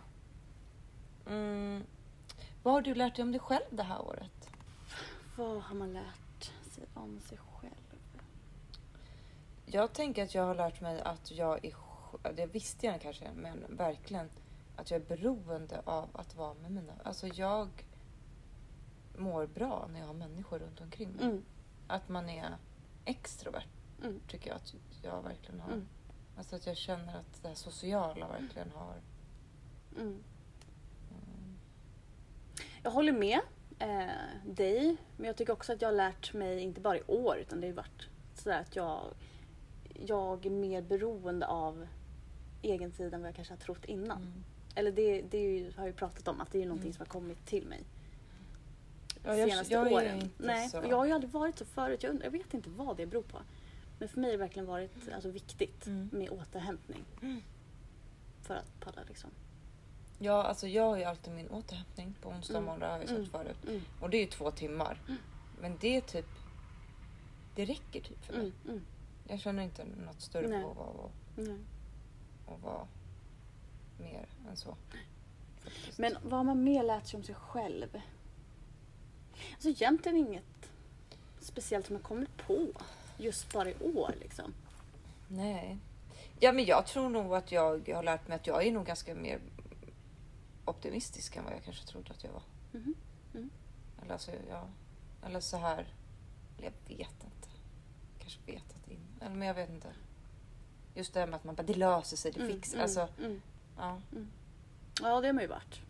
Mm. 1.27 1.85
Vad 2.63 2.75
har 2.75 2.83
du 2.83 2.95
lärt 2.95 3.17
dig 3.17 3.23
om 3.23 3.33
dig 3.33 3.41
själv 3.41 3.65
det 3.71 3.83
här 3.83 4.01
året? 4.03 4.49
Vad 5.37 5.63
har 5.63 5.75
man 5.75 5.93
lärt 5.93 6.45
sig 6.75 6.85
om 6.95 7.21
sig 7.21 7.39
själv? 7.39 7.73
Jag 9.67 9.93
tänker 9.93 10.25
att 10.25 10.35
jag 10.35 10.43
har 10.43 10.55
lärt 10.55 10.81
mig 10.81 11.01
att 11.01 11.31
jag 11.31 11.65
är... 11.65 11.75
Det 12.37 12.47
visste 12.47 12.87
jag 12.87 13.01
kanske, 13.01 13.29
men 13.35 13.65
verkligen 13.69 14.31
att 14.81 14.91
jag 14.91 15.01
är 15.01 15.17
beroende 15.17 15.83
av 15.85 16.09
att 16.13 16.35
vara 16.35 16.55
med 16.55 16.71
mina... 16.71 16.93
Alltså 17.05 17.27
jag 17.27 17.69
mår 19.17 19.47
bra 19.47 19.89
när 19.93 20.01
jag 20.01 20.07
har 20.07 20.15
människor 20.15 20.59
runt 20.59 20.81
omkring 20.81 21.11
mig. 21.13 21.25
Mm. 21.25 21.45
Att 21.87 22.09
man 22.09 22.29
är 22.29 22.57
extrovert 23.05 23.67
Mm. 24.03 24.21
tycker 24.29 24.49
jag 24.49 24.57
att 24.57 24.75
jag 25.03 25.23
verkligen 25.23 25.61
har. 25.61 25.73
Mm. 25.73 25.89
Alltså 26.37 26.57
att 26.57 26.67
jag 26.67 26.77
känner 26.77 27.17
att 27.17 27.43
det 27.43 27.49
här 27.49 27.55
sociala 27.55 28.29
verkligen 28.29 28.71
har... 28.75 28.95
Mm. 29.97 30.23
Mm. 31.11 31.59
Jag 32.83 32.91
håller 32.91 33.13
med 33.13 33.41
eh, 33.79 34.11
dig, 34.45 34.97
men 35.17 35.27
jag 35.27 35.37
tycker 35.37 35.53
också 35.53 35.73
att 35.73 35.83
jag 35.83 35.89
har 35.89 35.97
lärt 35.97 36.35
mig, 36.35 36.61
inte 36.61 36.81
bara 36.81 36.99
i 36.99 37.03
år, 37.07 37.39
utan 37.39 37.61
det 37.61 37.67
har 37.67 37.75
varit 37.75 38.09
sådär 38.35 38.61
att 38.61 38.77
jag, 38.77 39.01
jag 40.07 40.47
är 40.47 40.51
mer 40.51 40.83
beroende 40.83 41.47
av 41.47 41.87
egen 42.63 42.93
tid 42.93 43.15
än 43.15 43.21
vad 43.21 43.29
jag 43.29 43.37
kanske 43.37 43.55
har 43.55 43.59
trott 43.59 43.85
innan. 43.85 44.45
Mm. 44.71 44.79
Eller 44.79 44.93
det, 44.93 45.23
det 45.31 45.39
ju, 45.39 45.65
har 45.65 45.73
jag 45.83 45.87
ju 45.87 45.93
pratat 45.93 46.29
om, 46.29 46.41
att 46.41 46.53
det 46.53 46.63
är 46.63 46.67
någonting 46.67 46.87
Mm. 46.91 46.93
som 46.97 47.01
har 47.01 47.07
kommit 47.07 47.47
till 47.47 47.67
mig. 47.67 47.83
Ja, 49.25 49.37
jag- 49.37 49.49
senaste 49.51 49.75
jag 49.75 49.87
är 49.87 49.93
åren. 49.93 50.31
Nej, 50.39 50.69
så. 50.69 50.79
och 50.79 50.87
jag 50.87 50.97
har 50.97 51.07
ju 51.07 51.13
aldrig 51.13 51.33
varit 51.33 51.59
så 51.59 51.65
förut. 51.65 52.03
Jag, 52.03 52.11
undrar, 52.11 52.25
jag 52.25 52.31
vet 52.33 52.55
inte 52.55 52.71
vad 52.71 52.97
det 52.97 53.07
beror 53.07 53.23
på. 53.23 53.39
Men 53.99 54.09
för 54.09 54.21
mig 54.21 54.31
har 54.31 54.33
det 54.33 54.39
verkligen 54.39 54.67
varit 54.67 54.93
alltså, 55.15 55.31
viktigt 55.31 55.87
Mm. 55.87 56.09
med 56.13 56.31
återhämtning. 56.31 57.05
Mm. 57.23 57.43
För 58.43 58.55
att 58.55 58.81
palla 58.81 59.03
liksom. 59.09 59.31
Ja, 60.19 60.43
alltså 60.43 60.67
jag 60.69 60.83
har 60.89 60.97
ju 60.97 61.05
alltid 61.05 61.33
min 61.35 61.49
återhämtning 61.51 62.15
på 62.23 62.29
onsdag 62.29 62.53
Mm. 62.55 62.65
morgon, 62.65 62.81
det 62.81 62.87
har 62.87 62.99
jag 62.99 63.11
Mm. 63.11 63.23
sagt 63.25 63.33
förut. 63.37 63.57
Mm. 63.69 63.81
Och 64.01 64.11
det 64.11 64.17
är 64.17 64.21
ju 64.21 64.27
två 64.27 64.51
timmar. 64.51 65.01
Mm. 65.09 65.19
Men 65.61 65.77
det 65.81 65.97
är 65.97 66.01
typ... 66.01 66.27
Det 67.55 67.65
räcker 67.65 68.01
typ 68.01 68.25
för 68.25 68.33
mig. 68.33 68.41
Mm. 68.43 68.53
Mm. 68.69 68.83
Jag 69.29 69.41
känner 69.41 69.63
inte 69.63 69.85
något 69.85 70.21
större 70.21 70.49
behov 70.49 70.79
av 70.79 71.11
att 72.55 72.63
vara 72.63 72.87
mer 74.01 74.27
än 74.49 74.57
så. 74.57 74.77
faktiskt. 75.65 75.99
Men 75.99 76.17
vad 76.23 76.33
har 76.33 76.45
man 76.45 76.65
mer 76.65 76.83
lärt 76.83 77.07
sig 77.07 77.19
om 77.19 77.25
sig 77.25 77.35
själv? 77.35 78.01
Alltså 79.53 79.69
egentligen 79.69 80.19
inget 80.19 80.71
speciellt 81.41 81.87
som 81.87 81.97
jag 81.97 82.03
kommit 82.03 82.37
på 82.37 82.67
just 83.19 83.53
bara 83.53 83.71
i 83.71 83.75
år 83.95 84.15
liksom. 84.21 84.55
Nej. 85.29 85.79
Ja, 86.41 86.53
men 86.53 86.65
jag 86.65 86.87
tror 86.87 87.09
nog 87.09 87.35
att 87.35 87.53
jag 87.53 87.89
har 87.89 88.03
lärt 88.03 88.29
mig 88.29 88.37
att 88.37 88.47
jag 88.47 88.67
är 88.67 88.73
nog 88.73 88.87
ganska 88.87 89.15
mer 89.15 89.41
optimistisk 90.65 91.37
än 91.37 91.45
vad 91.45 91.53
jag 91.53 91.65
kanske 91.65 91.87
trodde 91.87 92.11
att 92.11 92.25
jag 92.25 92.33
var. 92.33 92.43
Mhm. 92.73 92.95
Mm. 93.35 93.51
Eller, 94.03 94.13
alltså, 94.13 94.31
ja. 94.49 94.67
Eller 95.27 95.41
så 95.41 95.57
här... 95.57 95.95
Eller 96.59 96.73
jag 96.89 96.97
vet 96.97 97.25
inte. 97.25 97.49
Kanske 98.19 98.41
vetat 98.47 98.89
in. 98.89 99.01
Eller 99.21 99.35
men 99.35 99.49
jag 99.49 99.55
vet 99.55 99.71
inte. 99.71 99.89
Just 100.95 101.15
det 101.15 101.21
här 101.21 101.27
med 101.27 101.37
att 101.37 101.45
man 101.45 101.55
bara, 101.55 101.63
det 101.63 101.75
löser 101.75 102.17
sig, 102.17 102.33
det 102.33 102.41
Mm, 102.41 102.53
fixar 102.53 102.75
mm, 102.75 102.83
Alltså, 102.83 103.09
mm. 103.19 103.41
Ja. 103.77 104.01
Ja, 105.03 105.21
det 105.21 105.27
har 105.29 105.33
man 105.33 105.43
ju 105.43 105.49
varit. 105.49 105.81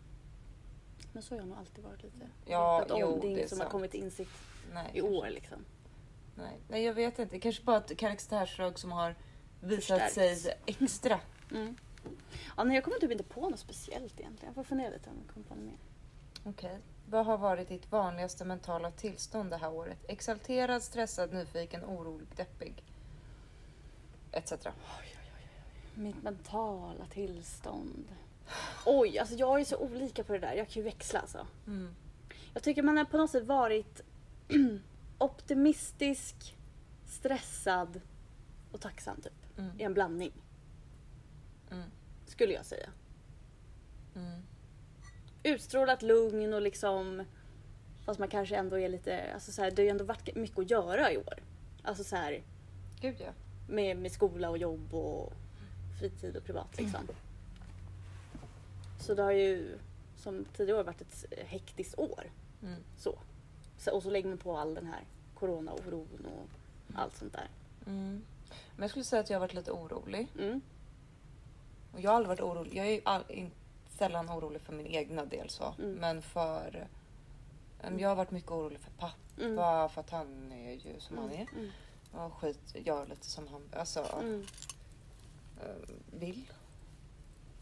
Men 1.13 1.23
så 1.23 1.33
har 1.35 1.39
jag 1.39 1.47
nog 1.47 1.57
alltid 1.57 1.83
varit 1.83 2.03
lite. 2.03 2.27
Ja, 2.45 2.77
Vetat 2.79 2.91
om. 2.91 2.99
jo, 2.99 3.19
det 3.21 3.27
är 3.27 3.31
inget 3.31 3.49
som 3.49 3.57
har 3.59 3.65
sant. 3.65 3.71
kommit 3.71 3.91
till 3.91 4.03
insikt 4.03 4.31
Nej, 4.73 4.91
i 4.93 5.01
år 5.01 5.27
liksom. 5.29 5.65
Nej, 6.35 6.59
nej, 6.69 6.83
jag 6.83 6.93
vet 6.93 7.19
inte. 7.19 7.39
Kanske 7.39 7.63
bara 7.63 7.77
ett 7.77 7.97
karaktärsdrag 7.97 8.79
som 8.79 8.91
har 8.91 9.15
visat 9.61 10.01
Förstärkts. 10.01 10.43
sig 10.43 10.53
extra. 10.65 11.19
Mm. 11.51 11.75
Ja, 12.57 12.63
nej, 12.63 12.75
jag 12.75 12.83
kommer 12.83 12.97
typ 12.99 13.11
inte 13.11 13.23
på 13.23 13.49
något 13.49 13.59
speciellt 13.59 14.19
egentligen. 14.19 14.45
Jag 14.45 14.55
får 14.55 14.63
fundera 14.63 14.89
lite 14.89 15.09
om 15.09 15.15
jag 15.25 15.33
kommer 15.33 15.45
på 15.47 15.55
något 15.55 15.63
mer. 15.63 15.77
Okej. 16.43 16.79
Vad 17.09 17.25
har 17.25 17.37
varit 17.37 17.67
ditt 17.67 17.91
vanligaste 17.91 18.45
mentala 18.45 18.91
tillstånd 18.91 19.49
det 19.49 19.57
här 19.57 19.71
året? 19.73 19.97
Exalterad, 20.07 20.83
stressad, 20.83 21.33
nyfiken, 21.33 21.85
orolig, 21.85 22.27
deppig? 22.35 22.83
Etc. 24.31 24.53
Mitt 25.93 26.23
mentala 26.23 27.05
tillstånd. 27.05 28.05
Oj, 28.85 29.19
alltså 29.19 29.35
jag 29.35 29.59
är 29.59 29.65
så 29.65 29.77
olika 29.77 30.23
på 30.23 30.33
det 30.33 30.39
där. 30.39 30.53
Jag 30.53 30.67
kan 30.67 30.83
ju 30.83 30.89
växla 30.89 31.19
alltså. 31.19 31.47
Mm. 31.67 31.95
Jag 32.53 32.63
tycker 32.63 32.83
man 32.83 32.97
har 32.97 33.05
på 33.05 33.17
något 33.17 33.31
sätt 33.31 33.45
varit 33.45 34.01
optimistisk, 35.17 36.57
stressad 37.05 38.01
och 38.71 38.81
tacksam 38.81 39.21
typ. 39.21 39.57
Mm. 39.57 39.79
I 39.79 39.83
en 39.83 39.93
blandning, 39.93 40.31
Mm. 41.71 41.89
skulle 42.25 42.53
jag 42.53 42.65
säga. 42.65 42.89
Mm. 44.15 44.41
Utstrålat 45.43 46.01
lugn 46.01 46.53
och 46.53 46.61
liksom... 46.61 47.23
Fast 48.05 48.19
man 48.19 48.27
kanske 48.27 48.55
ändå 48.55 48.79
är 48.79 48.89
lite... 48.89 49.33
Alltså 49.33 49.51
så 49.51 49.61
här, 49.61 49.71
det 49.71 49.81
har 49.81 49.83
ju 49.83 49.89
ändå 49.89 50.03
varit 50.03 50.35
mycket 50.35 50.59
att 50.59 50.69
göra 50.69 51.11
i 51.11 51.17
år. 51.17 51.33
Alltså 51.83 52.03
så 52.03 52.15
här, 52.15 52.43
Gud 53.01 53.15
ja. 53.19 53.31
med, 53.69 53.97
med 53.97 54.11
skola 54.11 54.49
och 54.49 54.57
jobb 54.57 54.93
och 54.93 55.33
fritid 56.01 56.37
och 56.37 56.43
privat 56.43 56.77
liksom. 56.77 57.07
Så 58.99 59.13
det 59.13 59.23
har 59.23 59.31
ju 59.31 59.77
som 60.17 60.45
tidigare 60.57 60.79
år 60.79 60.83
varit 60.83 61.01
ett 61.01 61.25
hektiskt 61.47 61.99
år. 61.99 62.31
Mm. 62.63 62.79
Så. 62.97 63.19
så. 63.77 63.95
Och 63.95 64.03
så 64.03 64.09
lägger 64.09 64.29
man 64.29 64.37
på 64.37 64.57
all 64.57 64.73
den 64.73 64.87
här 64.87 65.03
corona-oron 65.35 66.25
och 66.25 66.47
allt 66.99 67.17
sånt 67.17 67.33
där. 67.33 67.49
Mm. 67.85 68.21
Men 68.75 68.81
jag 68.81 68.89
skulle 68.89 69.05
säga 69.05 69.19
att 69.19 69.29
jag 69.29 69.37
har 69.37 69.47
varit 69.47 69.53
lite 69.53 69.71
orolig. 69.71 70.27
Mm. 70.39 70.61
Och 71.93 72.01
jag 72.01 72.09
har 72.11 72.15
aldrig 72.15 72.27
varit 72.29 72.41
orolig. 72.41 72.75
Jag 72.75 72.87
är 72.87 73.01
all, 73.05 73.23
in, 73.27 73.51
sällan 73.89 74.29
orolig 74.29 74.61
för 74.61 74.73
min 74.73 74.87
egna 74.87 75.25
del 75.25 75.49
så. 75.49 75.73
Mm. 75.79 75.93
Men 75.93 76.21
för... 76.21 76.87
em, 77.81 77.99
Jag 77.99 78.09
har 78.09 78.15
varit 78.15 78.31
mycket 78.31 78.51
orolig 78.51 78.79
för 78.79 78.91
pappa. 78.91 79.13
Mm. 79.41 79.55
För 79.89 79.99
att 79.99 80.09
han 80.09 80.51
är 80.51 80.71
ju 80.71 80.99
som 80.99 81.17
han 81.17 81.31
är. 81.31 81.47
Mm. 81.55 81.69
Och 82.11 82.33
skit, 82.33 82.75
gör 82.75 83.05
lite 83.05 83.29
som 83.29 83.47
han 83.47 83.61
alltså, 83.73 84.19
Mm. 84.21 84.45
Vill. 86.11 86.51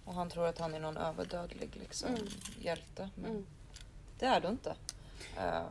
Och 0.05 0.13
han 0.13 0.29
tror 0.29 0.47
att 0.47 0.57
han 0.59 0.73
är 0.73 0.79
någon 0.79 0.97
överdödlig 0.97 1.75
liksom, 1.75 2.09
Mm. 2.09 2.27
hjälte. 2.59 3.09
Men 3.15 3.31
Mm. 3.31 3.45
det 4.19 4.25
är 4.25 4.41
det 4.41 4.47
inte. 4.47 4.75
Eh, 5.37 5.61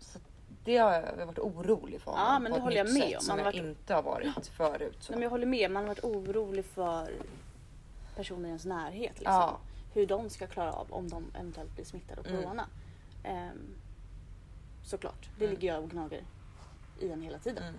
så 0.00 0.18
det 0.64 0.76
har 0.76 0.92
jag 0.92 1.26
varit 1.26 1.38
orolig 1.38 2.00
för 2.00 2.10
Ja, 2.12 2.16
honom 2.18 2.42
men 2.42 2.52
på 2.52 2.56
det 2.56 2.58
ett 2.58 2.64
håller 2.64 2.76
jag 2.76 2.86
nytt 2.86 2.94
med 2.94 3.02
sätt 3.08 3.16
om. 3.18 3.22
Som 3.24 3.32
Man 3.36 3.38
jag 3.38 3.44
varit- 3.44 3.56
inte 3.68 3.94
har 3.94 4.02
varit 4.02 4.46
förut. 4.46 4.96
Så. 5.00 5.12
Nej, 5.12 5.16
men 5.18 5.22
jag 5.22 5.30
håller 5.30 5.46
med, 5.46 5.70
man 5.70 5.82
har 5.82 5.88
varit 5.88 6.04
orolig 6.04 6.64
för 6.64 7.12
personer 8.16 8.44
i 8.44 8.48
ens 8.48 8.64
närhet. 8.64 9.12
Liksom. 9.18 9.32
Ja. 9.34 9.58
Hur 9.94 10.06
de 10.06 10.30
ska 10.30 10.46
klara 10.46 10.72
av 10.72 10.92
om 10.92 11.08
de 11.08 11.24
eventuellt 11.34 11.74
blir 11.74 11.84
smittade 11.84 12.20
av 12.20 12.26
Mm. 12.26 12.42
corona. 12.42 12.66
Ehm, 13.24 13.74
såklart, 14.84 15.28
det 15.38 15.44
Mm. 15.44 15.54
ligger 15.56 15.74
jag 15.74 15.82
och 15.84 15.90
gnager 15.90 16.22
i 17.00 17.10
en 17.10 17.22
hela 17.22 17.38
tiden. 17.38 17.74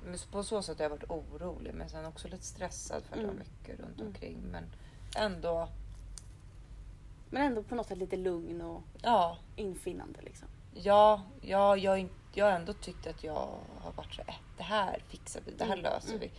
Mm. 0.00 0.10
Men 0.10 0.18
på 0.30 0.42
så 0.42 0.62
sätt 0.62 0.78
har 0.78 0.84
jag 0.84 0.90
varit 0.90 1.10
orolig 1.10 1.74
men 1.74 1.88
sen 1.88 2.04
också 2.06 2.28
lite 2.28 2.44
stressad 2.44 3.02
för 3.02 3.12
att 3.14 3.20
det 3.20 3.26
var 3.26 3.32
Mm. 3.34 3.46
mycket 3.60 3.80
runt 3.80 3.96
Mm. 4.00 4.06
omkring. 4.06 4.38
Men 4.52 4.64
ändå, 5.16 5.68
Men 7.30 7.42
ändå 7.42 7.62
på 7.62 7.74
något 7.74 7.86
sätt 7.88 7.98
lite 7.98 8.16
lugn 8.16 8.60
och 8.60 8.82
ja. 9.02 9.36
infinnande. 9.56 10.20
Liksom. 10.22 10.48
Ja, 10.74 11.22
ja 11.40 11.76
jag, 11.76 12.08
jag 12.34 12.44
har 12.46 12.52
ändå 12.52 12.72
tyckt 12.72 13.06
att 13.06 13.24
jag 13.24 13.48
har 13.80 13.92
varit 13.96 14.14
så 14.14 14.22
äh, 14.22 14.34
det 14.56 14.62
här 14.62 15.02
fixar 15.08 15.40
vi, 15.46 15.52
det 15.52 15.64
här 15.64 15.72
Mm, 15.72 15.82
löser 15.82 16.08
mm. 16.08 16.20
vi. 16.20 16.30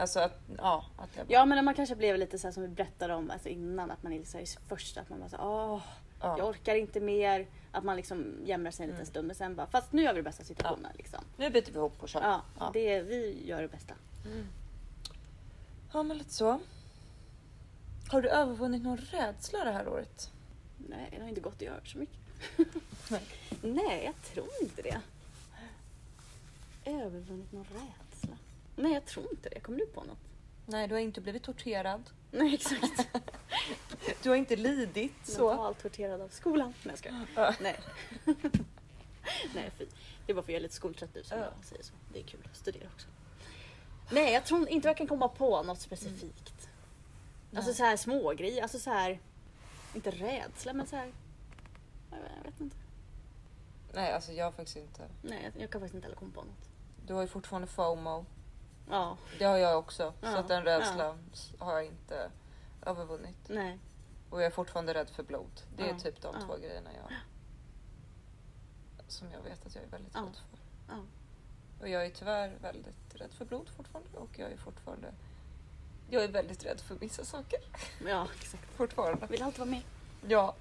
Alltså 0.00 0.20
att, 0.20 0.40
ja. 0.58 0.84
Att 0.96 1.16
bara, 1.16 1.24
Ja 1.28 1.44
men 1.44 1.64
man 1.64 1.74
kanske 1.74 1.96
blev 1.96 2.18
lite 2.18 2.38
så 2.38 2.52
som 2.52 2.62
vi 2.62 2.68
berättade 2.68 3.14
om 3.14 3.30
alltså 3.30 3.48
innan 3.48 3.90
att 3.90 4.02
man 4.02 4.12
är 4.12 4.24
så 4.24 4.38
här, 4.38 4.46
först 4.68 4.96
att 4.96 5.08
man 5.10 5.18
bara 5.20 5.28
så 5.28 5.36
åh, 5.40 5.82
ja. 6.20 6.38
jag 6.38 6.48
orkar 6.48 6.74
inte 6.74 7.00
mer. 7.00 7.46
Att 7.72 7.84
man 7.84 7.96
liksom 7.96 8.34
jämrar 8.44 8.70
sig 8.70 8.84
en 8.84 8.88
liten 8.90 9.00
Mm. 9.00 9.10
stund 9.10 9.26
men 9.26 9.36
sen 9.36 9.54
bara, 9.56 9.66
fast 9.66 9.92
nu 9.92 10.02
gör 10.02 10.12
vi 10.12 10.18
det 10.18 10.22
bästa 10.22 10.42
av 10.42 10.46
situationen. 10.46 10.92
Liksom. 10.98 11.24
Nu 11.36 11.50
byter 11.50 11.66
vi 11.72 11.78
ihop 11.78 12.02
och 12.02 12.08
kör. 12.08 12.20
Ja, 12.20 12.42
Ja. 12.58 12.70
Det, 12.72 13.02
vi 13.02 13.46
gör 13.46 13.62
det 13.62 13.68
bästa. 13.68 13.94
Mm. 14.26 14.46
ja, 15.92 16.02
men 16.02 16.18
lite 16.18 16.34
så. 16.34 16.60
Har 18.08 18.22
du 18.22 18.28
övervunnit 18.28 18.82
någon 18.82 18.96
rädsla 18.96 19.64
det 19.64 19.70
här 19.72 19.88
året? 19.88 20.30
Nej, 20.88 21.08
det 21.16 21.20
har 21.22 21.28
inte 21.28 21.40
gått 21.40 21.54
att 21.54 21.62
göra 21.62 21.80
så 21.84 21.98
mycket. 21.98 22.16
Nej. 23.10 23.22
Nej, 23.62 24.04
jag 24.04 24.14
tror 24.34 24.48
inte 24.62 24.82
det. 24.82 25.00
Övervunnit 26.84 27.52
någon 27.52 27.64
rädsla? 27.64 28.36
Nej, 28.76 28.92
jag 28.92 29.04
tror 29.04 29.26
inte 29.30 29.48
det. 29.48 29.60
Kommer 29.60 29.78
du 29.78 29.86
på 29.86 30.04
något? 30.04 30.18
Nej, 30.66 30.88
du 30.88 30.94
har 30.94 31.00
inte 31.00 31.20
blivit 31.20 31.42
torterad. 31.42 32.02
Nej, 32.38 32.54
exakt. 32.54 33.08
Du 34.22 34.28
har 34.28 34.36
inte 34.36 34.56
lidit 34.56 35.12
så. 35.22 35.48
Mentalt 35.48 35.82
torterad 35.82 36.20
av 36.20 36.28
skolan. 36.28 36.74
Nej, 36.82 36.92
jag 36.92 36.98
skojar. 36.98 37.26
Ja. 37.34 37.54
Nej. 37.60 37.80
Nej, 39.54 39.70
fy. 39.78 39.86
Det 40.26 40.32
är 40.32 40.34
bara 40.34 40.42
för 40.42 40.42
att 40.42 40.48
jag 40.48 40.56
är 40.56 40.60
lite 40.60 40.74
skoltrött 40.74 41.14
nu 41.14 41.22
som 41.24 41.38
Ja. 41.38 41.44
jag 41.44 41.64
säger 41.64 41.82
så. 41.82 41.92
Det 42.12 42.18
är 42.20 42.24
kul 42.24 42.40
att 42.50 42.56
studera 42.56 42.88
också. 42.94 43.08
Nej, 44.10 44.32
jag 44.32 44.44
tror 44.44 44.68
inte 44.68 44.88
jag 44.88 44.96
kan 44.96 45.06
komma 45.06 45.28
på 45.28 45.62
något 45.62 45.80
specifikt. 45.80 46.68
Alltså 47.54 47.70
Nej. 47.70 47.74
så 47.74 47.84
här 47.84 47.96
små 47.96 48.32
grejer. 48.32 48.62
Alltså 48.62 48.78
så 48.78 48.90
här. 48.90 49.20
Inte 49.94 50.10
rädsla, 50.10 50.72
men 50.72 50.86
så 50.86 50.96
här. 50.96 51.12
Jag 52.10 52.18
vet, 52.18 52.30
jag 52.44 52.50
vet 52.50 52.60
inte. 52.60 52.76
Nej, 53.92 54.12
alltså 54.12 54.32
jag 54.32 54.44
har 54.44 54.52
faktiskt 54.52 54.76
inte. 54.76 55.08
Nej, 55.22 55.42
jag, 55.54 55.62
jag 55.62 55.70
kan 55.70 55.80
faktiskt 55.80 55.94
inte 55.94 56.04
heller 56.06 56.16
komma 56.18 56.32
på 56.34 56.40
något. 56.42 56.68
Du 57.06 57.14
har 57.14 57.22
ju 57.22 57.28
fortfarande 57.28 57.68
FOMO. 57.68 58.26
Ja, 58.90 59.16
Det 59.38 59.44
har 59.44 59.56
jag 59.56 59.78
också. 59.78 60.14
Ja, 60.20 60.32
Så 60.32 60.36
att 60.38 60.48
den 60.48 60.64
rädslan 60.64 61.18
har 61.58 61.72
jag 61.72 61.84
inte 61.84 62.30
övervunnit. 62.86 63.36
nej. 63.48 63.78
Och 64.30 64.40
jag 64.40 64.46
är 64.46 64.50
fortfarande 64.50 64.94
rädd 64.94 65.10
för 65.10 65.22
blod. 65.22 65.60
Det 65.76 65.82
är 65.82 65.88
Ja, 65.92 65.98
typ 65.98 66.20
de 66.22 66.34
två 66.46 66.56
grejerna 66.56 66.90
jag... 66.94 67.12
Som 69.08 69.30
jag 69.32 69.40
vet 69.42 69.66
att 69.66 69.74
jag 69.74 69.84
är 69.84 69.88
väldigt 69.88 70.16
rädd 70.16 70.36
för. 70.36 70.58
Och 71.80 71.88
jag 71.88 72.06
är 72.06 72.10
tyvärr 72.10 72.56
väldigt 72.62 73.14
rädd 73.14 73.30
för 73.32 73.44
blod 73.44 73.68
fortfarande. 73.76 74.18
Och 74.18 74.38
jag 74.38 74.52
är 74.52 74.56
fortfarande... 74.56 75.14
Jag 76.10 76.24
är 76.24 76.28
väldigt 76.28 76.64
rädd 76.64 76.80
för 76.80 76.94
vissa 76.94 77.24
saker. 77.24 77.58
Ja, 78.06 78.28
exakt. 78.40 78.64
Fortfarande. 78.76 79.26
Vill 79.26 79.42
alltid 79.42 79.58
vara 79.58 79.70
med. 79.70 79.82
Ja. 80.28 80.54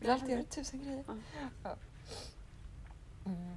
Vill 0.00 0.10
alltid 0.10 0.30
göra 0.30 0.44
tusen 0.44 0.84
grejer. 0.84 1.04
Ja. 1.08 1.14
Ja. 1.62 1.76
Mm. 3.26 3.56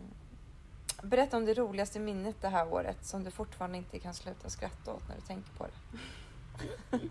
Berätta 1.03 1.37
om 1.37 1.45
det 1.45 1.53
roligaste 1.53 1.99
minnet 1.99 2.35
det 2.41 2.47
här 2.47 2.73
året 2.73 3.05
som 3.05 3.23
du 3.23 3.31
fortfarande 3.31 3.77
inte 3.77 3.99
kan 3.99 4.13
sluta 4.13 4.49
skratta 4.49 4.93
åt 4.93 5.07
när 5.07 5.15
du 5.15 5.21
tänker 5.21 5.51
på 5.51 5.67
det. 5.67 6.99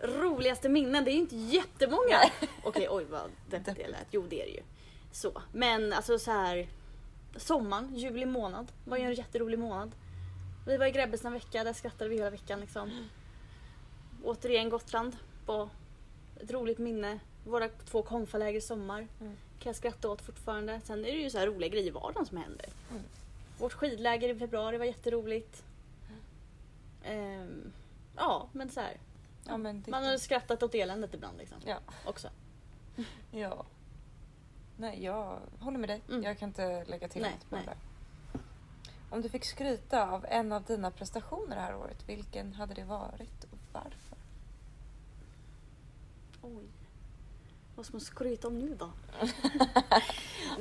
Roligaste 0.00 0.68
minnen, 0.68 1.04
det 1.04 1.10
är 1.10 1.12
ju 1.12 1.18
inte 1.18 1.36
jättemånga. 1.36 2.18
Okej, 2.64 2.86
oj 2.90 3.04
vad 3.04 3.30
deppigt 3.50 3.76
det 3.76 3.88
lät. 3.88 4.06
Jo, 4.10 4.26
det 4.30 4.42
är 4.42 4.46
det 4.46 4.52
ju. 4.52 4.62
Så, 5.12 5.42
men 5.52 5.92
alltså 5.92 6.18
så 6.18 6.30
här. 6.30 6.68
Sommaren, 7.36 7.94
juli 7.94 8.26
månad, 8.26 8.72
var 8.84 8.96
ju 8.96 9.04
en 9.04 9.14
jätterolig 9.14 9.58
månad. 9.58 9.94
Vi 10.66 10.76
var 10.76 10.86
i 10.86 10.90
Grebbestad 10.90 11.26
en 11.26 11.32
vecka, 11.32 11.64
där 11.64 11.72
skrattade 11.72 12.10
vi 12.10 12.16
hela 12.16 12.30
veckan 12.30 12.60
liksom. 12.60 13.08
Återigen 14.24 14.68
Gotland, 14.68 15.16
var 15.46 15.68
ett 16.40 16.50
roligt 16.50 16.78
minne. 16.78 17.18
Våra 17.44 17.68
två 17.68 18.02
konfaläger 18.02 18.58
i 18.58 18.60
sommar 18.60 19.08
Mm. 19.20 19.36
Kan 19.60 19.70
jag 19.70 19.76
skratta 19.76 20.08
åt 20.10 20.22
fortfarande. 20.22 20.80
Sen 20.84 21.04
är 21.04 21.12
det 21.12 21.18
ju 21.18 21.30
så 21.30 21.38
här 21.38 21.46
roliga 21.46 21.68
grejer 21.68 21.86
i 21.86 21.90
vardagen 21.90 22.26
som 22.26 22.36
händer. 22.36 22.66
Mm. 22.90 23.02
Vårt 23.58 23.72
skidläger 23.72 24.28
i 24.28 24.38
februari 24.38 24.78
var 24.78 24.84
jätteroligt. 24.84 25.64
Ehm, 27.04 27.72
ja, 28.16 28.48
men 28.52 28.70
så 28.70 28.80
här. 28.80 28.96
Ja, 29.46 29.56
men. 29.56 29.84
Man 29.88 30.04
har 30.04 30.16
skrattat 30.16 30.62
åt 30.62 30.74
eländet 30.74 31.14
ibland 31.14 31.38
liksom. 31.38 31.58
Ja. 31.66 31.78
Också. 32.04 32.28
ja. 33.30 33.64
Nej, 34.76 35.04
jag 35.04 35.38
håller 35.60 35.78
med 35.78 35.88
dig. 35.88 36.02
Mm. 36.08 36.22
Jag 36.22 36.38
kan 36.38 36.48
inte 36.48 36.84
lägga 36.84 37.08
till 37.08 37.22
Nej, 37.22 37.30
något 37.30 37.50
på 37.50 37.56
nej. 37.56 37.64
det. 37.64 37.76
Om 39.10 39.22
du 39.22 39.28
fick 39.28 39.44
skryta 39.44 40.10
av 40.10 40.26
en 40.28 40.52
av 40.52 40.62
dina 40.62 40.90
prestationer 40.90 41.56
det 41.56 41.62
här 41.62 41.76
året, 41.76 42.08
vilken 42.08 42.52
hade 42.52 42.74
det 42.74 42.84
varit 42.84 43.44
och 43.44 43.58
varför? 43.72 44.18
Oj. 46.42 46.79
Vad 47.80 47.86
ska 47.86 47.94
man 47.96 48.00
skryta 48.00 48.48
om 48.48 48.58
nu 48.58 48.74
då? 48.78 48.90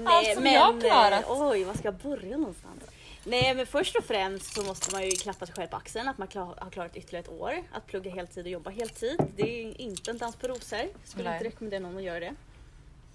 Allt 0.06 0.34
som 0.34 0.46
jag 0.46 0.62
har 0.74 0.80
klarat. 0.82 1.24
eh, 1.24 1.42
Oj, 1.50 1.64
var 1.64 1.74
ska 1.74 1.84
jag 1.88 1.96
börja 1.96 2.38
någonstans? 2.38 2.84
Nej 3.24 3.56
men 3.56 3.66
först 3.66 3.96
och 3.96 4.04
främst 4.04 4.54
så 4.54 4.64
måste 4.64 4.92
man 4.96 5.04
ju 5.04 5.12
klappa 5.12 5.46
sig 5.46 5.56
själv 5.56 5.68
på 5.68 5.76
axeln 5.78 6.08
att 6.08 6.18
man 6.18 6.28
klar, 6.28 6.56
har 6.58 6.70
klarat 6.70 6.96
ytterligare 6.96 7.24
ett 7.24 7.32
år. 7.32 7.64
Att 7.72 7.86
plugga 7.88 8.12
heltid 8.12 8.46
och 8.46 8.52
jobba 8.52 8.70
heltid. 8.70 9.18
Det 9.36 9.42
är 9.64 9.82
inte 9.82 10.12
en 10.12 10.18
dans 10.18 10.36
på 10.36 10.48
rosor. 10.48 10.80
Skulle 11.04 11.24
Nej. 11.30 11.34
inte 11.38 11.46
rekommendera 11.48 11.80
någon 11.80 11.98
att 11.98 12.04
göra 12.04 12.20
det. 12.20 12.36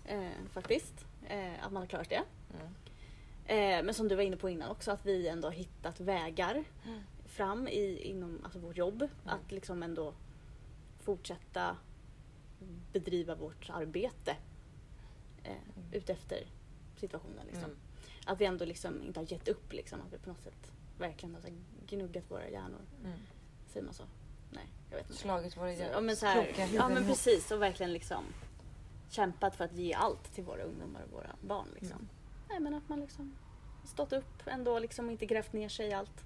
Eh, 0.07 0.31
faktiskt. 0.53 0.95
Eh, 1.29 1.65
att 1.67 1.73
man 1.73 1.83
har 1.83 1.87
klarat 1.89 2.09
det. 2.11 2.23
Mm. 2.61 3.79
Eh, 3.79 3.85
men 3.85 3.95
som 3.95 4.09
du 4.09 4.15
var 4.15 4.23
inne 4.23 4.37
på 4.37 4.49
innan 4.51 4.71
också, 4.71 4.91
att 4.91 5.07
vi 5.07 5.29
ändå 5.29 5.49
har 5.49 5.53
hittat 5.53 6.01
vägar 6.01 6.65
Mm. 6.87 7.01
fram 7.29 7.69
i, 7.69 8.01
inom 8.03 8.41
alltså 8.45 8.59
vårt 8.59 8.77
jobb. 8.77 9.09
Att 9.27 9.53
liksom 9.53 9.83
ändå 9.83 10.13
fortsätta 11.05 11.77
bedriva 12.93 13.35
vårt 13.35 13.71
arbete 13.71 14.37
eh, 15.43 15.57
utefter 15.93 16.47
situationen. 16.97 17.47
Liksom. 17.47 17.65
Mm. 17.65 17.77
att 18.27 18.41
vi 18.41 18.45
ändå 18.45 18.65
liksom 18.65 19.03
inte 19.03 19.21
har 19.21 19.33
gett 19.33 19.49
upp 19.49 19.73
liksom. 19.73 20.01
Att 20.01 20.13
vi 20.13 20.19
på 20.19 20.29
något 20.29 20.43
sätt 20.43 20.73
verkligen 20.99 21.35
har 21.35 21.43
så 21.43 21.49
gnuggat 21.87 22.31
våra 22.31 22.49
hjärnor. 22.49 22.81
Mm. 23.05 23.19
Säger 23.67 23.85
man 23.85 23.95
så? 23.95 24.05
Nej, 24.51 24.67
jag 24.91 24.97
vet 24.97 25.07
inte. 25.07 25.23
Slagit 25.23 25.57
våra 25.57 25.73
Ja 25.73 26.01
men, 26.01 26.17
så 26.17 26.27
här, 26.27 26.69
ja 26.75 26.89
men 26.89 27.07
precis 27.07 27.51
och 27.51 27.63
verkligen 27.63 27.93
liksom 27.93 28.25
kämpat 29.09 29.57
för 29.57 29.65
att 29.65 29.73
ge 29.73 29.95
allt 29.95 30.35
till 30.35 30.45
våra 30.45 30.63
ungdomar 30.63 31.03
och 31.03 31.13
våra 31.13 31.37
barn 31.41 31.69
liksom. 31.75 31.99
Mm. 31.99 32.09
Nej 32.49 32.61
men 32.61 32.75
att 32.75 32.89
man 32.89 33.01
liksom 33.01 33.37
stått 33.85 34.13
upp 34.13 34.43
ändå 34.47 34.79
liksom 34.79 35.07
och 35.07 35.13
inte 35.13 35.27
grävt 35.27 35.53
ner 35.53 35.69
sig 35.69 35.89
i 35.89 35.93
allt. 35.93 36.25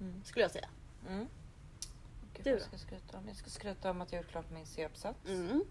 Mm. 0.00 0.24
Skulle 0.24 0.44
jag 0.44 0.50
säga. 0.50 0.68
Mm. 2.40 2.44
Gud, 2.44 2.54
Du 2.54 2.58
då? 2.58 2.60
ska 2.64 2.72
jag 2.72 2.80
skryta 2.80 3.18
om? 3.18 3.28
Jag 3.28 3.36
ska 3.36 3.50
skryta 3.50 3.90
om 3.90 4.00
att 4.00 4.12
jag 4.12 4.22
gjort 4.22 4.30
klart 4.30 4.50
min 4.50 4.66
C-uppsats. 4.66 5.18
Mm. 5.28 5.64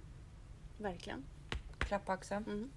Verkligen. 0.78 1.26
Klapp 1.78 2.06
på 2.06 2.12
axeln. 2.12 2.44
Mm. 2.46 2.72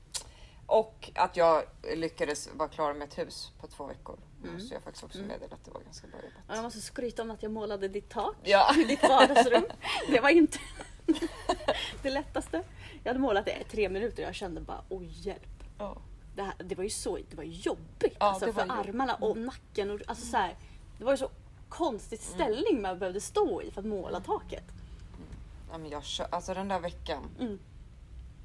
Och 0.67 1.11
att 1.15 1.37
jag 1.37 1.63
lyckades 1.97 2.49
vara 2.55 2.69
klar 2.69 2.95
med 2.95 3.09
ett 3.09 3.19
hus 3.19 3.53
på 3.61 3.67
två 3.67 3.87
veckor. 3.87 4.19
Mm. 4.43 4.55
Måste 4.55 4.75
jag 4.75 4.83
faktiskt 4.83 5.05
också 5.05 5.19
Mm. 5.19 5.29
meddela 5.29 5.55
att 5.55 5.65
det 5.65 5.71
var 5.71 5.81
ganska 5.81 6.07
bra 6.07 6.19
Och 6.19 6.25
jag 6.25 6.33
jobbat. 6.49 6.63
måste 6.63 6.81
skryta 6.81 7.23
om 7.23 7.31
att 7.31 7.43
jag 7.43 7.53
målade 7.53 7.89
ditt 7.89 8.11
tak 8.11 8.37
Ja. 8.43 8.75
i 8.79 8.85
ditt 8.85 9.03
vardagsrum. 9.03 9.65
Det 10.09 10.21
var 10.21 10.29
inte 10.31 10.59
det 12.03 12.11
lättaste. 12.11 12.63
Jag 13.05 13.11
hade 13.11 13.21
målat 13.21 13.45
det 13.45 13.61
i 13.61 13.65
tre 13.65 13.89
minuter 13.89 14.23
och 14.23 14.29
jag 14.29 14.35
kände 14.35 14.61
bara 14.61 14.85
oj 14.89 15.07
hjälp. 15.29 15.65
ja. 15.79 15.97
Det, 16.37 16.43
här, 16.43 16.55
det 16.59 16.75
var 16.75 16.85
ju 16.85 16.91
så 16.91 17.19
det 17.31 17.37
var 17.37 17.45
jobbigt 17.45 18.17
Ja, 18.21 18.27
alltså, 18.27 18.47
det 18.47 18.53
för 18.53 18.67
var 18.67 18.77
jobbigt. 18.77 18.89
armarna 18.95 19.15
och 19.15 19.37
nacken. 19.37 19.91
Och, 19.91 20.01
alltså, 20.07 20.27
så 20.27 20.37
här, 20.37 20.57
det 20.99 21.05
var 21.05 21.13
ju 21.13 21.17
så 21.19 21.31
konstig 21.77 22.21
Mm. 22.21 22.35
ställning 22.35 22.83
man 22.83 22.99
behövde 22.99 23.21
stå 23.21 23.63
i 23.63 23.71
för 23.71 23.81
att 23.81 23.87
måla 23.87 24.21
taket. 24.21 24.65
ja 25.71 25.79
men 25.79 25.91
jag 25.91 26.05
kör, 26.05 26.27
alltså 26.31 26.55
den 26.55 26.69
där 26.69 26.81
veckan. 26.81 27.23
Mm. 27.41 27.59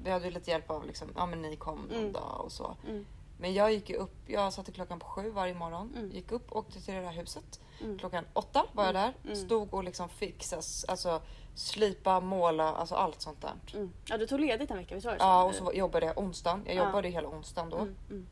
Vi 0.02 0.10
hade 0.10 0.24
ju 0.24 0.30
lite 0.30 0.50
hjälp 0.50 0.70
av 0.70 0.86
liksom, 0.86 1.08
ja 1.16 1.26
men 1.26 1.42
ni 1.42 1.56
kom 1.56 1.78
någon 1.78 1.98
Mm. 1.98 2.12
dag 2.12 2.40
och 2.44 2.52
så. 2.52 2.76
Mm. 2.88 3.06
Men 3.40 3.54
jag 3.54 3.72
gick 3.72 3.90
ju 3.90 3.96
upp, 3.96 4.14
jag 4.26 4.52
satte 4.52 4.72
klockan 4.72 4.98
på 4.98 5.06
sju 5.06 5.30
varje 5.30 5.54
morgon. 5.54 5.92
Mm. 5.96 6.10
Gick 6.10 6.32
upp, 6.32 6.52
åkte 6.52 6.80
till 6.80 6.94
det 6.94 7.00
där 7.00 7.12
huset. 7.12 7.60
Mm. 7.80 7.98
Klockan 7.98 8.24
åtta 8.32 8.64
var 8.72 8.84
jag 8.84 8.94
där. 8.94 9.12
Mm. 9.24 9.36
Stod 9.36 9.74
och 9.74 9.84
liksom 9.84 10.08
fixas, 10.08 10.84
alltså 10.84 11.20
slipa, 11.54 12.20
måla, 12.20 12.72
alltså 12.72 12.94
allt 12.94 13.20
sånt 13.20 13.40
där. 13.40 13.54
Mm. 13.74 13.92
Ja 14.06 14.18
du 14.18 14.26
tog 14.26 14.40
ledigt 14.40 14.70
en 14.70 14.76
vecka, 14.76 14.94
visst 14.94 15.04
var 15.04 15.12
det 15.12 15.18
så? 15.18 15.24
Ja 15.24 15.42
och 15.44 15.54
så 15.54 15.72
jobbade 15.74 16.06
jag 16.06 16.18
onsdagen. 16.18 16.62
Jag 16.66 16.74
Ja. 16.76 16.84
jobbade 16.86 17.08
hela 17.08 17.28
onsdagen 17.28 17.70
då. 17.70 17.76
Mm. 17.78 17.94
Mm. 18.10 18.26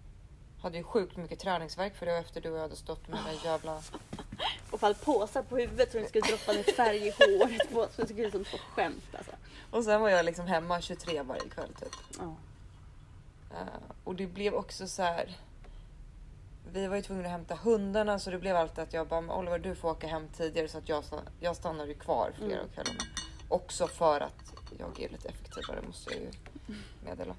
Hade 0.61 0.79
ju 0.79 0.85
sjukt 0.85 1.17
mycket 1.17 1.39
träningsverk 1.39 1.97
för 1.97 2.07
det 2.07 2.13
var 2.13 2.19
efter 2.21 2.41
du 2.41 2.51
och 2.51 2.57
jag 2.57 2.63
hade 2.63 2.77
stått 2.77 3.09
med 3.09 3.19
den 3.27 3.37
jävla... 3.45 3.81
Och 4.71 4.81
fall 4.81 4.95
påsar 4.95 5.43
på 5.43 5.57
huvudet 5.57 5.93
så 5.93 5.99
det 5.99 6.09
skulle 6.09 6.27
droppa 6.29 6.53
ner 6.53 6.63
färg 6.63 6.97
i 7.07 7.11
håret 7.11 7.73
på 7.73 7.87
så 7.97 8.03
det 8.03 8.09
såg 8.09 8.19
ut 8.19 8.33
som 8.33 8.45
två 8.45 8.57
skämt 8.75 9.05
alltså. 9.19 9.33
Och 9.71 9.85
sen 9.85 10.01
var 10.01 10.09
jag 10.09 10.25
liksom 10.25 10.47
hemma 10.47 10.81
23 10.81 11.23
varje 11.23 11.49
kväll 11.49 11.69
typ. 11.81 11.93
Ja. 12.19 12.35
Eh, 13.51 13.67
och 14.05 14.15
det 14.15 14.27
blev 14.27 14.55
också 14.55 14.89
så 14.89 15.03
här. 15.03 15.37
Vi 16.73 16.87
var 16.87 16.97
ju 16.97 17.03
tvungna 17.03 17.25
att 17.25 17.31
hämta 17.31 17.55
hundarna 17.55 18.19
så 18.19 18.31
det 18.31 18.39
blev 18.39 18.57
alltid 18.57 18.79
att 18.79 18.93
jag 18.93 19.07
bara 19.09 19.21
"Men 19.21 19.37
Oliver 19.37 19.59
du 19.59 19.75
får 19.75 19.91
åka 19.91 20.07
hem 20.07 20.29
tidigare 20.29 20.69
så 20.69 20.79
att 20.79 20.89
jag, 20.89 21.05
jag 21.41 21.57
stannar 21.57 21.87
ju 21.87 21.95
kvar 21.95 22.33
flera 22.39 22.59
Mm. 22.61 22.69
kvällarna. 22.75 23.01
Också 23.49 23.87
för 23.87 24.21
att 24.21 24.53
jag 24.79 25.01
är 25.01 25.09
lite 25.09 25.29
effektivare 25.29 25.83
måste 25.87 26.15
jag 26.15 26.23
ju 26.23 26.31
meddela. 27.05 27.35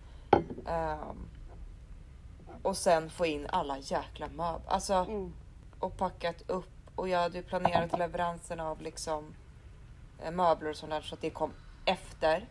Ehm, 0.67 1.27
och 2.61 2.77
sen 2.77 3.09
få 3.09 3.25
in 3.25 3.47
alla 3.49 3.77
jäkla 3.79 4.27
möbler. 4.27 4.61
Alltså 4.67 4.93
Mm. 4.93 5.33
och 5.79 5.97
packat 5.97 6.43
upp 6.49 6.69
och 6.97 7.09
jag 7.09 7.19
hade 7.19 7.41
planerat 7.41 7.99
leveransen 7.99 8.59
av 8.59 8.81
liksom 8.81 9.35
eh, 10.23 10.31
möbler 10.31 10.69
och 10.69 10.75
sånt 10.75 11.05
så 11.05 11.15
att 11.15 11.21
det 11.21 11.29
kom 11.29 11.53
efter 11.85 12.45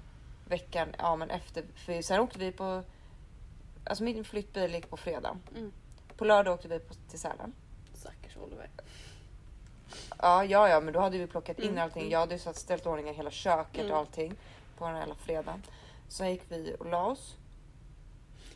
veckan. 0.48 0.88
Ja 0.98 1.16
men 1.16 1.30
efter, 1.30 1.64
för 1.76 2.02
sen 2.02 2.20
åkte 2.20 2.38
vi 2.38 2.52
på, 2.52 2.82
alltså 3.84 4.04
min 4.04 4.24
flyttbil 4.24 4.74
gick 4.74 4.90
på 4.90 4.96
fredag. 4.96 5.36
Mm. 5.56 5.72
På 6.16 6.24
lördag 6.24 6.54
åkte 6.54 6.68
vi 6.68 6.78
på, 6.78 6.94
till 7.10 7.18
Sälen. 7.18 7.52
Stackars 7.94 8.36
Oliver. 8.36 8.70
Ja, 10.18 10.44
ja, 10.44 10.68
ja, 10.68 10.80
men 10.80 10.94
då 10.94 11.00
hade 11.00 11.18
vi 11.18 11.26
plockat 11.26 11.58
in 11.58 11.68
Mm, 11.68 11.82
allting. 11.82 12.10
Jag 12.10 12.18
hade 12.20 12.34
ju 12.36 12.52
ställt 12.54 12.86
ordningen 12.86 13.14
hela 13.14 13.30
köket 13.30 13.80
Mm. 13.80 13.92
och 13.92 13.98
allting 13.98 14.34
på 14.78 14.86
den 14.86 14.94
här 14.94 15.02
hela 15.02 15.14
fredagen. 15.14 15.62
Sen 16.08 16.30
gick 16.30 16.42
vi 16.48 16.76
och 16.78 16.86
la 16.86 17.06
oss. 17.06 17.36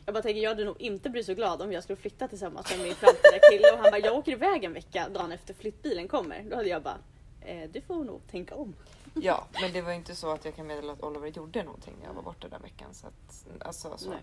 Jag 0.05 0.13
bara 0.13 0.21
tänker 0.23 0.41
jag 0.41 0.49
hade 0.49 0.65
nog 0.65 0.81
inte 0.81 1.09
blivit 1.09 1.25
så 1.25 1.33
glad 1.33 1.61
om 1.61 1.71
jag 1.71 1.83
skulle 1.83 1.97
flytta 1.97 2.27
tillsammans 2.27 2.69
med 2.69 2.79
min 2.79 2.95
framtida 2.95 3.39
kille 3.51 3.71
och 3.71 3.77
han 3.79 3.91
bara 3.91 3.99
jag 3.99 4.15
åker 4.17 4.31
iväg 4.31 4.63
en 4.63 4.73
vecka 4.73 5.09
dagen 5.09 5.31
efter 5.31 5.53
flyttbilen 5.53 6.07
kommer. 6.07 6.43
Då 6.49 6.55
hade 6.55 6.69
jag 6.69 6.83
bara 6.83 6.97
eh, 7.41 7.69
du 7.69 7.81
får 7.81 8.03
nog 8.03 8.21
tänka 8.31 8.55
om. 8.55 8.75
Ja, 9.13 9.47
men 9.61 9.73
det 9.73 9.81
var 9.81 9.91
inte 9.91 10.15
så 10.15 10.31
att 10.31 10.45
jag 10.45 10.55
kan 10.55 10.67
meddela 10.67 10.93
att 10.93 11.03
Oliver 11.03 11.27
gjorde 11.27 11.63
någonting 11.63 11.93
när 11.99 12.07
jag 12.07 12.13
var 12.13 12.21
borta 12.23 12.47
den 12.47 12.61
veckan. 12.61 12.93
Så 12.93 13.07
att, 13.07 13.45
alltså, 13.67 13.97
så. 13.97 14.09
Nej. 14.09 14.19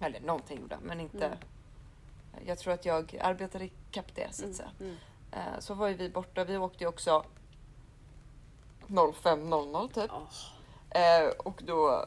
Eller 0.00 0.20
någonting 0.20 0.60
gjorde 0.60 0.76
men 0.82 1.00
inte. 1.00 1.26
Mm. 1.26 1.38
Jag 2.46 2.58
tror 2.58 2.72
att 2.72 2.84
jag 2.84 3.18
arbetade 3.22 3.64
ikapp 3.64 4.14
det 4.14 4.28
så 4.34 4.42
att 4.42 4.44
Mm. 4.44 4.54
säga. 4.54 4.70
Mm. 4.80 4.96
Eh, 5.32 5.60
Så 5.60 5.74
var 5.74 5.88
ju 5.88 5.94
vi 5.94 6.08
borta. 6.08 6.44
Vi 6.44 6.56
åkte 6.56 6.84
ju 6.84 6.88
också 6.88 7.24
05.00 8.88 9.88
typ. 9.94 10.10
Eh, 10.90 11.28
och 11.38 11.62
då, 11.66 12.04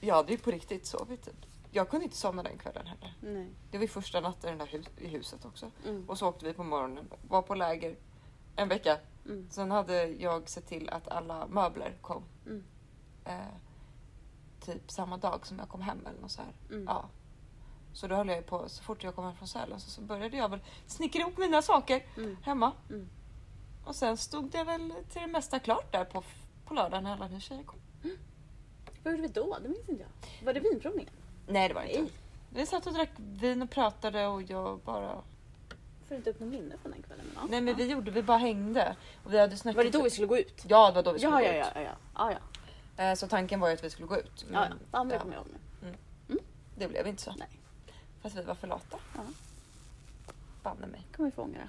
jag 0.00 0.14
hade 0.14 0.32
ju 0.32 0.38
på 0.38 0.50
riktigt 0.50 0.86
sovit 0.86 1.24
typ. 1.24 1.45
Jag 1.76 1.88
kunde 1.90 2.04
inte 2.04 2.16
somna 2.16 2.42
den 2.42 2.58
kvällen 2.58 2.86
heller. 2.86 3.14
nej. 3.20 3.48
Det 3.70 3.78
var 3.78 3.82
ju 3.82 3.88
första 3.88 4.20
natten 4.20 4.58
där 4.58 4.66
hus, 4.66 4.86
i 4.98 5.06
huset 5.08 5.44
också. 5.44 5.70
Mm. 5.86 6.08
Och 6.08 6.18
så 6.18 6.28
åkte 6.28 6.44
vi 6.46 6.52
på 6.52 6.64
morgonen, 6.64 7.10
var 7.28 7.42
på 7.42 7.54
läger 7.54 7.96
en 8.56 8.68
vecka. 8.68 8.98
Mm. 9.24 9.48
Sen 9.50 9.70
hade 9.70 10.06
jag 10.06 10.48
sett 10.48 10.66
till 10.66 10.88
att 10.90 11.08
alla 11.08 11.46
möbler 11.46 11.94
kom. 12.00 12.22
Mm. 12.46 12.64
Eh, 13.24 13.54
typ 14.60 14.90
samma 14.90 15.16
dag 15.16 15.46
som 15.46 15.58
jag 15.58 15.68
kom 15.68 15.80
hem 15.80 16.06
eller 16.06 16.20
något 16.20 16.30
så 16.30 16.42
här. 16.42 16.52
Mm. 16.70 16.84
Ja. 16.88 17.08
Så 17.92 18.06
då 18.06 18.14
höll 18.14 18.28
jag 18.28 18.46
på, 18.46 18.68
så 18.68 18.82
fort 18.82 19.04
jag 19.04 19.14
kom 19.14 19.24
hem 19.24 19.34
från 19.36 19.48
Sälen 19.48 19.80
så, 19.80 19.90
så 19.90 20.00
började 20.00 20.36
jag 20.36 20.48
väl 20.48 20.60
snickra 20.86 21.20
ihop 21.20 21.38
mina 21.38 21.62
saker 21.62 22.06
Mm. 22.16 22.36
hemma. 22.42 22.72
Mm. 22.90 23.08
Och 23.84 23.96
sen 23.96 24.16
stod 24.16 24.50
det 24.50 24.64
väl 24.64 24.92
till 25.10 25.20
det 25.20 25.26
mesta 25.26 25.58
klart 25.58 25.92
där 25.92 26.04
på, 26.04 26.22
på 26.64 26.74
lördagen 26.74 27.04
när 27.04 27.12
alla 27.12 27.28
ni 27.28 27.40
tjejer 27.40 27.62
kom. 27.64 27.78
Vad 29.02 29.12
gjorde 29.12 29.22
vi 29.22 29.28
då? 29.28 29.58
Det 29.62 29.68
minns 29.68 29.88
inte 29.88 30.02
jag. 30.02 30.44
Var 30.46 30.54
det 30.54 30.60
vinprovningen? 30.60 31.12
Nej 31.46 31.68
det 31.68 31.74
var 31.74 31.82
det 31.82 31.86
Nej. 31.88 31.96
inte. 31.96 32.12
Vi 32.50 32.66
satt 32.66 32.86
och 32.86 32.92
drack 32.92 33.10
vin 33.18 33.62
och 33.62 33.70
pratade 33.70 34.26
och 34.26 34.42
jag 34.42 34.78
bara... 34.78 35.12
Får 36.08 36.14
du 36.14 36.16
inte 36.16 36.30
upp 36.30 36.40
något 36.40 36.48
minne 36.48 36.74
från 36.82 36.92
den 36.92 37.02
kvällen? 37.02 37.26
Men, 37.26 37.34
ja. 37.42 37.46
Nej 37.50 37.60
men 37.60 37.68
ja. 37.68 37.74
vi 37.84 37.90
gjorde, 37.92 38.10
vi 38.10 38.22
bara 38.22 38.38
hängde. 38.38 38.96
Och 39.24 39.32
vi 39.32 39.38
hade 39.38 39.56
snackat... 39.56 39.76
Var 39.76 39.84
det 39.84 39.90
då 39.90 40.02
vi 40.02 40.10
skulle 40.10 40.26
gå 40.26 40.38
ut? 40.38 40.64
Ja 40.68 40.88
det 40.88 40.94
var 40.94 41.02
då 41.02 41.12
vi 41.12 41.18
skulle 41.18 41.32
Ja, 41.32 41.38
gå 41.52 41.56
ja, 41.58 41.66
ut. 41.66 41.72
ja, 41.74 41.80
ja, 41.82 41.88
ja. 42.14 42.30
ja, 42.32 42.38
ja. 42.96 43.04
Eh, 43.04 43.14
Så 43.14 43.28
tanken 43.28 43.60
var 43.60 43.68
ju 43.68 43.74
att 43.74 43.84
vi 43.84 43.90
skulle 43.90 44.08
gå 44.08 44.16
ut. 44.18 44.44
ja, 44.52 44.62
ja. 44.62 44.68
Men 44.68 44.78
ja 44.92 44.98
men 44.98 45.08
det 45.08 45.14
ja, 45.14 45.20
kommer 45.20 45.34
jag 45.34 45.40
ihåg 45.46 45.54
nu. 46.28 46.38
det 46.76 46.88
blev 46.88 47.06
inte 47.06 47.22
så. 47.22 47.32
Nej. 47.38 47.48
Fast 48.22 48.36
vi 48.36 48.42
var 48.42 48.54
för 48.54 48.66
lata. 48.66 48.98
Ja. 49.14 49.20
Banne 50.62 50.86
mig. 50.86 51.06
kommer 51.16 51.30
vi 51.30 51.34
få 51.36 51.42
ångra. 51.42 51.68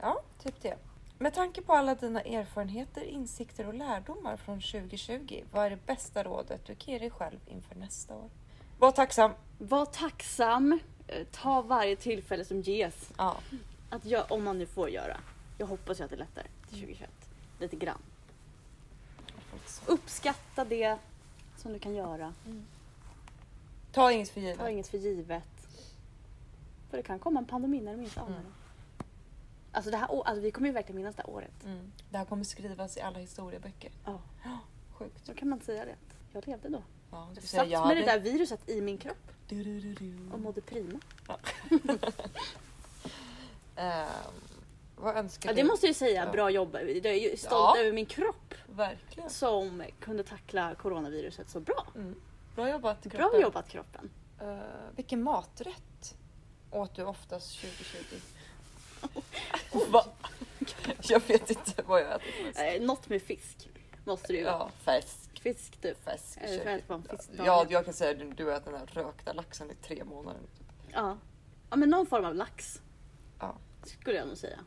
Ja, 0.00 0.20
typ 0.42 0.62
det. 0.62 0.76
Med 1.18 1.34
tanke 1.34 1.62
på 1.62 1.72
alla 1.74 1.94
dina 1.94 2.20
erfarenheter, 2.20 3.02
insikter 3.02 3.66
och 3.66 3.74
lärdomar 3.74 4.36
från 4.36 4.60
2020, 4.60 5.42
vad 5.52 5.66
är 5.66 5.70
det 5.70 5.86
bästa 5.86 6.22
rådet 6.22 6.64
du 6.66 6.74
kan 6.74 6.92
ge 6.92 6.98
dig 6.98 7.10
själv 7.10 7.38
inför 7.46 7.74
nästa 7.74 8.14
år? 8.14 8.30
Var 8.80 8.90
tacksam. 8.92 9.30
Var 9.58 9.86
tacksam. 9.86 10.80
eh, 11.08 11.26
Ta 11.30 11.62
varje 11.62 11.96
tillfälle 11.96 12.44
som 12.44 12.60
ges. 12.60 13.12
Ja. 13.18 13.36
Att 13.90 14.04
jag, 14.04 14.32
om 14.32 14.44
man 14.44 14.58
nu 14.58 14.66
får 14.66 14.90
göra. 14.90 15.16
Jag 15.58 15.66
hoppas 15.66 16.00
ju 16.00 16.04
att 16.04 16.10
det 16.10 16.16
är 16.16 16.18
lättare 16.18 16.46
till 16.68 16.78
2021. 16.80 17.10
Lite 17.58 17.76
grann. 17.76 17.98
Uppskatta 19.86 20.64
det 20.64 20.98
som 21.56 21.72
du 21.72 21.78
kan 21.78 21.94
göra. 21.94 22.34
Ta 23.92 24.12
inget 24.12 24.28
för 24.28 24.40
givet. 24.40 24.58
Ta 24.58 24.70
inget 24.70 24.88
för 24.88 24.98
givet. 24.98 25.44
För 26.90 26.96
det 26.96 27.02
kan 27.02 27.18
komma 27.18 27.38
en 27.40 27.46
pandemi 27.46 27.80
när 27.80 27.92
du 27.92 27.98
minst 27.98 28.18
anar 28.18 28.28
Mm. 28.30 28.42
det. 28.42 29.04
Alltså, 29.72 29.90
det 29.90 29.96
här, 29.96 30.08
alltså 30.26 30.40
vi 30.40 30.50
kommer 30.50 30.68
ju 30.68 30.74
verkligen 30.74 30.96
minnas 30.96 31.14
det 31.16 31.22
här 31.22 31.30
året. 31.30 31.64
Mm. 31.64 31.92
Det 32.10 32.18
här 32.18 32.24
kommer 32.24 32.44
skrivas 32.44 32.96
i 32.96 33.00
alla 33.00 33.18
historieböcker. 33.18 33.90
Ja, 34.04 34.18
Sjukt. 34.92 35.26
så 35.26 35.34
kan 35.34 35.48
man 35.48 35.60
säga 35.60 35.84
det. 35.84 35.94
Jag 36.32 36.46
levde 36.46 36.68
då. 36.68 36.82
Ja, 37.10 37.28
du 37.34 37.40
Jag 37.40 37.44
satt 37.48 37.68
jag 37.70 37.86
med 37.88 37.96
det 37.96 38.04
där 38.04 38.18
viruset 38.18 38.68
i 38.68 38.80
min 38.80 38.98
kropp 38.98 39.30
Du, 39.48 39.64
du, 39.64 39.80
du, 39.80 39.94
du. 39.94 40.32
och 40.32 40.40
mådde 40.40 40.60
prima. 40.60 41.00
Ehm, 43.76 44.06
vad 44.96 45.16
önskar 45.16 45.48
Ja, 45.50 45.54
du? 45.54 45.62
det 45.62 45.68
måste 45.68 45.86
jag 45.86 45.96
säga, 45.96 46.24
Ja. 46.24 46.32
bra 46.32 46.50
jobb. 46.50 46.74
Jag 46.80 46.90
är 47.06 47.36
stolt 47.36 47.50
Ja. 47.50 47.78
över 47.78 47.92
min 47.92 48.06
kropp 48.06 48.54
Verkligen. 48.66 49.30
som 49.30 49.82
kunde 50.00 50.22
tackla 50.24 50.74
coronaviruset 50.74 51.50
så 51.50 51.60
bra. 51.60 51.86
Mm. 51.94 52.14
Bra 52.54 52.70
jobbat 52.70 53.02
Bra 53.02 53.10
kroppen. 53.10 53.40
jobbat 53.40 53.68
kroppen. 53.68 54.10
Eh, 54.40 54.58
vilken 54.96 55.22
maträtt 55.22 56.14
åt 56.70 56.94
du 56.96 57.04
oftast 57.04 57.60
2020? 57.60 58.16
Va? 59.90 60.04
Jag 61.02 61.22
vet 61.28 61.50
inte 61.50 61.82
vad 61.86 62.00
jag 62.00 62.14
ätit 62.14 62.46
mest. 62.46 62.58
Eh, 62.60 62.82
något 62.82 63.08
med 63.08 63.22
fisk 63.22 63.68
måste 64.04 64.32
det 64.32 64.38
ju 64.38 64.44
vara. 64.44 64.54
Ja, 64.54 64.70
färsk. 64.84 65.29
Fisk 65.40 65.80
typ. 65.80 65.98
Kött. 66.04 66.82
främst 66.86 67.30
en. 67.30 67.44
Ja, 67.44 67.66
jag 67.70 67.84
kan 67.84 67.94
säga 67.94 68.10
att 68.10 68.36
du 68.36 68.52
äter 68.54 68.70
den 68.70 68.80
här 68.80 68.86
rökta 68.86 69.32
laxen 69.32 69.70
i 69.70 69.74
tre 69.74 70.04
månader. 70.04 70.40
ja. 70.92 71.18
Ja 71.70 71.76
men 71.76 71.90
någon 71.90 72.06
form 72.06 72.24
av 72.24 72.34
lax. 72.34 72.82
Ja. 73.38 73.56
Skulle 73.84 74.16
jag 74.16 74.28
nog 74.28 74.36
säga. 74.36 74.58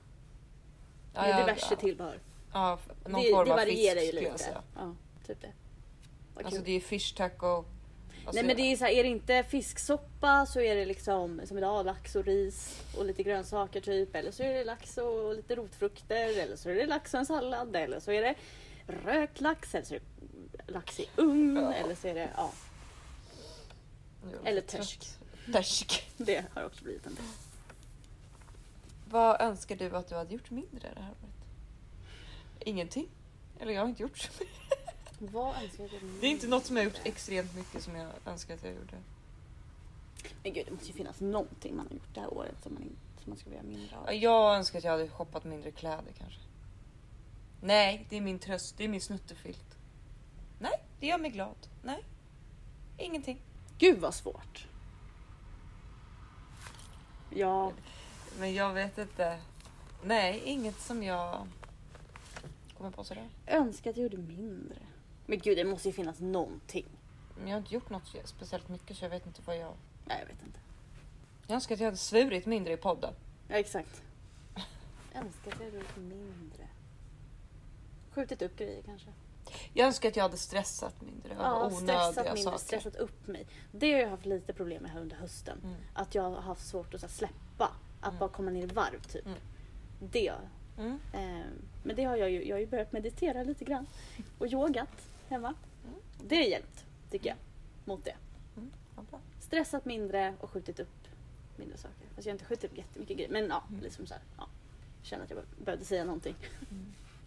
Ja, 1.13 1.21
Med 1.21 1.29
ja, 1.31 1.39
diverse 1.39 1.67
ja. 1.69 1.75
tillbehör. 1.75 2.19
Ja, 2.53 2.79
någon 3.05 3.21
det 3.21 3.29
form 3.31 3.45
det 3.45 3.51
av 3.53 3.57
varierar 3.59 3.99
fisk 3.99 4.13
ju 4.13 4.19
lite. 4.19 4.57
Ja, 4.75 4.95
typ 5.27 5.41
det. 5.41 5.51
Vad 6.33 6.45
Alltså 6.45 6.59
kul. 6.61 6.65
det 6.65 6.71
är 6.71 6.79
fish 6.79 7.13
taco, 7.17 7.65
Alltså, 8.25 8.41
Nej 8.41 8.43
men 8.43 8.55
det 8.55 8.61
är 8.71 8.75
så 8.77 8.85
här, 8.85 8.91
är 8.91 9.03
det 9.03 9.09
inte 9.09 9.43
fisksoppa 9.43 10.45
så 10.45 10.59
är 10.61 10.75
det 10.75 10.85
liksom 10.85 11.41
som 11.45 11.57
idag 11.57 11.85
lax 11.85 12.15
och 12.15 12.25
ris 12.25 12.83
och 12.97 13.05
lite 13.05 13.23
grönsaker 13.23 13.81
typ. 13.81 14.15
Eller 14.15 14.31
så 14.31 14.43
är 14.43 14.53
det 14.53 14.63
lax 14.63 14.97
och 14.97 15.35
lite 15.35 15.55
rotfrukter. 15.55 16.39
Eller 16.39 16.55
så 16.55 16.69
är 16.69 16.75
det 16.75 16.85
lax 16.85 17.13
och 17.13 17.19
en 17.19 17.25
sallad. 17.25 17.75
Eller 17.75 17.99
så 17.99 18.11
är 18.11 18.21
det 18.21 18.35
rökt 18.87 19.41
lax. 19.41 19.75
Eller 19.75 19.85
så 19.85 19.93
är 19.95 19.99
det 19.99 20.05
lax 20.67 20.99
i 20.99 21.09
ugn. 21.15 21.55
Ja. 21.55 21.73
Eller 21.73 21.95
så 21.95 22.07
är 22.07 22.13
det, 22.13 22.29
ja. 22.35 22.51
eller 24.43 24.61
törsk. 24.61 25.09
Törsk. 25.53 26.09
Det 26.17 26.45
har 26.53 26.63
också 26.63 26.83
blivit 26.83 27.05
en 27.05 27.15
del. 27.15 27.25
Vad 29.09 29.41
önskar 29.41 29.75
du 29.75 29.95
att 29.95 30.07
du 30.07 30.15
hade 30.15 30.33
gjort 30.33 30.49
mindre 30.49 30.93
det 30.95 31.01
här 31.01 31.11
året? 31.11 31.33
Ingenting. 32.59 33.07
Eller 33.59 33.73
jag 33.73 33.81
har 33.81 33.87
inte 33.87 34.01
gjort 34.01 34.17
så 34.17 34.31
mycket. 34.39 34.79
Vad 35.33 35.63
önskar 35.63 35.83
jag 35.83 35.91
Det 36.21 36.27
är 36.27 36.31
inte 36.31 36.47
något 36.47 36.65
som 36.65 36.77
jag 36.77 36.83
har 36.83 36.89
gjort 36.91 37.01
extremt 37.03 37.55
mycket 37.55 37.83
som 37.83 37.95
jag 37.95 38.09
önskar 38.25 38.53
att 38.53 38.63
jag 38.63 38.73
gjorde. 38.73 38.97
Men 40.43 40.53
gud 40.53 40.65
det 40.65 40.71
måste 40.71 40.87
ju 40.87 40.93
finnas 40.93 41.19
någonting 41.19 41.75
man 41.75 41.87
har 41.87 41.93
gjort 41.93 42.13
det 42.13 42.19
här 42.19 42.33
året 42.33 42.63
som 42.63 42.73
man, 42.73 42.83
som 43.23 43.29
man 43.29 43.37
skulle 43.37 43.55
göra 43.55 43.65
mindre 43.65 43.97
av. 43.97 44.13
Jag 44.13 44.55
önskar 44.55 44.77
att 44.77 44.83
jag 44.83 44.91
hade 44.91 45.09
shoppat 45.09 45.43
mindre 45.43 45.71
kläder 45.71 46.13
kanske. 46.17 46.39
Nej, 47.61 48.05
det 48.09 48.17
är 48.17 48.21
min 48.21 48.39
tröst. 48.39 48.77
Det 48.77 48.83
är 48.83 48.87
min 48.87 49.01
snuttefilt. 49.01 49.72
Nej, 50.63 50.79
det 50.99 51.07
gör 51.07 51.17
mig 51.17 51.31
glad. 51.31 51.67
Nej, 51.81 52.03
ingenting. 52.97 53.41
Gud 53.77 53.99
vad 53.99 54.13
svårt. 54.13 54.67
Ja, 57.29 57.71
Men 58.39 58.53
jag 58.53 58.73
vet 58.73 58.97
inte. 58.97 59.39
Nej, 60.03 60.41
inget 60.45 60.79
som 60.79 61.03
jag 61.03 61.47
kommer 62.77 62.91
på 62.91 63.03
sådär. 63.03 63.29
önskar 63.47 63.89
att 63.89 63.97
jag 63.97 64.03
gjorde 64.03 64.17
mindre. 64.17 64.77
Men 65.25 65.39
gud 65.39 65.57
det 65.57 65.63
måste 65.65 65.87
ju 65.87 65.93
finnas 65.93 66.19
någonting. 66.19 66.85
Men 67.37 67.47
jag 67.47 67.55
har 67.55 67.59
inte 67.59 67.73
gjort 67.73 67.89
något 67.89 68.15
speciellt 68.25 68.69
mycket 68.69 68.97
så 68.97 69.05
jag 69.05 69.09
vet 69.09 69.25
inte 69.25 69.41
vad 69.45 69.57
jag... 69.57 69.73
Nej 70.05 70.17
jag 70.19 70.27
vet 70.27 70.43
inte. 70.45 70.59
Jag 71.47 71.55
önskar 71.55 71.75
att 71.75 71.81
jag 71.81 71.87
hade 71.87 71.97
svurit 71.97 72.45
mindre 72.45 72.73
i 72.73 72.77
podden. 72.77 73.13
Ja 73.47 73.55
exakt. 73.55 74.03
Önskar 75.13 75.51
att 75.51 75.59
jag 75.59 75.65
hade 75.65 75.77
gjort 75.77 75.97
mindre. 75.97 76.67
Skjutit 78.11 78.41
upp 78.41 78.57
grejer 78.57 78.81
kanske. 78.81 79.09
Jag 79.73 79.87
önskar 79.87 80.09
att 80.09 80.15
jag 80.15 80.23
hade 80.23 80.37
stressat 80.37 81.01
mindre 81.01 81.35
Ja, 81.39 81.69
stressat 81.69 82.25
mindre, 82.25 82.37
saker. 82.43 82.57
stressat 82.57 82.95
upp 82.95 83.27
mig. 83.27 83.47
Det 83.71 83.93
har 83.93 83.99
jag 83.99 84.09
haft 84.09 84.25
lite 84.25 84.53
problem 84.53 84.81
med 84.83 84.91
här 84.91 85.01
under 85.01 85.15
hösten. 85.15 85.57
Mm. 85.63 85.75
Att 85.93 86.15
jag 86.15 86.23
har 86.23 86.41
haft 86.41 86.67
svårt 86.67 86.93
att 86.93 87.01
här, 87.01 87.09
släppa. 87.09 87.71
Att 88.01 88.07
Mm. 88.07 88.19
bara 88.19 88.29
komma 88.29 88.51
ner 88.51 88.63
i 88.63 88.65
varv 88.65 89.01
typ. 89.01 89.25
Mm. 89.25 89.37
Det. 89.99 90.27
Eh, 91.13 91.41
men 91.83 91.95
det 91.95 92.03
har 92.03 92.15
jag 92.17 92.31
ju. 92.31 92.47
Jag 92.47 92.55
har 92.55 92.59
ju 92.59 92.67
börjat 92.67 92.91
meditera 92.91 93.43
lite 93.43 93.65
grann. 93.65 93.85
Och 94.39 94.47
yogat 94.47 95.07
hemma. 95.29 95.53
Mm. 95.83 95.95
Det 96.23 96.35
har 96.35 96.43
hjälpt 96.43 96.85
tycker 97.11 97.29
jag. 97.29 97.37
Mot 97.85 98.05
det. 98.05 98.15
Mm. 98.57 98.71
Bra. 99.09 99.19
Stressat 99.39 99.85
mindre 99.85 100.33
och 100.39 100.49
skjutit 100.49 100.79
upp 100.79 101.07
mindre 101.55 101.77
saker. 101.77 102.05
Alltså 102.15 102.29
jag 102.29 102.33
har 102.33 102.35
inte 102.35 102.45
skjutit 102.45 102.71
upp 102.71 102.77
jättemycket 102.77 103.17
grejer. 103.17 103.31
Men 103.31 103.47
ja, 103.47 103.63
liksom 103.81 104.07
så 104.07 104.13
här, 104.13 104.23
ja. 104.37 104.47
Jag 104.99 105.05
känner 105.07 105.23
att 105.23 105.29
jag 105.29 105.39
behövde 105.65 105.85
säga 105.85 106.03
någonting. 106.05 106.35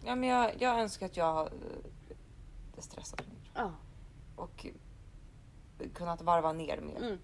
Ja, 0.05 0.15
men 0.15 0.29
jag, 0.29 0.51
jag 0.59 0.79
önskar 0.79 1.05
att 1.05 1.17
jag 1.17 1.49
mindre. 2.81 3.49
Ja. 3.53 3.71
Och 4.35 4.65
kunnat 5.93 6.21
varva 6.21 6.53
ner 6.53 6.81
mer. 6.81 6.97
Mm, 6.97 7.17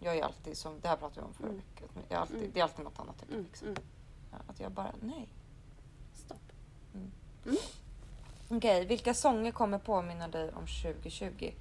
Jag 0.00 0.16
är 0.16 0.22
alltid 0.24 0.56
som, 0.56 0.80
det 0.80 0.88
här 0.88 0.96
pratade 0.96 1.20
vi 1.20 1.26
om 1.26 1.34
förra 1.34 1.46
Mm. 1.48 1.56
veckan. 1.58 1.88
Jag 2.08 2.16
är 2.16 2.20
alltid, 2.20 2.36
Mm. 2.36 2.50
Det 2.54 2.60
är 2.60 2.64
alltid 2.64 2.84
något 2.84 2.98
annat. 2.98 3.24
mm, 3.28 3.42
Liksom. 3.44 3.68
mm. 3.68 3.82
Ja, 4.30 4.38
Att 4.46 4.60
jag 4.60 4.72
bara, 4.72 4.92
nej. 5.00 5.28
Stopp. 6.14 6.52
Okej, 8.48 8.86
vilka 8.86 9.14
sånger 9.14 9.52
kommer 9.52 9.78
påminna 9.78 10.28
dig 10.28 10.52
om 10.52 10.66
2020? 10.66 11.52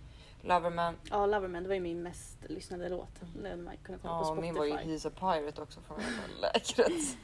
Loverman. 0.41 0.95
Ja, 1.09 1.25
Loverman, 1.25 1.63
det 1.63 1.69
var 1.69 1.75
ju 1.75 1.81
min 1.81 2.03
mest 2.03 2.37
lyssnade 2.49 2.89
låt. 2.89 3.21
När 3.41 3.55
man 3.55 3.77
kunde 3.83 4.01
kolla 4.01 4.13
på 4.13 4.19
Ja, 4.19 4.25
Spotify. 4.25 4.41
min 4.41 4.55
var 4.55 4.65
ju 4.65 4.73
He's 4.73 5.07
a 5.07 5.11
Pirate 5.19 5.61
också 5.61 5.81
från 5.81 5.99
läkret. 6.41 7.17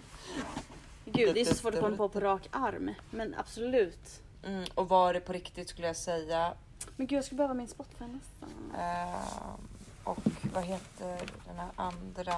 Gud, 1.06 1.34
det 1.36 1.42
är 1.42 1.46
så 1.46 1.56
svårt 1.56 1.74
att 1.74 1.80
komma 1.80 1.98
på 1.98 2.10
på 2.10 2.20
rak 2.20 2.48
arm. 2.52 2.92
Men 3.12 3.36
absolut. 3.38 4.22
Mm, 4.44 4.66
och 4.76 4.90
var 4.90 5.14
det 5.14 5.20
på 5.20 5.34
riktigt 5.34 5.70
skulle 5.70 5.88
jag 5.88 5.96
säga. 5.96 6.54
Men 6.96 7.08
gud, 7.08 7.18
jag 7.18 7.26
skulle 7.26 7.38
behöva 7.38 7.54
min 7.54 7.68
Spotify 7.68 8.06
nästan. 8.06 8.50
Ehm, 8.80 9.68
och 10.04 10.18
vad 10.54 10.64
heter 10.64 11.22
den 11.48 11.56
här 11.56 11.70
andra 11.76 12.36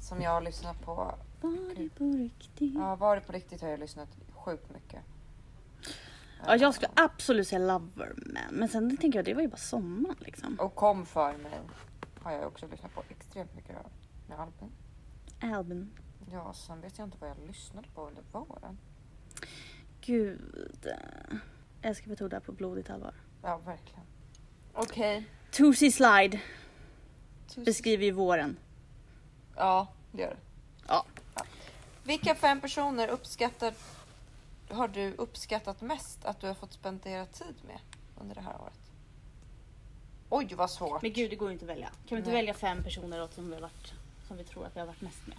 som 0.00 0.22
jag 0.22 0.30
har 0.30 0.40
lyssnat 0.40 0.80
på? 0.84 1.14
Var 1.40 1.74
det 1.74 1.88
på 1.88 2.04
riktigt? 2.04 2.74
Ja, 2.74 2.96
var 2.96 3.16
det 3.16 3.22
på 3.22 3.32
riktigt 3.32 3.62
har 3.62 3.68
jag 3.68 3.80
lyssnat 3.80 4.08
sjukt 4.34 4.70
mycket. 4.74 5.00
Ja, 6.46 6.56
jag 6.56 6.74
skulle 6.74 6.90
absolut 6.94 7.48
säga 7.48 7.58
Loverman. 7.58 8.38
Men 8.50 8.68
sen 8.68 8.96
tänker 8.96 9.18
jag, 9.18 9.24
det 9.24 9.34
var 9.34 9.42
ju 9.42 9.48
bara 9.48 9.56
sommaren 9.56 10.16
liksom. 10.18 10.56
Och 10.60 10.74
Kom 10.74 11.06
för 11.06 11.32
mig 11.36 11.60
har 12.22 12.32
jag 12.32 12.46
också 12.46 12.66
lyssnat 12.66 12.94
på 12.94 13.02
extremt 13.08 13.54
mycket 13.56 13.76
av 13.76 13.90
med 14.28 14.40
Albin. 14.40 14.70
Albin. 15.54 15.90
Ja, 16.32 16.52
sen 16.52 16.80
vet 16.80 16.98
jag 16.98 17.06
inte 17.06 17.16
vad 17.20 17.30
jag 17.30 17.38
lyssnade 17.46 17.88
på 17.94 18.06
under 18.06 18.22
våren. 18.32 18.78
Gud. 20.06 20.88
Jag 21.82 21.96
ska 21.96 22.06
betona 22.06 22.40
på 22.40 22.52
blodigt 22.52 22.90
allvar. 22.90 23.14
Ja, 23.42 23.56
verkligen. 23.58 24.04
Okej. 24.72 25.24
Tootsie 25.50 25.92
Slide 25.92 26.40
Tusen- 27.48 27.64
beskriver 27.64 28.04
ju 28.04 28.10
våren. 28.12 28.56
Ja, 29.56 29.88
det 30.12 30.22
gör 30.22 30.30
det. 30.30 30.36
Ja. 30.88 31.06
Vilka 32.04 32.34
fem 32.34 32.60
personer 32.60 33.08
uppskattar, 33.08 33.74
har 34.68 34.88
du 34.88 35.12
uppskattat 35.14 35.80
mest 35.80 36.24
att 36.24 36.40
du 36.40 36.46
har 36.46 36.54
fått 36.54 36.72
spendera 36.72 37.26
tid 37.26 37.54
med 37.66 37.78
under 38.20 38.34
det 38.34 38.40
här 38.40 38.60
året? 38.62 38.80
Oj, 40.28 40.54
vad 40.54 40.70
svårt. 40.70 41.02
Men 41.02 41.12
gud, 41.12 41.30
det 41.30 41.36
går 41.36 41.48
ju 41.48 41.52
inte 41.52 41.64
att 41.64 41.70
välja. 41.70 41.86
Kan 41.86 41.96
vi 42.08 42.16
inte 42.16 42.30
Nej. 42.30 42.38
välja 42.40 42.54
fem 42.54 42.82
personer 42.84 43.22
åt 43.22 43.34
som 43.34 43.48
vi, 43.48 43.54
har 43.54 43.62
varit, 43.62 43.92
som 44.28 44.36
vi 44.36 44.44
tror 44.44 44.66
att 44.66 44.76
vi 44.76 44.80
har 44.80 44.86
varit 44.86 45.00
mest 45.00 45.26
med? 45.26 45.36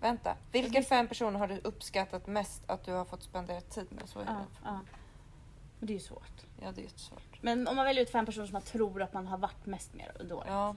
Vänta. 0.00 0.36
Vilka 0.52 0.82
fem 0.82 1.08
personer 1.08 1.38
har 1.38 1.48
du 1.48 1.58
uppskattat 1.64 2.26
mest 2.26 2.62
att 2.70 2.84
du 2.84 2.92
har 2.92 3.04
fått 3.04 3.22
spendera 3.22 3.60
tid 3.60 3.86
med? 3.92 4.08
Så 4.08 4.18
är 4.20 4.24
det. 4.24 4.46
ja. 4.64 4.80
Men 5.78 5.86
det 5.86 5.92
är 5.92 5.94
ju 5.94 6.00
svårt. 6.00 6.44
Ja, 6.62 6.72
det 6.72 6.80
är 6.80 6.82
jättesvårt. 6.84 7.42
Men 7.42 7.68
om 7.68 7.76
man 7.76 7.84
väljer 7.84 8.02
ut 8.02 8.10
fem 8.10 8.26
personer 8.26 8.46
som 8.46 8.52
man 8.52 8.62
tror 8.62 9.02
att 9.02 9.12
man 9.12 9.26
har 9.26 9.38
varit 9.38 9.66
mest 9.66 9.94
med 9.94 10.16
under 10.20 10.34
året. 10.36 10.46
Ja. 10.50 10.74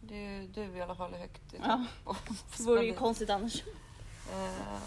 Det 0.00 0.14
är 0.26 0.40
ju 0.42 0.46
du 0.48 0.62
i 0.76 0.80
alla 0.82 0.94
fall 0.94 1.14
är 1.14 1.18
högt 1.18 1.54
i 1.54 1.60
Ja. 1.64 1.84
topp. 2.04 2.16
Det 2.56 2.62
vore 2.64 2.84
ju 2.84 2.94
konstigt 2.94 3.30
annars. 3.30 3.62
Ehm, 4.34 4.78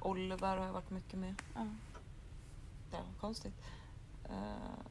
Oliver 0.00 0.56
har 0.56 0.66
jag 0.66 0.72
varit 0.72 0.90
mycket 0.90 1.18
med. 1.18 1.34
Ja. 1.54 1.66
Det 2.90 2.96
var 2.96 3.04
konstigt. 3.20 3.54
Ehm, 4.30 4.84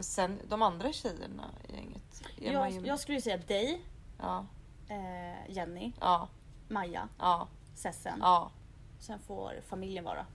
sen 0.00 0.38
de 0.48 0.62
andra 0.62 0.92
tjejerna 0.92 1.50
i 1.68 1.72
gänget. 1.72 2.22
Jag, 2.36 2.70
ju- 2.70 2.86
jag 2.86 3.00
skulle 3.00 3.20
säga 3.20 3.36
dig, 3.36 3.80
Ja, 4.18 4.46
eh, 4.88 5.50
Jenny, 5.54 5.92
ja, 6.00 6.28
Maja, 6.68 7.08
ja, 7.18 7.48
Sessen. 7.76 8.18
ja. 8.20 8.50
Sen 9.00 9.18
får 9.18 9.52
familjen 9.68 10.04
vara 10.04 10.26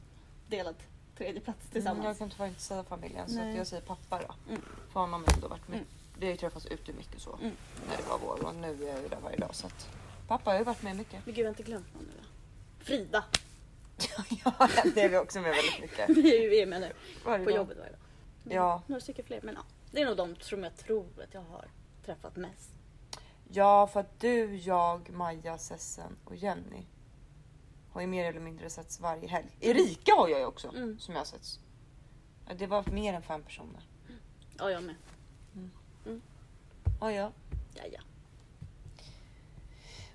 delad 0.47 0.75
tredje 1.17 1.41
plats 1.41 1.59
Mm, 1.61 1.71
tillsammans. 1.71 2.05
jag 2.05 2.17
kan 2.17 2.29
tyvärr 2.29 2.47
inte 2.47 2.61
säga 2.61 2.83
familjen 2.83 3.29
så 3.29 3.35
Nej. 3.35 3.51
att 3.51 3.57
jag 3.57 3.67
säger 3.67 3.83
pappa 3.83 4.19
då. 4.19 4.33
Mm. 4.49 4.61
För 4.93 4.99
honom 4.99 5.23
har 5.27 5.33
ändå 5.33 5.47
varit 5.47 5.67
med. 5.67 5.75
Mm. 5.77 5.87
Vi 6.19 6.25
har 6.25 6.31
ju 6.31 6.37
träffats 6.37 6.65
ute 6.65 6.93
mycket 6.93 7.21
så. 7.21 7.33
Mm. 7.41 7.55
När 7.89 7.97
det 7.97 8.03
var 8.09 8.17
vår 8.19 8.45
och 8.45 8.55
nu 8.55 8.67
är 8.83 8.93
jag 8.93 9.01
ju 9.01 9.07
där 9.07 9.19
varje 9.23 9.37
dag 9.37 9.55
så 9.55 9.67
att 9.67 9.89
pappa 10.27 10.51
har 10.51 10.57
ju 10.57 10.63
varit 10.63 10.81
med 10.83 10.95
mycket. 10.95 11.25
Men 11.25 11.33
gud, 11.35 11.43
jag 11.43 11.45
har 11.49 11.49
inte 11.49 11.63
glömt 11.63 11.93
någon 11.93 12.03
nu 12.03 12.11
då. 12.21 12.83
Frida. 12.85 13.23
ja, 14.45 14.69
det 14.95 15.01
är 15.01 15.09
vi 15.09 15.17
också 15.17 15.39
med 15.41 15.51
väldigt 15.51 15.81
mycket. 15.81 16.09
Vi 16.17 16.37
är 16.37 16.41
ju 16.41 16.49
vi 16.49 16.61
är 16.61 16.65
med 16.65 16.81
nu. 16.81 16.91
Varje 17.25 17.43
På 17.45 17.49
dag. 17.49 17.57
jobbet 17.57 17.77
varje 17.77 17.91
dag. 17.91 17.99
Men 18.45 18.55
Ja. 18.57 18.81
Några 18.87 18.99
stycken 19.01 19.25
fler. 19.25 19.39
Men 19.43 19.55
ja, 19.55 19.61
det 19.91 20.01
är 20.01 20.05
nog 20.05 20.17
de 20.17 20.35
som 20.39 20.63
jag 20.63 20.75
tror 20.77 21.07
att 21.23 21.33
jag 21.33 21.41
har 21.41 21.65
träffat 22.05 22.35
mest. 22.35 22.69
Ja, 23.49 23.87
för 23.87 23.99
att 23.99 24.19
du, 24.19 24.55
jag, 24.55 25.09
Maja, 25.09 25.57
Sessen 25.57 26.17
och 26.25 26.35
Jenny 26.35 26.85
har 27.91 28.01
ju 28.01 28.07
mer 28.07 28.25
eller 28.25 28.39
mindre 28.39 28.69
setts 28.69 28.99
varje 28.99 29.27
helg. 29.27 29.47
Erika 29.59 30.11
har 30.15 30.27
jag 30.27 30.39
ju 30.39 30.45
också 30.45 30.67
Mm. 30.69 30.99
som 30.99 31.13
jag 31.13 31.21
har 31.21 31.25
setts. 31.25 31.59
Det 32.57 32.67
var 32.67 32.83
mer 32.91 33.13
än 33.13 33.21
fem 33.21 33.43
personer. 33.43 33.87
Ja, 34.57 34.71
jag 34.71 34.83
med. 34.83 34.95
Ja, 36.99 37.11
ja. 37.11 37.31
Ja, 37.75 37.83
ja. 37.91 37.99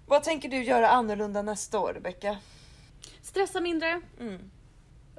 Vad 0.07 0.23
tänker 0.23 0.49
du 0.49 0.65
göra 0.65 0.89
annorlunda 0.89 1.43
nästa 1.43 1.79
år, 1.81 1.93
Rebecka? 1.95 2.39
Stressa 3.23 3.61
mindre. 3.61 4.01
Mm. 4.21 4.51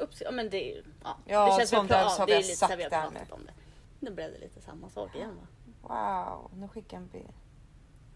Upps 0.01 0.21
ja, 0.25 0.31
men 0.31 0.49
det 0.49 0.71
är. 0.77 0.83
Ja, 1.03 1.17
Ja, 1.25 1.45
det 1.45 1.51
känns 1.57 1.73
väl 1.73 1.87
bra. 1.87 1.97
har 1.97 2.27
det 2.27 2.33
är 2.33 2.37
lite 2.37 2.55
så 2.55 2.65
här 2.65 2.77
vi 2.77 2.83
har 2.83 2.89
pratat 2.89 3.31
om 3.31 3.45
det. 3.45 3.53
Nu 3.99 4.11
blev 4.11 4.31
det 4.31 4.39
lite 4.39 4.61
samma 4.61 4.89
sak 4.89 5.15
igen 5.15 5.35
va? 5.41 5.47
Wow, 5.81 6.51
nu 6.59 6.67
skickar 6.67 6.97
en 6.97 7.07
bild. 7.07 7.33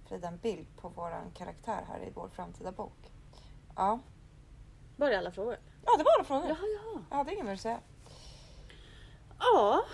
Frida 0.08 0.28
en 0.28 0.38
bild 0.38 0.68
på 0.82 0.90
våran 0.90 1.32
karaktär 1.32 1.86
här 1.88 2.00
i 2.08 2.12
vår 2.16 2.30
framtida 2.30 2.72
bok. 2.72 3.12
Ja, 3.76 4.00
Börjar 4.96 5.18
alla 5.18 5.32
frågor? 5.32 5.58
ja 5.86 5.98
det 5.98 6.04
var 6.04 6.12
alla 6.14 6.24
frågor. 6.24 6.48
Jaha, 6.50 6.58
jaha. 6.84 7.04
Jag 7.10 7.18
hade 7.18 7.34
ingen 7.34 7.46
mer 7.46 7.54
att 7.54 7.60
säga. 7.62 7.80
Ja, 9.40 9.86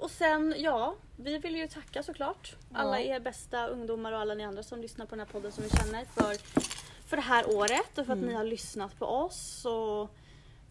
och 0.00 0.10
sen 0.10 0.54
ja, 0.58 0.94
vi 1.16 1.38
vill 1.38 1.56
ju 1.56 1.68
tacka 1.68 2.02
såklart 2.02 2.56
alla 2.74 3.00
er 3.00 3.20
bästa 3.20 3.66
ungdomar 3.66 4.12
och 4.12 4.18
alla 4.18 4.34
ni 4.34 4.44
andra 4.44 4.62
som 4.62 4.80
lyssnar 4.80 5.06
på 5.06 5.10
den 5.10 5.20
här 5.26 5.32
podden 5.32 5.52
som 5.52 5.64
vi 5.64 5.70
känner 5.70 6.04
för, 6.04 6.34
för 7.08 7.16
det 7.16 7.22
här 7.22 7.56
året 7.56 7.98
och 7.98 8.06
för 8.06 8.12
att 8.12 8.18
Mm. 8.18 8.26
ni 8.28 8.34
har 8.34 8.44
lyssnat 8.44 8.98
på 8.98 9.06
oss. 9.06 9.64
Och 9.64 10.10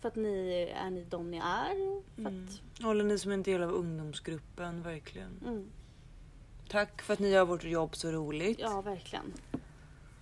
För 0.01 0.07
att 0.07 0.15
ni 0.15 0.67
är 0.75 0.89
ni 0.89 1.03
de 1.03 1.31
ni 1.31 1.37
är. 1.37 2.01
För 2.15 2.21
Mm. 2.21 2.45
att, 2.47 2.83
Håller 2.83 3.03
ni 3.03 3.19
som 3.19 3.31
en 3.31 3.43
del 3.43 3.63
av 3.63 3.71
ungdomsgruppen, 3.71 4.81
verkligen. 4.83 5.39
mm, 5.45 5.69
Tack 6.69 7.01
för 7.01 7.13
att 7.13 7.19
ni 7.19 7.29
gör 7.29 7.45
vårt 7.45 7.63
jobb 7.63 7.95
så 7.95 8.11
roligt. 8.11 8.59
ja, 8.59 8.81
verkligen. 8.81 9.33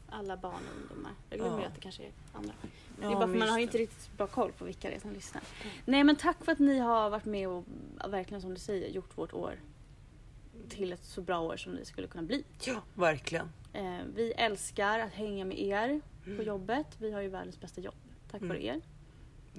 Alla 0.09 0.38
barn 0.38 0.53
och 0.55 0.82
ungdomar. 0.82 1.11
Jag 1.30 1.39
glömmer 1.39 1.59
Ja. 1.61 1.67
att 1.67 1.76
det 1.76 1.82
kanske 1.82 2.03
är 2.03 2.11
andra. 2.34 2.53
Ja, 3.01 3.07
det 3.07 3.13
är 3.13 3.15
bara 3.15 3.28
för 3.28 3.36
man 3.38 3.49
har 3.49 3.57
ju 3.57 3.63
inte 3.63 3.78
riktigt 3.78 4.17
bra 4.17 4.28
koll 4.28 4.51
på 4.51 4.65
vilka 4.65 4.89
det 4.89 4.95
är 4.95 4.99
som 4.99 5.11
lyssnar. 5.13 5.43
Nej 5.86 6.03
men 6.03 6.15
tack 6.15 6.45
för 6.45 6.51
att 6.51 6.59
ni 6.59 6.80
har 6.80 7.09
varit 7.09 7.26
med 7.26 7.47
och 7.47 7.63
verkligen 8.09 8.41
som 8.41 8.53
du 8.53 8.59
säger 8.59 8.89
gjort 8.89 9.17
vårt 9.17 9.34
år 9.34 9.59
till 10.69 10.93
ett 10.93 11.03
så 11.03 11.21
bra 11.21 11.39
år 11.39 11.57
som 11.57 11.76
det 11.76 11.86
skulle 11.86 12.07
kunna 12.07 12.23
bli. 12.23 12.43
Ja, 12.65 12.82
verkligen. 12.93 13.49
Eh, 13.73 13.99
vi 14.15 14.32
älskar 14.32 14.99
att 14.99 15.11
hänga 15.13 15.45
med 15.45 15.59
er 15.59 16.01
på 16.23 16.30
Mm. 16.30 16.45
jobbet. 16.45 16.88
Vi 16.97 17.11
har 17.11 17.21
ju 17.21 17.28
världens 17.28 17.59
bästa 17.59 17.82
jobb 17.82 17.95
tack 18.32 18.41
Mm. 18.41 18.49
vare 18.49 18.63
er. 18.65 18.82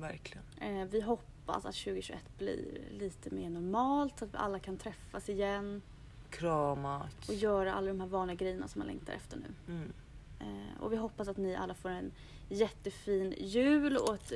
Verkligen. 0.01 0.43
Eh, 0.61 0.85
vi 0.91 1.01
hoppas 1.01 1.57
att 1.67 1.75
2021 1.75 2.19
blir 2.39 2.89
lite 2.91 3.31
mer 3.31 3.51
normalt, 3.51 4.19
så 4.19 4.25
att 4.25 4.35
vi 4.35 4.39
alla 4.39 4.59
kan 4.59 4.77
träffas 4.79 5.29
igen 5.29 5.83
Kramat. 6.31 7.29
och 7.29 7.35
göra 7.35 7.75
alla 7.75 7.87
de 7.89 8.01
här 8.01 8.07
vanliga 8.09 8.35
grejerna 8.37 8.69
som 8.69 8.79
man 8.79 8.87
längtar 8.89 9.13
efter 9.13 9.37
nu. 9.37 9.75
Mm. 9.75 9.93
Eh, 10.41 10.83
och 10.83 10.93
vi 10.93 10.97
hoppas 10.97 11.29
att 11.29 11.37
ni 11.37 11.57
alla 11.57 11.75
får 11.75 11.89
en 11.89 12.13
jättefin 12.49 13.35
jul 13.39 13.97
och 13.97 14.15
ett 14.15 14.33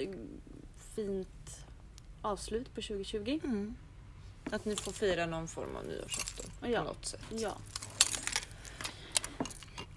fint 0.94 1.64
avslut 2.22 2.74
på 2.74 2.80
2020. 2.82 3.40
Mm. 3.44 3.74
Att 4.50 4.64
ni 4.64 4.76
får 4.76 4.92
fira 4.92 5.26
någon 5.26 5.48
form 5.48 5.76
av 5.76 5.84
nyårsafton 5.86 6.70
Ja. 6.70 6.78
på 6.80 6.84
något 6.86 7.04
sätt. 7.06 7.22
Ja. 7.30 7.56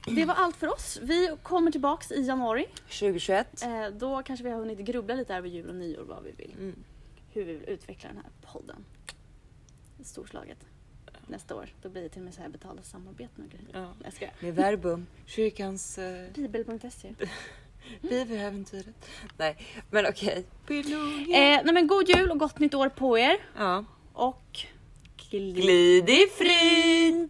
Det 0.05 0.25
var 0.25 0.35
allt 0.35 0.55
för 0.55 0.73
oss. 0.73 0.99
Vi 1.01 1.37
kommer 1.43 1.71
tillbaks 1.71 2.11
i 2.11 2.21
januari. 2.21 2.65
2021. 2.87 3.63
Eh, 3.63 3.87
då 3.87 4.23
kanske 4.23 4.43
vi 4.43 4.49
har 4.51 4.59
hunnit 4.59 4.79
grubbla 4.79 5.15
lite 5.15 5.35
över 5.35 5.49
jul 5.49 5.69
och 5.69 5.75
nyår 5.75 6.03
vad 6.03 6.23
vi 6.23 6.31
vill. 6.31 6.53
Mm. 6.59 6.83
Hur 7.29 7.43
vi 7.43 7.53
vill 7.53 7.69
utveckla 7.69 8.09
den 8.09 8.17
här 8.17 8.51
podden. 8.53 8.85
Storslaget. 10.03 10.57
Nästa 11.27 11.55
år. 11.55 11.69
Då 11.81 11.89
blir 11.89 12.01
det 12.01 12.09
till 12.09 12.21
och 12.21 12.25
med 12.25 12.33
så 12.33 12.41
här 12.41 12.49
betalda 12.49 12.83
samarbeten 12.83 13.43
och 13.43 13.51
grejer. 13.51 13.67
Ja. 13.73 13.93
Jag 14.03 14.13
ska. 14.13 14.27
Med 14.39 14.55
Verbum, 14.55 15.05
kyrkans 15.25 15.97
uh, 15.97 16.33
Bibel.se. 16.33 17.13
bibeläventyret. 18.01 19.09
Nej, 19.37 19.57
men 19.89 20.05
okej. 20.05 20.45
Eh, 20.69 21.61
nej 21.63 21.73
men 21.73 21.87
god 21.87 22.09
jul 22.09 22.31
och 22.31 22.39
gott 22.39 22.59
nytt 22.59 22.73
år 22.73 22.89
på 22.89 23.17
er. 23.17 23.37
Ja. 23.57 23.85
Och 24.13 24.59
glid 25.29 25.55
Glid 25.55 26.09
i 26.09 26.27
frid! 26.37 27.29